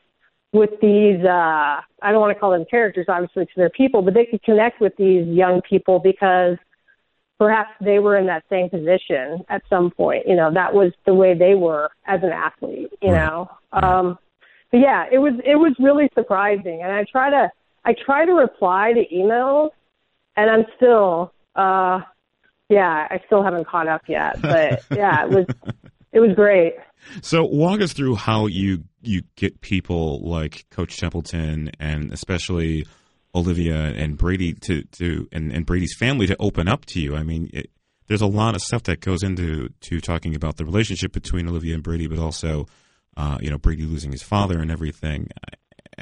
with 0.53 0.71
these 0.81 1.23
uh 1.25 1.83
I 2.01 2.13
don't 2.13 2.21
want 2.21 2.35
to 2.35 2.39
call 2.39 2.53
them 2.53 2.65
characters 2.71 3.07
obviously 3.09 3.43
because 3.43 3.55
they're 3.57 3.71
people, 3.71 4.03
but 4.03 4.15
they 4.15 4.25
can 4.25 4.39
connect 4.39 4.81
with 4.81 4.93
these 4.97 5.27
young 5.27 5.63
people 5.69 5.99
because 5.99 6.57
perhaps 7.39 7.71
they 7.81 7.99
were 7.99 8.17
in 8.17 8.27
that 8.27 8.45
same 8.51 8.69
position 8.69 9.45
at 9.49 9.63
some 9.71 9.91
point. 9.91 10.27
You 10.27 10.37
know, 10.37 10.53
that 10.53 10.75
was 10.75 10.93
the 11.07 11.15
way 11.15 11.35
they 11.35 11.55
were 11.55 11.91
as 12.07 12.21
an 12.23 12.33
athlete, 12.33 12.93
you 13.01 13.11
know. 13.11 13.51
Um 13.73 14.19
but 14.71 14.79
yeah, 14.79 15.07
it 15.11 15.19
was 15.19 15.35
it 15.45 15.57
was 15.57 15.75
really 15.79 16.11
surprising 16.15 16.83
and 16.83 16.93
I 16.93 17.05
try 17.11 17.31
to 17.31 17.51
I 17.85 17.95
try 18.05 18.27
to 18.27 18.33
reply 18.33 18.93
to 18.93 19.15
emails 19.15 19.71
and 20.37 20.51
I'm 20.51 20.65
still 20.77 21.33
uh 21.55 22.01
yeah, 22.69 23.07
I 23.11 23.21
still 23.27 23.43
haven't 23.43 23.67
caught 23.67 23.89
up 23.89 24.03
yet. 24.09 24.41
But 24.43 24.83
yeah, 24.91 25.25
it 25.25 25.31
was 25.31 25.47
it 26.13 26.21
was 26.21 26.35
great. 26.35 26.75
So 27.23 27.45
walk 27.45 27.81
us 27.81 27.93
through 27.93 28.17
how 28.17 28.47
you 28.47 28.85
you 29.01 29.23
get 29.37 29.61
people 29.61 30.21
like 30.21 30.67
Coach 30.71 30.99
Templeton 30.99 31.71
and 31.79 32.13
especially 32.13 32.87
Olivia 33.39 33.77
and 33.77 34.17
Brady 34.17 34.53
to 34.53 34.83
to 34.83 35.29
and, 35.33 35.53
and 35.53 35.65
Brady's 35.67 35.95
family 35.99 36.27
to 36.27 36.37
open 36.39 36.69
up 36.69 36.85
to 36.87 37.01
you. 37.01 37.17
I 37.17 37.23
mean, 37.23 37.51
it, 37.53 37.71
there's 38.07 38.23
a 38.23 38.27
lot 38.27 38.55
of 38.55 38.63
stuff 38.63 38.83
that 38.85 39.01
goes 39.01 39.23
into 39.23 39.69
to 39.81 40.01
talking 40.01 40.35
about 40.35 40.57
the 40.57 40.65
relationship 40.65 41.13
between 41.13 41.49
Olivia 41.49 41.75
and 41.75 41.83
Brady, 41.83 42.07
but 42.07 42.19
also 42.19 42.67
uh, 43.17 43.39
you 43.41 43.51
know 43.51 43.59
Brady 43.59 43.85
losing 43.85 44.13
his 44.13 44.23
father 44.23 44.59
and 44.61 44.71
everything. 44.71 45.29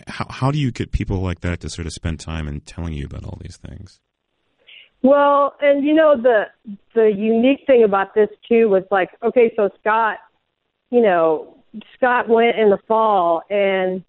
How 0.08 0.26
how 0.28 0.50
do 0.50 0.58
you 0.58 0.70
get 0.72 0.92
people 0.92 1.20
like 1.20 1.40
that 1.40 1.60
to 1.60 1.70
sort 1.70 1.86
of 1.86 1.92
spend 1.92 2.20
time 2.20 2.48
in 2.48 2.60
telling 2.60 2.92
you 2.92 3.06
about 3.06 3.24
all 3.24 3.38
these 3.40 3.56
things? 3.56 4.00
Well, 5.02 5.54
and 5.60 5.84
you 5.84 5.94
know 5.94 6.20
the 6.20 6.44
the 6.94 7.12
unique 7.16 7.60
thing 7.66 7.84
about 7.84 8.14
this 8.14 8.28
too 8.48 8.68
was 8.68 8.84
like, 8.90 9.10
okay, 9.22 9.52
so 9.56 9.70
Scott, 9.80 10.18
you 10.90 11.00
know, 11.00 11.62
Scott 11.94 12.28
went 12.28 12.58
in 12.58 12.70
the 12.70 12.78
fall, 12.88 13.42
and 13.50 14.04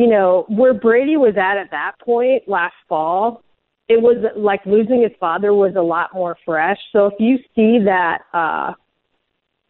you 0.00 0.08
know 0.08 0.44
where 0.48 0.74
Brady 0.74 1.16
was 1.16 1.34
at 1.36 1.56
at 1.56 1.70
that 1.70 1.92
point 2.02 2.48
last 2.48 2.74
fall, 2.88 3.42
it 3.88 4.00
was 4.00 4.16
like 4.36 4.64
losing 4.66 5.02
his 5.02 5.12
father 5.18 5.52
was 5.52 5.74
a 5.76 5.82
lot 5.82 6.14
more 6.14 6.36
fresh. 6.44 6.78
So 6.92 7.06
if 7.06 7.14
you 7.18 7.38
see 7.54 7.84
that, 7.84 8.22
uh, 8.32 8.74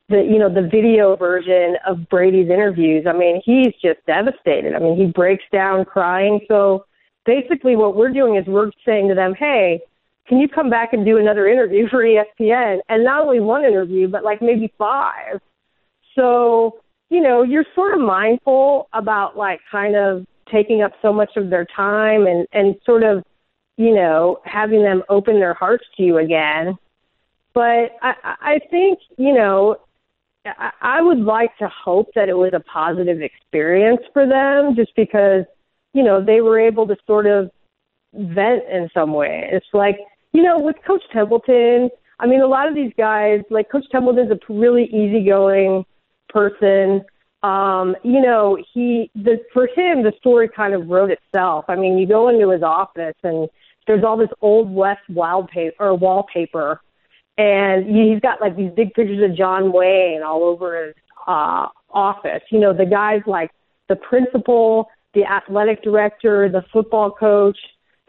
the 0.08 0.22
you 0.22 0.38
know 0.38 0.52
the 0.52 0.68
video 0.68 1.16
version 1.16 1.76
of 1.86 2.08
Brady's 2.08 2.50
interviews, 2.50 3.06
I 3.08 3.12
mean, 3.12 3.40
he's 3.44 3.72
just 3.82 4.04
devastated. 4.06 4.74
I 4.74 4.78
mean, 4.78 4.96
he 4.96 5.06
breaks 5.06 5.44
down 5.52 5.84
crying. 5.84 6.40
So 6.48 6.84
basically, 7.24 7.76
what 7.76 7.96
we're 7.96 8.12
doing 8.12 8.36
is 8.36 8.46
we're 8.46 8.70
saying 8.84 9.08
to 9.08 9.14
them, 9.14 9.34
hey 9.38 9.80
can 10.30 10.38
you 10.38 10.48
come 10.48 10.70
back 10.70 10.92
and 10.92 11.04
do 11.04 11.18
another 11.18 11.48
interview 11.48 11.88
for 11.90 12.04
ESPN? 12.04 12.78
And 12.88 13.04
not 13.04 13.20
only 13.20 13.40
one 13.40 13.64
interview, 13.64 14.08
but 14.08 14.24
like 14.24 14.40
maybe 14.40 14.72
five. 14.78 15.40
So, 16.14 16.80
you 17.10 17.20
know, 17.20 17.42
you're 17.42 17.66
sort 17.74 17.92
of 17.92 18.00
mindful 18.00 18.88
about 18.92 19.36
like 19.36 19.60
kind 19.70 19.96
of 19.96 20.24
taking 20.50 20.82
up 20.82 20.92
so 21.02 21.12
much 21.12 21.30
of 21.36 21.50
their 21.50 21.66
time 21.76 22.26
and, 22.26 22.46
and 22.52 22.76
sort 22.86 23.02
of, 23.02 23.24
you 23.76 23.94
know, 23.94 24.38
having 24.44 24.82
them 24.82 25.02
open 25.08 25.38
their 25.38 25.54
hearts 25.54 25.84
to 25.96 26.02
you 26.02 26.18
again. 26.18 26.78
But 27.52 27.96
I, 28.00 28.14
I 28.22 28.60
think, 28.70 29.00
you 29.16 29.34
know, 29.34 29.76
I, 30.46 30.70
I 30.80 31.02
would 31.02 31.18
like 31.18 31.56
to 31.58 31.68
hope 31.68 32.08
that 32.14 32.28
it 32.28 32.36
was 32.36 32.52
a 32.54 32.60
positive 32.60 33.20
experience 33.20 34.00
for 34.12 34.26
them 34.26 34.76
just 34.76 34.94
because, 34.94 35.44
you 35.92 36.04
know, 36.04 36.24
they 36.24 36.40
were 36.40 36.60
able 36.60 36.86
to 36.86 36.96
sort 37.06 37.26
of 37.26 37.50
vent 38.14 38.62
in 38.70 38.88
some 38.94 39.12
way. 39.12 39.48
It's 39.52 39.66
like, 39.72 39.98
you 40.32 40.42
know, 40.42 40.60
with 40.60 40.76
Coach 40.86 41.02
Templeton, 41.12 41.90
I 42.20 42.26
mean, 42.26 42.40
a 42.40 42.46
lot 42.46 42.68
of 42.68 42.74
these 42.74 42.92
guys, 42.96 43.40
like 43.50 43.70
Coach 43.70 43.86
Templeton's 43.90 44.30
a 44.30 44.52
really 44.52 44.84
easygoing 44.84 45.84
person. 46.30 47.04
Um, 47.42 47.96
you 48.02 48.20
know, 48.20 48.58
he 48.72 49.10
the 49.14 49.38
for 49.52 49.66
him 49.66 50.02
the 50.02 50.12
story 50.18 50.48
kind 50.48 50.74
of 50.74 50.88
wrote 50.88 51.10
itself. 51.10 51.64
I 51.68 51.76
mean, 51.76 51.98
you 51.98 52.06
go 52.06 52.28
into 52.28 52.50
his 52.50 52.62
office 52.62 53.16
and 53.22 53.48
there's 53.86 54.04
all 54.04 54.16
this 54.16 54.30
old 54.40 54.72
west 54.72 55.00
wallpaper 55.08 55.74
or 55.78 55.94
wallpaper 55.94 56.80
and 57.40 57.86
he's 57.86 58.20
got 58.20 58.40
like 58.40 58.56
these 58.56 58.70
big 58.76 58.92
pictures 58.92 59.22
of 59.22 59.36
John 59.36 59.72
Wayne 59.72 60.22
all 60.22 60.44
over 60.44 60.86
his 60.86 60.94
uh 61.26 61.66
office. 61.90 62.42
You 62.50 62.60
know, 62.60 62.72
the 62.72 62.86
guys 62.86 63.22
like 63.26 63.50
the 63.88 63.96
principal, 63.96 64.88
the 65.14 65.24
athletic 65.24 65.82
director, 65.82 66.48
the 66.48 66.64
football 66.72 67.10
coach, 67.10 67.58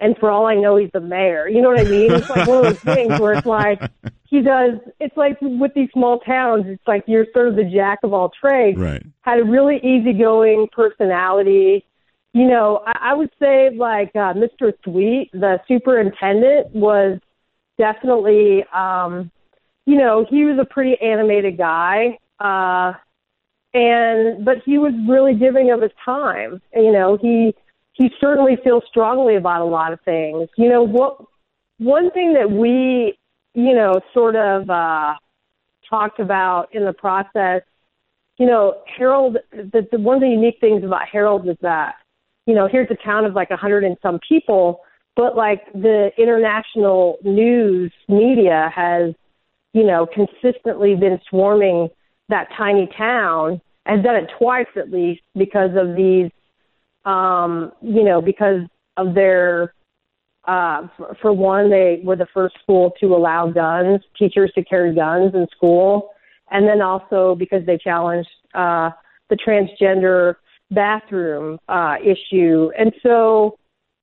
and 0.02 0.18
for 0.18 0.32
all 0.32 0.48
I 0.48 0.56
know, 0.56 0.78
he's 0.78 0.90
the 0.94 1.00
mayor. 1.00 1.48
You 1.48 1.62
know 1.62 1.70
what 1.70 1.80
I 1.80 1.90
mean? 1.90 2.12
It's 2.12 2.30
like 2.30 2.48
one 2.48 2.66
of 2.66 2.74
those 2.74 2.96
things 2.96 3.20
where 3.20 3.34
it's 3.34 3.46
like 3.46 3.80
he 4.24 4.42
does. 4.42 4.80
It's 5.00 5.16
like 5.16 5.38
with 5.40 5.74
these 5.76 5.90
small 5.94 6.20
towns, 6.20 6.66
it's 6.68 6.86
like 6.88 7.04
you're 7.08 7.28
sort 7.34 7.48
of 7.48 7.56
the 7.56 7.66
jack 7.66 8.00
of 8.04 8.12
all 8.12 8.32
trades. 8.42 8.80
Right. 8.80 9.04
Had 9.22 9.40
a 9.40 9.44
really 9.44 9.78
easygoing 9.78 10.68
personality. 10.72 11.86
You 12.34 12.48
know, 12.48 12.82
I, 12.88 13.12
I 13.12 13.14
would 13.14 13.30
say 13.40 13.70
like 13.76 14.10
uh, 14.16 14.34
Mr. 14.34 14.74
Thweatt, 14.84 15.30
the 15.34 15.60
superintendent, 15.68 16.74
was 16.74 17.20
definitely. 17.78 18.66
um 18.74 19.32
You 19.86 19.98
know, 19.98 20.26
he 20.28 20.46
was 20.46 20.58
a 20.60 20.66
pretty 20.66 21.00
animated 21.00 21.58
guy. 21.58 22.18
Uh 22.40 22.94
and 23.74 24.44
but 24.44 24.58
he 24.66 24.78
was 24.78 24.94
really 25.08 25.36
giving 25.36 25.72
of 25.72 25.82
his 25.82 25.92
time. 26.04 26.60
You 26.74 26.92
know, 26.92 27.18
he 27.22 27.54
he 27.94 28.10
certainly 28.20 28.58
feels 28.64 28.84
strongly 28.90 29.36
about 29.36 29.62
a 29.62 29.66
lot 29.66 29.94
of 29.94 30.00
things. 30.02 30.50
You 30.58 30.70
know, 30.70 30.84
what 30.84 31.18
one 31.78 32.12
thing 32.12 32.34
that 32.34 32.50
we, 32.50 33.18
you 33.54 33.74
know, 33.74 34.00
sort 34.14 34.36
of 34.36 34.70
uh, 34.70 35.14
talked 35.90 36.20
about 36.20 36.68
in 36.74 36.86
the 36.86 36.94
process, 36.94 37.62
you 38.38 38.46
know, 38.46 38.76
Harrold. 38.98 39.38
The, 39.52 39.88
the 39.92 40.00
one 40.00 40.16
of 40.16 40.22
the 40.22 40.30
unique 40.30 40.58
things 40.62 40.84
about 40.84 41.08
Harrold 41.12 41.48
is 41.48 41.58
that, 41.62 41.96
you 42.46 42.56
know, 42.56 42.68
here's 42.72 42.90
a 42.92 43.06
town 43.06 43.26
of 43.26 43.34
like 43.34 43.52
a 43.52 43.58
hundred 43.58 43.84
and 43.84 43.98
some 44.02 44.20
people, 44.28 44.82
but 45.16 45.36
like 45.36 45.72
the 45.74 46.12
international 46.18 47.18
news 47.24 47.92
media 48.08 48.72
has, 48.74 49.14
you 49.74 49.84
know, 49.84 50.08
consistently 50.08 50.96
been 50.96 51.20
swarming 51.30 51.90
that 52.30 52.48
tiny 52.58 52.90
town. 52.98 53.62
Has 53.86 54.04
done 54.04 54.16
it 54.16 54.30
twice 54.38 54.68
at 54.76 54.92
least 54.92 55.22
because 55.36 55.72
of 55.76 55.96
these 55.96 56.30
um, 57.06 57.72
you 57.82 58.04
know, 58.04 58.22
because 58.22 58.62
of 58.98 59.14
their, 59.14 59.74
uh, 60.46 60.88
for, 61.22 61.34
one, 61.34 61.70
they 61.70 62.02
were 62.04 62.16
the 62.16 62.28
first 62.34 62.56
school 62.62 62.94
to 63.00 63.16
allow 63.16 63.50
guns, 63.50 64.02
teachers 64.18 64.52
to 64.56 64.64
carry 64.64 64.94
guns 64.94 65.34
in 65.34 65.48
school, 65.56 66.10
and 66.52 66.68
then 66.68 66.82
also 66.82 67.36
because 67.36 67.66
they 67.66 67.78
challenged 67.78 68.30
uh, 68.54 68.90
the 69.30 69.38
transgender 69.38 70.36
bathroom 70.72 71.60
uh, 71.70 71.96
issue. 72.04 72.72
And 72.78 72.94
so 73.02 73.58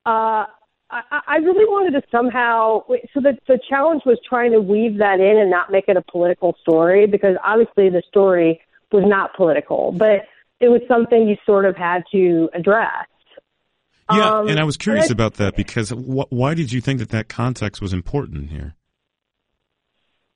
uh, 0.07 0.45
I, 0.91 1.21
I 1.27 1.37
really 1.37 1.67
wanted 1.67 2.01
to 2.01 2.03
somehow, 2.11 2.85
so 3.13 3.21
the, 3.21 3.37
the 3.47 3.59
challenge 3.69 4.03
was 4.07 4.19
trying 4.27 4.53
to 4.53 4.61
weave 4.61 4.99
that 4.99 5.21
in 5.21 5.39
and 5.39 5.51
not 5.51 5.71
make 5.71 5.85
it 5.89 5.97
a 5.97 6.03
political 6.03 6.57
story 6.63 7.07
because 7.07 7.37
obviously 7.45 7.91
the 7.91 8.03
story 8.09 8.61
was 8.91 9.05
not 9.07 9.37
political. 9.37 9.93
But 9.93 10.23
it 10.61 10.69
was 10.69 10.81
something 10.89 11.29
you 11.29 11.37
sort 11.47 11.65
of 11.65 11.77
had 11.77 12.03
to 12.13 12.49
address. 12.55 13.07
Yeah, 14.11 14.39
um, 14.39 14.49
and 14.49 14.59
I 14.59 14.65
was 14.65 14.77
curious 14.77 15.11
I, 15.11 15.13
about 15.13 15.35
that 15.35 15.55
because 15.55 15.91
wh- 15.91 16.33
why 16.33 16.55
did 16.55 16.73
you 16.73 16.81
think 16.81 16.99
that 17.01 17.11
that 17.11 17.29
context 17.29 17.83
was 17.83 17.93
important 17.93 18.51
here? 18.51 18.75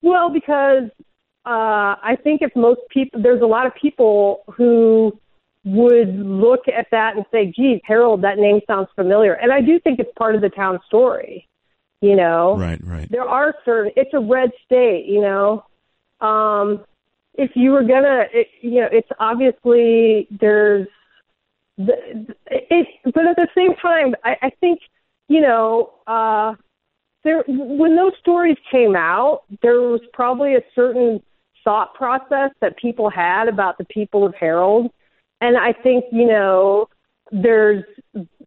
Well, 0.03 0.31
because 0.31 0.91
uh, 1.47 1.97
I 2.03 2.16
think 2.23 2.43
if 2.43 2.55
most 2.55 2.81
people, 2.91 3.23
there's 3.23 3.41
a 3.41 3.47
lot 3.47 3.66
of 3.66 3.73
people 3.81 4.45
who 4.55 5.18
would 5.64 6.14
look 6.16 6.68
at 6.68 6.87
that 6.91 7.16
and 7.16 7.25
say, 7.33 7.47
geez, 7.47 7.81
Harrold, 7.85 8.23
that 8.23 8.37
name 8.37 8.61
sounds 8.66 8.89
familiar. 8.95 9.35
And 9.35 9.53
I 9.53 9.61
do 9.61 9.79
think 9.81 10.01
it's 10.01 10.11
part 10.18 10.35
of 10.35 10.41
the 10.41 10.51
town 10.51 10.81
story, 10.87 11.49
you 12.01 12.16
know? 12.16 12.57
Right, 12.59 12.81
right. 12.85 13.09
There 13.11 13.23
are 13.23 13.55
certain, 13.64 13.93
it's 13.97 14.12
a 14.12 14.20
red 14.20 14.51
state, 14.64 15.07
you 15.07 15.20
know? 15.20 15.64
Um, 16.20 16.85
if 17.35 17.51
you 17.55 17.70
were 17.70 17.83
gonna, 17.83 18.24
it, 18.33 18.49
you 18.61 18.80
know, 18.80 18.89
it's 18.91 19.09
obviously 19.18 20.28
there's 20.41 20.89
the 21.78 21.95
it, 22.47 22.87
but 23.05 23.26
at 23.26 23.37
the 23.37 23.49
same 23.57 23.74
time, 23.80 24.14
I, 24.24 24.37
I 24.43 24.51
think 24.61 24.80
you 25.28 25.41
know, 25.41 25.95
uh, 26.07 26.55
there 27.24 27.43
when 27.47 27.97
those 27.97 28.12
stories 28.20 28.57
came 28.70 28.95
out, 28.95 29.43
there 29.62 29.80
was 29.80 30.01
probably 30.12 30.57
a 30.57 30.62
certain 30.74 31.22
thought 31.64 31.95
process 31.95 32.51
that 32.61 32.76
people 32.76 33.09
had 33.09 33.49
about 33.49 33.78
the 33.78 33.85
people 33.85 34.26
of 34.26 34.35
Harrold, 34.35 34.91
and 35.41 35.57
I 35.57 35.72
think 35.72 36.05
you 36.12 36.26
know, 36.26 36.89
there's 37.30 37.85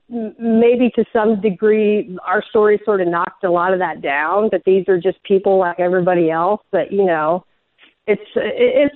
maybe 0.08 0.92
to 0.96 1.04
some 1.12 1.42
degree 1.42 2.16
our 2.24 2.44
story 2.50 2.80
sort 2.86 3.02
of 3.02 3.08
knocked 3.08 3.44
a 3.44 3.50
lot 3.50 3.74
of 3.74 3.80
that 3.80 4.02
down 4.04 4.50
that 4.52 4.62
these 4.64 4.88
are 4.88 5.00
just 5.00 5.22
people 5.24 5.58
like 5.58 5.80
everybody 5.80 6.30
else 6.30 6.62
that 6.72 6.92
you 6.92 7.04
know 7.04 7.44
it's 8.08 8.22
it's 8.36 8.96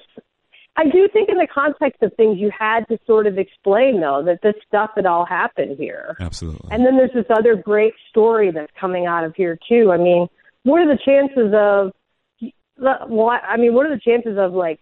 I 0.76 0.86
do 0.86 1.10
think 1.12 1.30
in 1.30 1.36
the 1.36 1.47
context 1.53 2.01
of 2.01 2.14
things 2.16 2.38
you 2.39 2.51
had 2.57 2.88
to 2.88 2.97
sort 3.05 3.28
of 3.28 3.38
explain 3.38 3.99
though 3.99 4.24
that 4.26 4.39
this 4.41 4.55
stuff 4.68 4.91
had 4.95 5.05
all 5.05 5.26
happened 5.26 5.78
here. 5.78 6.16
Absolutely. 6.20 6.70
And 6.72 6.86
then 6.86 6.95
there's 6.95 7.14
this 7.14 7.26
other 7.30 7.55
great 7.55 7.93
story 8.10 8.51
that's 8.51 8.72
coming 8.80 9.05
out 9.05 9.26
of 9.26 9.36
here 9.36 9.57
too. 9.68 9.91
I 9.91 9.97
mean, 9.97 10.28
what 10.64 10.82
are 10.82 10.88
the 10.88 10.99
chances 11.03 11.53
of 11.53 11.91
what 13.10 13.41
I 13.43 13.57
mean, 13.57 13.74
what 13.74 13.86
are 13.86 13.95
the 13.95 14.01
chances 14.01 14.38
of 14.38 14.53
like 14.53 14.80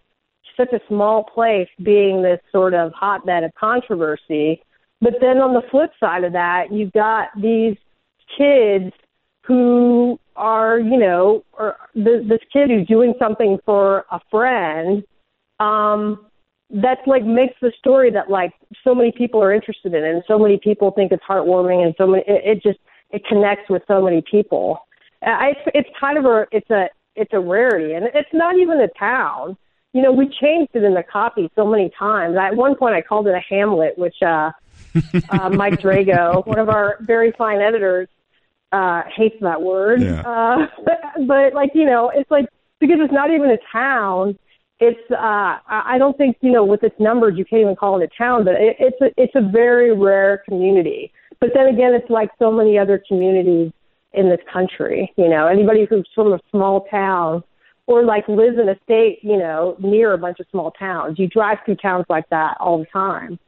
such 0.56 0.72
a 0.72 0.80
small 0.88 1.24
place 1.24 1.68
being 1.82 2.22
this 2.22 2.40
sort 2.52 2.74
of 2.74 2.92
hotbed 2.92 3.44
of 3.44 3.52
controversy? 3.58 4.62
But 5.00 5.14
then 5.20 5.38
on 5.38 5.54
the 5.54 5.62
flip 5.70 5.90
side 6.00 6.24
of 6.24 6.32
that, 6.32 6.72
you've 6.72 6.92
got 6.92 7.28
these 7.36 7.76
kids 8.36 8.92
who 9.48 10.20
are, 10.36 10.78
you 10.78 10.98
know, 10.98 11.42
or 11.54 11.76
th- 11.94 12.28
this 12.28 12.40
kid 12.52 12.68
who's 12.68 12.86
doing 12.86 13.14
something 13.18 13.58
for 13.64 14.04
a 14.12 14.20
friend, 14.30 15.02
um, 15.58 16.26
that's 16.70 17.00
like 17.06 17.24
makes 17.24 17.54
the 17.62 17.72
story 17.78 18.10
that 18.10 18.28
like 18.30 18.52
so 18.84 18.94
many 18.94 19.10
people 19.10 19.42
are 19.42 19.52
interested 19.52 19.94
in, 19.94 20.04
and 20.04 20.22
so 20.28 20.38
many 20.38 20.60
people 20.62 20.90
think 20.90 21.12
it's 21.12 21.24
heartwarming, 21.24 21.82
and 21.82 21.94
so 21.96 22.06
many 22.06 22.22
it, 22.28 22.58
it 22.58 22.62
just 22.62 22.78
it 23.10 23.24
connects 23.26 23.70
with 23.70 23.82
so 23.88 24.04
many 24.04 24.22
people. 24.30 24.78
I, 25.22 25.54
it's 25.74 25.88
kind 25.98 26.18
of 26.18 26.26
a 26.26 26.46
it's 26.52 26.68
a 26.68 26.90
it's 27.16 27.32
a 27.32 27.40
rarity, 27.40 27.94
and 27.94 28.04
it's 28.14 28.28
not 28.34 28.58
even 28.58 28.78
a 28.80 28.88
town. 28.98 29.56
You 29.94 30.02
know, 30.02 30.12
we 30.12 30.26
changed 30.28 30.72
it 30.74 30.84
in 30.84 30.92
the 30.92 31.02
copy 31.02 31.50
so 31.56 31.66
many 31.66 31.90
times. 31.98 32.36
I, 32.38 32.48
at 32.48 32.56
one 32.56 32.76
point, 32.76 32.94
I 32.94 33.00
called 33.00 33.26
it 33.26 33.34
a 33.34 33.40
Hamlet, 33.48 33.96
which 33.96 34.16
uh, 34.20 34.52
uh, 35.30 35.48
Mike 35.48 35.80
Drago, 35.80 36.46
one 36.46 36.58
of 36.58 36.68
our 36.68 36.98
very 37.00 37.32
fine 37.32 37.62
editors, 37.62 38.08
uh 38.72 39.02
hates 39.14 39.36
that 39.40 39.60
word. 39.60 40.02
Yeah. 40.02 40.20
Uh 40.20 40.66
but, 41.26 41.54
like, 41.54 41.70
you 41.74 41.86
know, 41.86 42.10
it's 42.14 42.30
like 42.30 42.46
because 42.80 42.98
it's 43.00 43.12
not 43.12 43.30
even 43.30 43.50
a 43.50 43.58
town, 43.72 44.38
it's 44.80 45.10
uh 45.10 45.58
I 45.66 45.96
don't 45.98 46.16
think, 46.16 46.36
you 46.40 46.52
know, 46.52 46.64
with 46.64 46.82
its 46.82 46.98
numbers 46.98 47.34
you 47.36 47.44
can't 47.44 47.62
even 47.62 47.76
call 47.76 48.00
it 48.00 48.10
a 48.12 48.16
town, 48.16 48.44
but 48.44 48.54
it, 48.54 48.76
it's 48.78 49.00
a 49.00 49.22
it's 49.22 49.34
a 49.34 49.50
very 49.50 49.96
rare 49.96 50.42
community. 50.48 51.12
But 51.40 51.50
then 51.54 51.66
again, 51.66 51.94
it's 51.94 52.10
like 52.10 52.30
so 52.38 52.50
many 52.50 52.78
other 52.78 53.02
communities 53.06 53.72
in 54.12 54.28
this 54.28 54.40
country, 54.52 55.12
you 55.16 55.28
know. 55.28 55.46
Anybody 55.46 55.86
who's 55.88 56.08
from 56.14 56.32
a 56.32 56.40
small 56.50 56.86
town 56.90 57.44
or 57.86 58.04
like 58.04 58.28
lives 58.28 58.58
in 58.60 58.68
a 58.68 58.76
state, 58.84 59.20
you 59.22 59.36
know, 59.36 59.76
near 59.78 60.12
a 60.12 60.18
bunch 60.18 60.40
of 60.40 60.46
small 60.50 60.72
towns. 60.72 61.18
You 61.18 61.28
drive 61.28 61.58
through 61.64 61.76
towns 61.76 62.06
like 62.08 62.28
that 62.30 62.56
all 62.60 62.78
the 62.78 62.86
time 62.86 63.38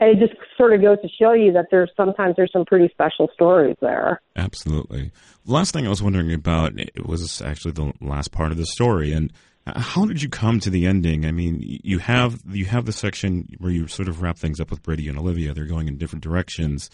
and 0.00 0.10
it 0.10 0.24
just 0.24 0.38
sort 0.56 0.72
of 0.72 0.80
goes 0.80 1.00
to 1.02 1.08
show 1.08 1.32
you 1.32 1.52
that 1.52 1.66
there's 1.70 1.90
sometimes 1.96 2.36
there's 2.36 2.52
some 2.52 2.64
pretty 2.64 2.88
special 2.88 3.28
stories 3.34 3.76
there. 3.80 4.20
Absolutely. 4.36 5.10
Last 5.44 5.72
thing 5.72 5.86
I 5.86 5.90
was 5.90 6.02
wondering 6.02 6.32
about 6.32 6.78
it 6.78 7.06
was 7.06 7.42
actually 7.42 7.72
the 7.72 7.92
last 8.00 8.30
part 8.30 8.52
of 8.52 8.58
the 8.58 8.66
story, 8.66 9.12
and 9.12 9.32
uh, 9.66 9.80
how 9.80 10.06
did 10.06 10.22
you 10.22 10.28
come 10.28 10.60
to 10.60 10.70
the 10.70 10.86
ending? 10.86 11.26
I 11.26 11.32
mean, 11.32 11.58
you 11.60 11.98
have 11.98 12.40
you 12.48 12.66
have 12.66 12.86
the 12.86 12.92
section 12.92 13.48
where 13.58 13.72
you 13.72 13.88
sort 13.88 14.08
of 14.08 14.22
wrap 14.22 14.38
things 14.38 14.60
up 14.60 14.70
with 14.70 14.82
Brady 14.82 15.08
and 15.08 15.18
Olivia. 15.18 15.52
They're 15.52 15.64
going 15.64 15.88
in 15.88 15.98
different 15.98 16.22
directions, 16.22 16.90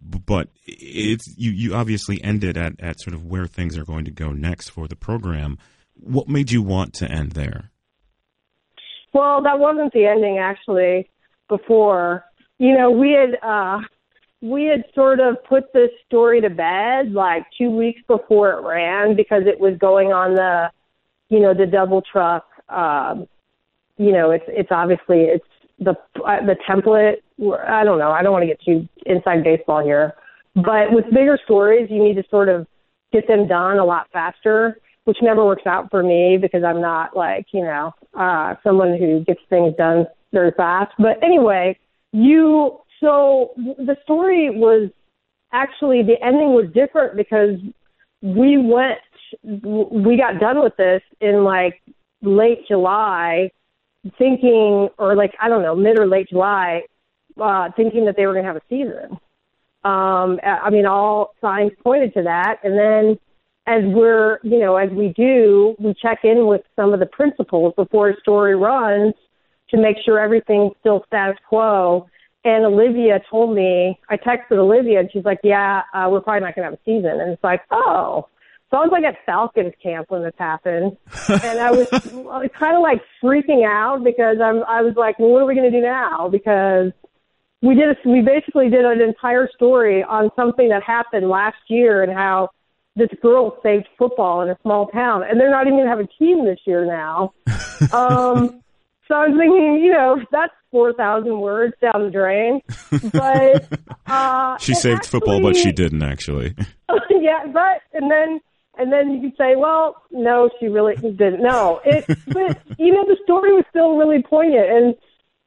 but 0.00 0.48
it's 0.66 1.32
you 1.36 1.52
you 1.52 1.74
obviously 1.74 2.22
ended 2.24 2.56
at 2.56 2.80
at 2.80 3.00
sort 3.00 3.14
of 3.14 3.26
where 3.26 3.46
things 3.46 3.78
are 3.78 3.84
going 3.84 4.04
to 4.06 4.10
go 4.10 4.32
next 4.32 4.70
for 4.70 4.88
the 4.88 4.96
program. 4.96 5.56
What 5.94 6.28
made 6.28 6.50
you 6.50 6.62
want 6.62 6.94
to 6.94 7.10
end 7.10 7.32
there? 7.32 7.70
Well, 9.12 9.42
that 9.42 9.58
wasn't 9.58 9.92
the 9.92 10.06
ending 10.06 10.38
actually. 10.38 11.10
Before 11.48 12.24
you 12.60 12.76
know, 12.76 12.90
we 12.90 13.12
had 13.12 13.38
uh 13.42 13.80
we 14.42 14.64
had 14.64 14.84
sort 14.94 15.18
of 15.18 15.42
put 15.48 15.72
this 15.72 15.90
story 16.06 16.40
to 16.42 16.50
bed 16.50 17.12
like 17.12 17.44
two 17.58 17.70
weeks 17.70 18.00
before 18.06 18.52
it 18.52 18.62
ran 18.62 19.16
because 19.16 19.42
it 19.46 19.58
was 19.58 19.76
going 19.78 20.12
on 20.12 20.34
the 20.34 20.70
you 21.30 21.40
know 21.40 21.54
the 21.54 21.66
double 21.66 22.02
truck 22.02 22.46
um 22.68 23.26
you 23.98 24.12
know 24.12 24.30
it's 24.30 24.44
it's 24.48 24.70
obviously 24.70 25.24
it's 25.24 25.44
the 25.78 25.90
uh, 26.24 26.44
the 26.46 26.56
template 26.68 27.16
i 27.68 27.84
don't 27.84 27.98
know 27.98 28.10
i 28.10 28.22
don't 28.22 28.32
want 28.32 28.42
to 28.42 28.46
get 28.46 28.60
too 28.62 28.88
inside 29.04 29.44
baseball 29.44 29.84
here 29.84 30.14
but 30.54 30.90
with 30.90 31.04
bigger 31.12 31.38
stories 31.44 31.86
you 31.90 32.02
need 32.02 32.14
to 32.14 32.24
sort 32.30 32.48
of 32.48 32.66
get 33.12 33.28
them 33.28 33.46
done 33.46 33.78
a 33.78 33.84
lot 33.84 34.06
faster 34.10 34.78
which 35.04 35.18
never 35.20 35.44
works 35.44 35.66
out 35.66 35.90
for 35.90 36.02
me 36.02 36.38
because 36.40 36.64
i'm 36.64 36.80
not 36.80 37.14
like 37.14 37.46
you 37.52 37.62
know 37.62 37.92
uh 38.18 38.54
someone 38.64 38.96
who 38.98 39.22
gets 39.26 39.40
things 39.50 39.74
done 39.76 40.06
very 40.32 40.52
fast 40.56 40.92
but 40.98 41.22
anyway 41.22 41.76
you 42.12 42.78
so 43.00 43.52
the 43.56 43.96
story 44.02 44.50
was 44.50 44.90
actually 45.52 46.02
the 46.02 46.22
ending 46.24 46.52
was 46.54 46.66
different 46.74 47.16
because 47.16 47.56
we 48.22 48.58
went 48.58 48.98
we 49.42 50.16
got 50.16 50.40
done 50.40 50.62
with 50.62 50.76
this 50.76 51.02
in 51.20 51.44
like 51.44 51.82
late 52.22 52.66
July 52.68 53.50
thinking 54.18 54.88
or 54.98 55.14
like 55.14 55.34
I 55.40 55.48
don't 55.48 55.62
know 55.62 55.76
mid 55.76 55.98
or 55.98 56.06
late 56.06 56.28
July 56.28 56.82
uh 57.40 57.70
thinking 57.76 58.04
that 58.06 58.16
they 58.16 58.26
were 58.26 58.32
going 58.32 58.44
to 58.44 58.52
have 58.52 58.56
a 58.56 58.62
season 58.68 59.18
Um, 59.84 60.40
I 60.44 60.68
mean, 60.70 60.84
all 60.86 61.34
signs 61.40 61.72
pointed 61.82 62.12
to 62.14 62.22
that. 62.24 62.58
And 62.64 62.78
then 62.78 63.18
as 63.66 63.82
we're, 63.86 64.40
you 64.42 64.58
know, 64.58 64.76
as 64.76 64.90
we 64.90 65.14
do, 65.16 65.74
we 65.78 65.94
check 65.94 66.20
in 66.24 66.46
with 66.46 66.62
some 66.76 66.92
of 66.92 67.00
the 67.00 67.06
principals 67.06 67.72
before 67.76 68.10
a 68.10 68.20
story 68.20 68.56
runs 68.56 69.14
to 69.70 69.78
make 69.78 69.96
sure 70.04 70.18
everything's 70.18 70.72
still 70.80 71.04
status 71.06 71.38
quo. 71.48 72.08
And 72.44 72.64
Olivia 72.64 73.20
told 73.30 73.54
me, 73.54 73.98
I 74.08 74.16
texted 74.16 74.52
Olivia 74.52 75.00
and 75.00 75.10
she's 75.12 75.24
like, 75.24 75.40
yeah, 75.44 75.82
uh, 75.92 76.08
we're 76.10 76.20
probably 76.20 76.40
not 76.40 76.54
going 76.54 76.64
to 76.64 76.70
have 76.70 76.74
a 76.74 76.84
season. 76.84 77.20
And 77.20 77.32
it's 77.32 77.44
like, 77.44 77.62
oh. 77.70 78.28
So 78.70 78.76
I 78.76 78.80
was 78.80 78.90
like 78.92 79.04
at 79.04 79.16
Falcons 79.26 79.74
camp 79.82 80.10
when 80.10 80.22
this 80.22 80.32
happened. 80.38 80.96
and 81.28 81.58
I 81.58 81.70
was 81.70 81.88
kind 81.90 82.76
of 82.76 82.82
like 82.82 83.02
freaking 83.22 83.66
out 83.66 84.02
because 84.04 84.38
I'm, 84.42 84.62
I 84.64 84.82
was 84.82 84.94
like, 84.96 85.18
well, 85.18 85.30
what 85.30 85.42
are 85.42 85.46
we 85.46 85.54
going 85.54 85.70
to 85.70 85.76
do 85.76 85.82
now? 85.82 86.28
Because 86.28 86.92
we 87.62 87.74
did, 87.74 87.88
a, 87.90 88.08
we 88.08 88.22
basically 88.22 88.70
did 88.70 88.84
an 88.84 89.02
entire 89.02 89.48
story 89.54 90.02
on 90.02 90.30
something 90.34 90.68
that 90.70 90.82
happened 90.82 91.28
last 91.28 91.58
year 91.68 92.02
and 92.02 92.12
how 92.12 92.50
this 92.96 93.08
girl 93.22 93.58
saved 93.62 93.88
football 93.98 94.42
in 94.42 94.50
a 94.50 94.58
small 94.62 94.86
town, 94.88 95.22
and 95.28 95.38
they're 95.38 95.50
not 95.50 95.66
even 95.66 95.78
going 95.78 95.84
to 95.84 95.90
have 95.90 96.00
a 96.00 96.06
team 96.18 96.44
this 96.44 96.58
year 96.64 96.84
now. 96.84 97.32
um, 97.92 98.62
so 99.10 99.16
I 99.16 99.26
was 99.26 99.36
thinking, 99.36 99.82
you 99.82 99.92
know, 99.92 100.22
that's 100.30 100.52
four 100.70 100.92
thousand 100.92 101.40
words 101.40 101.74
down 101.82 102.04
the 102.04 102.10
drain. 102.10 102.60
But 103.12 103.66
uh, 104.06 104.56
she 104.58 104.72
saved 104.72 104.98
actually, 104.98 105.10
football, 105.10 105.42
but 105.42 105.56
she 105.56 105.72
didn't 105.72 106.02
actually. 106.02 106.54
yeah, 107.10 107.46
but 107.52 107.82
and 107.92 108.08
then 108.08 108.40
and 108.78 108.92
then 108.92 109.10
you 109.10 109.28
could 109.28 109.36
say, 109.36 109.56
well, 109.56 109.96
no, 110.12 110.48
she 110.60 110.68
really 110.68 110.94
didn't. 110.94 111.42
No, 111.42 111.80
it, 111.84 112.06
but 112.28 112.62
you 112.78 112.94
know, 112.94 113.04
the 113.04 113.16
story 113.24 113.52
was 113.52 113.64
still 113.70 113.96
really 113.96 114.22
poignant, 114.22 114.70
and 114.70 114.94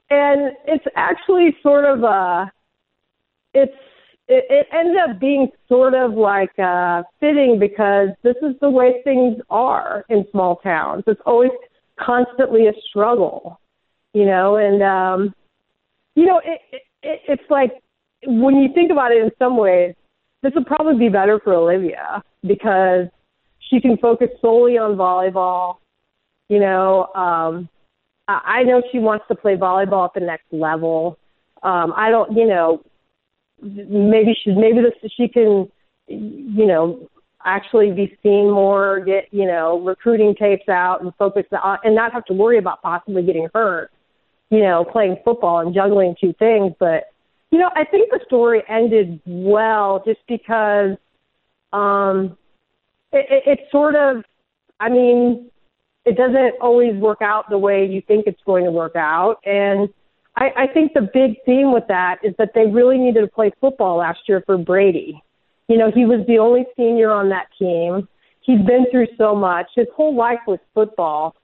and 0.10 0.58
it's 0.68 0.86
actually 0.98 1.56
sort 1.64 1.86
of 1.86 2.04
a, 2.04 2.52
it's 3.54 3.72
it, 4.28 4.46
it 4.50 4.68
ended 4.74 4.98
up 4.98 5.22
being 5.22 5.48
sort 5.70 5.94
of 5.94 6.16
like 6.16 6.58
uh, 6.60 7.04
fitting 7.22 7.60
because 7.60 8.10
this 8.24 8.36
is 8.42 8.56
the 8.60 8.70
way 8.70 9.02
things 9.06 9.38
are 9.50 10.04
in 10.10 10.26
small 10.32 10.58
towns. 10.58 11.06
It's 11.08 11.22
always 11.26 11.52
constantly 12.06 12.68
a 12.68 12.74
struggle, 12.90 13.60
you 14.14 14.26
know, 14.26 14.58
and 14.58 14.82
um, 14.82 15.34
you 16.16 16.26
know, 16.26 16.42
it, 16.44 16.62
it, 17.02 17.22
it's 17.28 17.50
like 17.50 17.72
when 18.26 18.56
you 18.56 18.70
think 18.74 18.92
about 18.92 19.12
it 19.12 19.24
in 19.24 19.32
some 19.40 19.58
ways, 19.58 19.96
this 20.42 20.54
would 20.56 20.66
probably 20.66 20.98
be 20.98 21.10
better 21.10 21.40
for 21.44 21.54
Olivia 21.54 22.24
because 22.46 23.08
she 23.70 23.80
can 23.80 23.98
focus 23.98 24.30
solely 24.42 24.78
on 24.78 24.96
volleyball. 24.96 25.78
You 26.50 26.60
know, 26.60 27.08
um, 27.16 27.70
I 28.28 28.64
know 28.64 28.82
she 28.92 29.00
wants 29.00 29.26
to 29.30 29.36
play 29.36 29.56
volleyball 29.56 30.06
at 30.06 30.14
the 30.14 30.26
next 30.26 30.46
level. 30.52 31.18
Um, 31.64 31.94
I 31.96 32.10
don't, 32.10 32.36
you 32.36 32.48
know, 32.48 32.84
maybe 33.62 34.36
she 34.44 34.52
maybe 34.52 34.80
this 34.82 35.12
she 35.16 35.28
can 35.28 35.70
you 36.08 36.66
know 36.66 37.08
actually 37.46 37.92
be 37.92 38.18
seen 38.24 38.50
more 38.50 39.00
get 39.06 39.28
you 39.32 39.46
know 39.46 39.80
recruiting 39.82 40.36
tapes 40.36 40.68
out 40.70 41.02
and 41.02 41.14
focus 41.18 41.46
on 41.62 41.78
and 41.84 41.96
not 41.96 42.12
have 42.14 42.26
to 42.26 42.34
worry 42.34 42.58
about 42.58 42.82
possibly 42.82 43.24
getting 43.24 43.48
hurt 43.54 43.92
you 44.50 44.60
know 44.60 44.86
playing 44.86 45.18
football 45.24 45.60
and 45.60 45.74
juggling 45.74 46.16
two 46.20 46.34
things 46.40 46.74
but 46.80 47.12
you 47.52 47.60
know 47.60 47.70
i 47.76 47.84
think 47.84 48.10
the 48.12 48.20
story 48.26 48.62
ended 48.70 49.20
well 49.26 50.02
just 50.06 50.20
because 50.28 50.98
um 51.72 52.38
it, 53.12 53.26
it, 53.30 53.44
it 53.46 53.60
sort 53.72 53.96
of 53.96 54.24
i 54.80 54.90
mean 54.90 55.50
it 56.06 56.18
doesn't 56.18 56.56
always 56.62 56.96
work 56.96 57.22
out 57.22 57.50
the 57.50 57.58
way 57.58 57.86
you 57.86 58.02
think 58.02 58.26
it's 58.28 58.42
going 58.46 58.66
to 58.66 58.72
work 58.72 58.96
out 58.96 59.38
and 59.46 59.90
I, 60.36 60.50
I 60.58 60.68
think 60.68 60.94
the 60.94 61.10
big 61.14 61.38
theme 61.46 61.72
with 61.72 61.84
that 61.90 62.18
is 62.24 62.34
that 62.38 62.52
they 62.56 62.66
really 62.66 62.98
needed 62.98 63.22
to 63.22 63.28
play 63.28 63.52
football 63.62 63.98
last 63.98 64.22
year 64.28 64.42
for 64.46 64.58
Brady. 64.58 65.22
You 65.68 65.78
know, 65.78 65.92
he 65.92 66.06
was 66.06 66.26
the 66.28 66.40
only 66.40 66.66
senior 66.76 67.12
on 67.12 67.30
that 67.30 67.48
team. 67.58 68.08
He'd 68.42 68.66
been 68.66 68.86
through 68.92 69.08
so 69.18 69.36
much. 69.36 69.68
His 69.76 69.88
whole 69.96 70.16
life 70.16 70.40
was 70.46 70.60
football, 70.74 71.36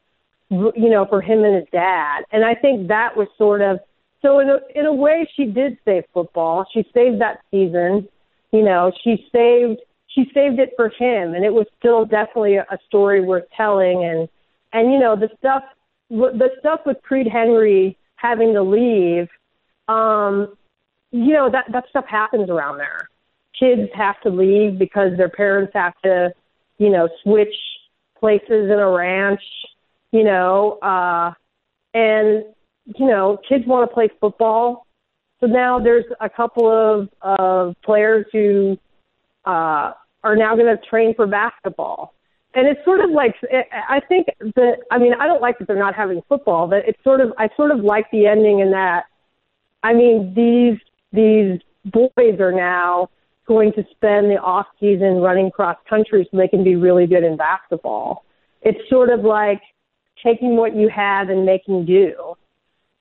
you 0.50 0.90
know, 0.90 1.06
for 1.10 1.22
him 1.22 1.44
and 1.44 1.56
his 1.56 1.66
dad. 1.72 2.24
And 2.32 2.44
I 2.44 2.56
think 2.56 2.88
that 2.90 3.16
was 3.16 3.28
sort 3.38 3.62
of 3.62 3.80
so 4.22 4.40
in 4.40 4.50
a 4.50 4.58
in 4.76 4.86
a 4.86 4.94
way 4.94 5.28
she 5.36 5.46
did 5.46 5.78
save 5.86 6.04
football. 6.14 6.66
She 6.74 6.84
saved 6.94 7.22
that 7.22 7.40
season. 7.52 8.08
You 8.52 8.64
know, 8.64 8.92
she 9.04 9.26
saved 9.32 9.80
she 10.08 10.26
saved 10.34 10.60
it 10.60 10.72
for 10.76 10.90
him 10.90 11.36
and 11.36 11.46
it 11.46 11.54
was 11.54 11.68
still 11.78 12.04
definitely 12.04 12.56
a, 12.56 12.66
story 12.88 13.22
worth 13.22 13.46
telling 13.56 14.04
and 14.04 14.28
and 14.74 14.92
you 14.92 15.00
know, 15.00 15.16
the 15.16 15.30
stuff 15.38 15.64
the 16.10 16.50
stuff 16.60 16.82
with 16.86 16.98
Creed 17.04 17.28
Henry 17.32 17.96
having 18.16 18.54
to 18.54 18.64
leave, 18.64 19.28
um, 19.88 20.54
you 21.12 21.34
know, 21.34 21.50
that, 21.50 21.66
that 21.72 21.86
stuff 21.90 22.06
happens 22.08 22.50
around 22.50 22.78
there. 22.78 23.10
Kids 23.60 23.89
have 23.93 24.20
to 24.22 24.30
leave 24.30 24.80
because 24.80 25.18
their 25.18 25.30
parents 25.30 25.72
have 25.76 25.93
to, 26.03 26.32
you 26.78 26.89
know, 26.89 27.10
switch 27.24 27.53
places 28.20 28.70
in 28.72 28.80
a 28.80 28.89
ranch, 28.89 29.41
you 30.12 30.24
know, 30.24 30.80
uh, 30.82 31.34
and, 31.93 32.45
you 32.86 33.07
know, 33.07 33.38
kids 33.47 33.66
want 33.66 33.89
to 33.89 33.93
play 33.93 34.10
football. 34.20 34.86
So 35.39 35.47
now 35.47 35.80
there's 35.80 36.05
a 36.20 36.30
couple 36.30 36.70
of, 36.70 37.10
of 37.22 37.76
players 37.84 38.26
who, 38.32 38.78
uh, 39.45 39.93
are 40.22 40.36
now 40.36 40.55
going 40.55 40.76
to 40.76 40.82
train 40.89 41.14
for 41.16 41.26
basketball 41.26 42.14
and 42.53 42.68
it's 42.68 42.84
sort 42.84 42.99
of 43.01 43.12
like 43.12 43.36
I 43.89 43.99
think 44.07 44.28
that 44.55 44.78
I 44.91 44.97
mean 44.97 45.14
I 45.14 45.28
don't 45.28 45.41
like 45.41 45.60
that 45.60 45.68
they're 45.68 45.78
not 45.78 45.95
having 45.95 46.22
football, 46.28 46.68
but 46.68 46.80
it's 46.88 47.01
sort 47.03 47.22
of 47.22 47.32
I 47.38 47.49
sort 47.55 47.72
of 47.72 47.80
like 47.80 48.10
the 48.12 48.26
ending 48.26 48.60
in 48.60 48.72
that 48.72 49.05
I 49.84 49.93
mean 49.93 50.34
these 50.36 50.80
these 51.14 51.60
boys 51.86 52.39
are 52.39 52.51
now 52.51 53.10
going 53.50 53.74
to 53.74 53.84
spend 53.91 54.30
the 54.30 54.38
off 54.38 54.68
season 54.80 55.16
running 55.18 55.50
cross 55.50 55.76
country 55.89 56.26
so 56.30 56.38
they 56.38 56.47
can 56.47 56.64
be 56.64 56.76
really 56.76 57.08
good 57.08 57.24
in 57.24 57.36
basketball. 57.36 58.24
It's 58.62 58.80
sort 58.89 59.10
of 59.10 59.22
like 59.22 59.62
taking 60.24 60.56
what 60.56 60.76
you 60.76 60.88
have 60.88 61.30
and 61.30 61.45
making 61.45 61.86
do. 61.86 62.36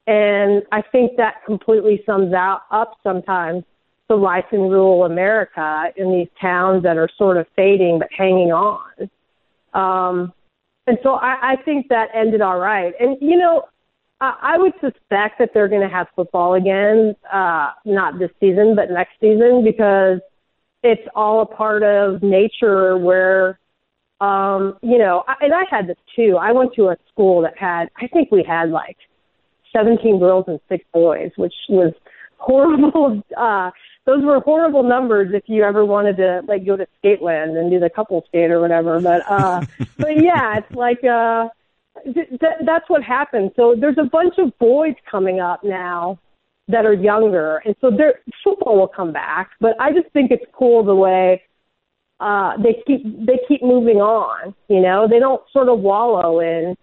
And 0.07 0.63
I 0.73 0.81
think 0.81 1.19
that 1.19 1.45
completely 1.45 2.03
sums 2.07 2.33
out 2.33 2.63
up 2.71 2.95
sometimes 3.03 3.63
the 4.09 4.17
life 4.17 4.47
in 4.53 4.61
rural 4.61 5.05
America 5.05 5.93
in 5.97 6.11
these 6.11 6.29
towns 6.41 6.83
that 6.85 6.97
are 6.97 7.11
sort 7.19 7.37
of 7.37 7.47
fading 7.55 7.99
but 7.99 8.09
hanging 8.11 8.51
on. 8.51 9.11
Um, 9.75 10.33
and 10.87 10.97
so 11.03 11.11
I, 11.17 11.53
I 11.53 11.57
think 11.63 11.89
that 11.89 12.09
ended 12.15 12.41
all 12.41 12.59
right. 12.59 12.95
And, 12.99 13.19
you 13.21 13.37
know, 13.37 13.65
I, 14.23 14.55
I 14.55 14.59
would 14.59 14.73
suspect 14.81 15.39
that 15.41 15.51
they're 15.53 15.69
going 15.69 15.87
to 15.87 15.95
have 15.95 16.07
football 16.17 16.55
again, 16.55 17.15
uh, 17.31 17.73
not 17.85 18.19
this 18.19 18.31
season, 18.41 18.75
but 18.75 18.91
next 18.91 19.13
season, 19.21 19.63
because 19.63 20.21
it's 20.83 21.07
all 21.15 21.43
a 21.43 21.47
part 21.47 21.83
of 21.83 22.23
nature 22.23 22.97
where, 22.97 23.59
um, 24.21 24.79
you 24.83 24.99
know, 24.99 25.25
I, 25.27 25.35
and 25.41 25.55
I 25.55 25.65
had 25.71 25.87
this 25.87 25.97
too. 26.15 26.37
I 26.41 26.53
went 26.53 26.75
to 26.75 26.89
a 26.89 26.97
school 27.11 27.43
that 27.43 27.57
had, 27.59 27.89
I 27.97 28.07
think 28.09 28.31
we 28.31 28.45
had 28.47 28.71
like 28.71 28.97
17 29.77 30.19
girls 30.19 30.45
and 30.49 30.61
six 30.69 30.85
boys, 30.93 31.31
which 31.37 31.55
was 31.69 31.93
horrible. 32.39 33.23
Uh, 33.37 33.71
those 34.07 34.25
were 34.25 34.41
horrible 34.41 34.83
numbers 34.83 35.31
if 35.35 35.45
you 35.47 35.63
ever 35.65 35.85
wanted 35.85 36.17
to 36.17 36.43
like 36.47 36.65
go 36.65 36.77
to 36.77 36.87
Skateland 37.03 37.59
and 37.59 37.71
do 37.71 37.79
the 37.79 37.91
couple 37.91 38.25
skate 38.29 38.51
or 38.51 38.61
whatever. 38.61 39.01
But 39.01 39.31
uh, 39.31 39.61
but 39.99 40.17
yeah, 40.17 40.59
it's 40.59 40.75
like 40.75 41.03
uh, 41.05 41.49
th- 42.05 42.31
th- 42.31 42.61
that's 42.65 42.89
what 42.89 43.03
happened. 43.03 43.51
So 43.57 43.75
there's 43.79 43.99
a 43.99 44.09
bunch 44.09 44.35
of 44.39 44.57
boys 44.59 44.95
coming 45.11 45.41
up 45.41 45.63
now 45.63 46.19
that 46.69 46.85
are 46.85 46.95
younger, 46.95 47.63
and 47.65 47.75
so 47.81 47.91
their 47.91 48.21
football 48.45 48.79
will 48.79 48.89
come 48.89 49.13
back. 49.13 49.51
But 49.61 49.81
I 49.81 49.93
just 49.93 50.13
think 50.13 50.31
it's 50.31 50.45
cool 50.53 50.85
the 50.85 50.95
way 50.95 51.43
uh, 52.21 52.57
they 52.59 52.83
keep 52.87 53.05
they 53.27 53.39
keep 53.49 53.63
moving 53.63 53.97
on. 53.97 54.55
You 54.69 54.81
know, 54.81 55.07
they 55.09 55.19
don't 55.19 55.43
sort 55.53 55.69
of 55.69 55.81
wallow 55.81 56.41
in. 56.41 56.77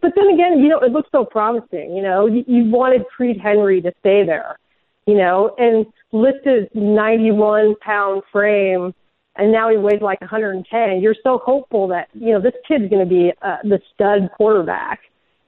But 0.00 0.12
then 0.16 0.28
again, 0.28 0.58
you 0.58 0.68
know, 0.68 0.78
it 0.80 0.92
looks 0.92 1.10
so 1.12 1.24
promising. 1.24 1.94
You 1.94 2.02
know, 2.02 2.26
you, 2.26 2.44
you 2.46 2.70
wanted 2.70 3.02
Creed 3.14 3.38
Henry 3.42 3.80
to 3.82 3.92
stay 4.00 4.24
there 4.24 4.58
you 5.06 5.16
know, 5.16 5.54
and 5.58 5.86
lift 6.12 6.44
his 6.44 6.68
91 6.74 7.74
pound 7.80 8.22
frame 8.30 8.94
and 9.36 9.50
now 9.50 9.70
he 9.70 9.76
weighs 9.76 10.02
like 10.02 10.20
110. 10.20 11.00
You're 11.00 11.16
so 11.22 11.40
hopeful 11.42 11.88
that, 11.88 12.08
you 12.12 12.32
know, 12.32 12.40
this 12.40 12.52
kid's 12.68 12.90
going 12.90 13.06
to 13.06 13.08
be 13.08 13.32
uh, 13.40 13.56
the 13.64 13.80
stud 13.94 14.30
quarterback 14.36 15.00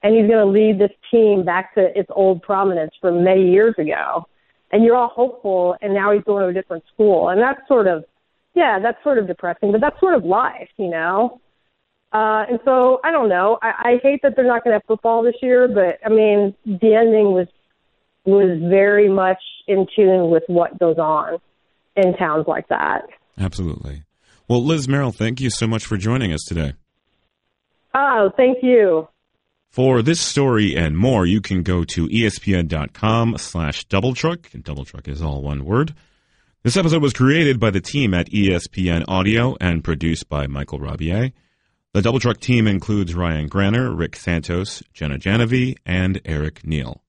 and 0.05 0.15
he's 0.15 0.27
going 0.27 0.37
to 0.37 0.45
lead 0.45 0.77
this 0.77 0.91
team 1.09 1.43
back 1.43 1.73
to 1.73 1.87
its 1.99 2.07
old 2.15 2.39
prominence 2.43 2.91
from 3.01 3.23
many 3.23 3.49
years 3.49 3.73
ago. 3.79 4.27
And 4.71 4.83
you're 4.83 4.95
all 4.95 5.09
hopeful 5.09 5.75
and 5.81 5.95
now 5.95 6.13
he's 6.13 6.23
going 6.23 6.43
to 6.43 6.49
a 6.49 6.53
different 6.53 6.83
school. 6.93 7.29
And 7.29 7.41
that's 7.41 7.67
sort 7.67 7.87
of, 7.87 8.05
yeah, 8.53 8.77
that's 8.79 9.01
sort 9.03 9.17
of 9.17 9.25
depressing, 9.25 9.71
but 9.71 9.81
that's 9.81 9.99
sort 9.99 10.13
of 10.13 10.23
life, 10.23 10.69
you 10.77 10.91
know? 10.91 11.41
Uh, 12.13 12.45
and 12.47 12.59
so 12.63 12.99
I 13.03 13.09
don't 13.09 13.29
know. 13.29 13.57
I, 13.63 13.67
I 13.67 13.99
hate 14.03 14.19
that 14.21 14.35
they're 14.35 14.45
not 14.45 14.63
going 14.63 14.73
to 14.73 14.75
have 14.75 14.85
football 14.87 15.23
this 15.23 15.33
year, 15.41 15.67
but 15.67 15.97
I 16.05 16.09
mean, 16.09 16.53
the 16.65 16.93
ending 16.93 17.31
was 17.33 17.47
was 18.25 18.59
very 18.69 19.09
much 19.09 19.41
in 19.67 19.87
tune 19.95 20.29
with 20.29 20.43
what 20.47 20.77
goes 20.77 20.97
on 20.99 21.39
in 21.95 22.15
towns 22.15 22.45
like 22.47 22.67
that. 22.67 23.07
Absolutely. 23.39 24.03
Well, 24.47 24.63
Liz 24.63 24.87
Merrill, 24.87 25.11
thank 25.11 25.41
you 25.41 25.49
so 25.49 25.65
much 25.65 25.83
for 25.85 25.97
joining 25.97 26.31
us 26.31 26.43
today. 26.43 26.73
Oh, 27.95 28.31
thank 28.37 28.59
you. 28.61 29.07
For 29.75 30.01
this 30.01 30.21
story 30.21 30.73
and 30.73 30.97
more, 30.97 31.25
you 31.25 31.41
can 31.41 31.61
go 31.61 31.83
to 31.83 32.07
espn.com 32.07 33.37
slash 33.37 33.85
doubletruck, 33.87 34.49
doubletruck 34.63 35.09
is 35.09 35.21
all 35.21 35.41
one 35.41 35.65
word. 35.65 35.93
This 36.63 36.77
episode 36.77 37.01
was 37.01 37.11
created 37.11 37.59
by 37.59 37.71
the 37.71 37.81
team 37.81 38.13
at 38.13 38.29
ESPN 38.29 39.03
Audio 39.09 39.57
and 39.59 39.83
produced 39.83 40.29
by 40.29 40.47
Michael 40.47 40.79
Rabier. 40.79 41.33
The 41.93 42.01
Double 42.01 42.21
Truck 42.21 42.39
team 42.39 42.67
includes 42.67 43.15
Ryan 43.15 43.49
Granner, 43.49 43.93
Rick 43.93 44.15
Santos, 44.15 44.81
Jenna 44.93 45.17
Janovy, 45.17 45.75
and 45.85 46.21
Eric 46.23 46.65
Neal. 46.65 47.03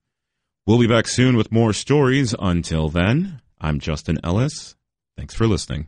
We'll 0.66 0.80
be 0.80 0.88
back 0.88 1.06
soon 1.06 1.36
with 1.36 1.52
more 1.52 1.72
stories. 1.72 2.34
Until 2.36 2.88
then, 2.88 3.42
I'm 3.60 3.78
Justin 3.78 4.18
Ellis. 4.24 4.74
Thanks 5.16 5.34
for 5.34 5.46
listening. 5.46 5.86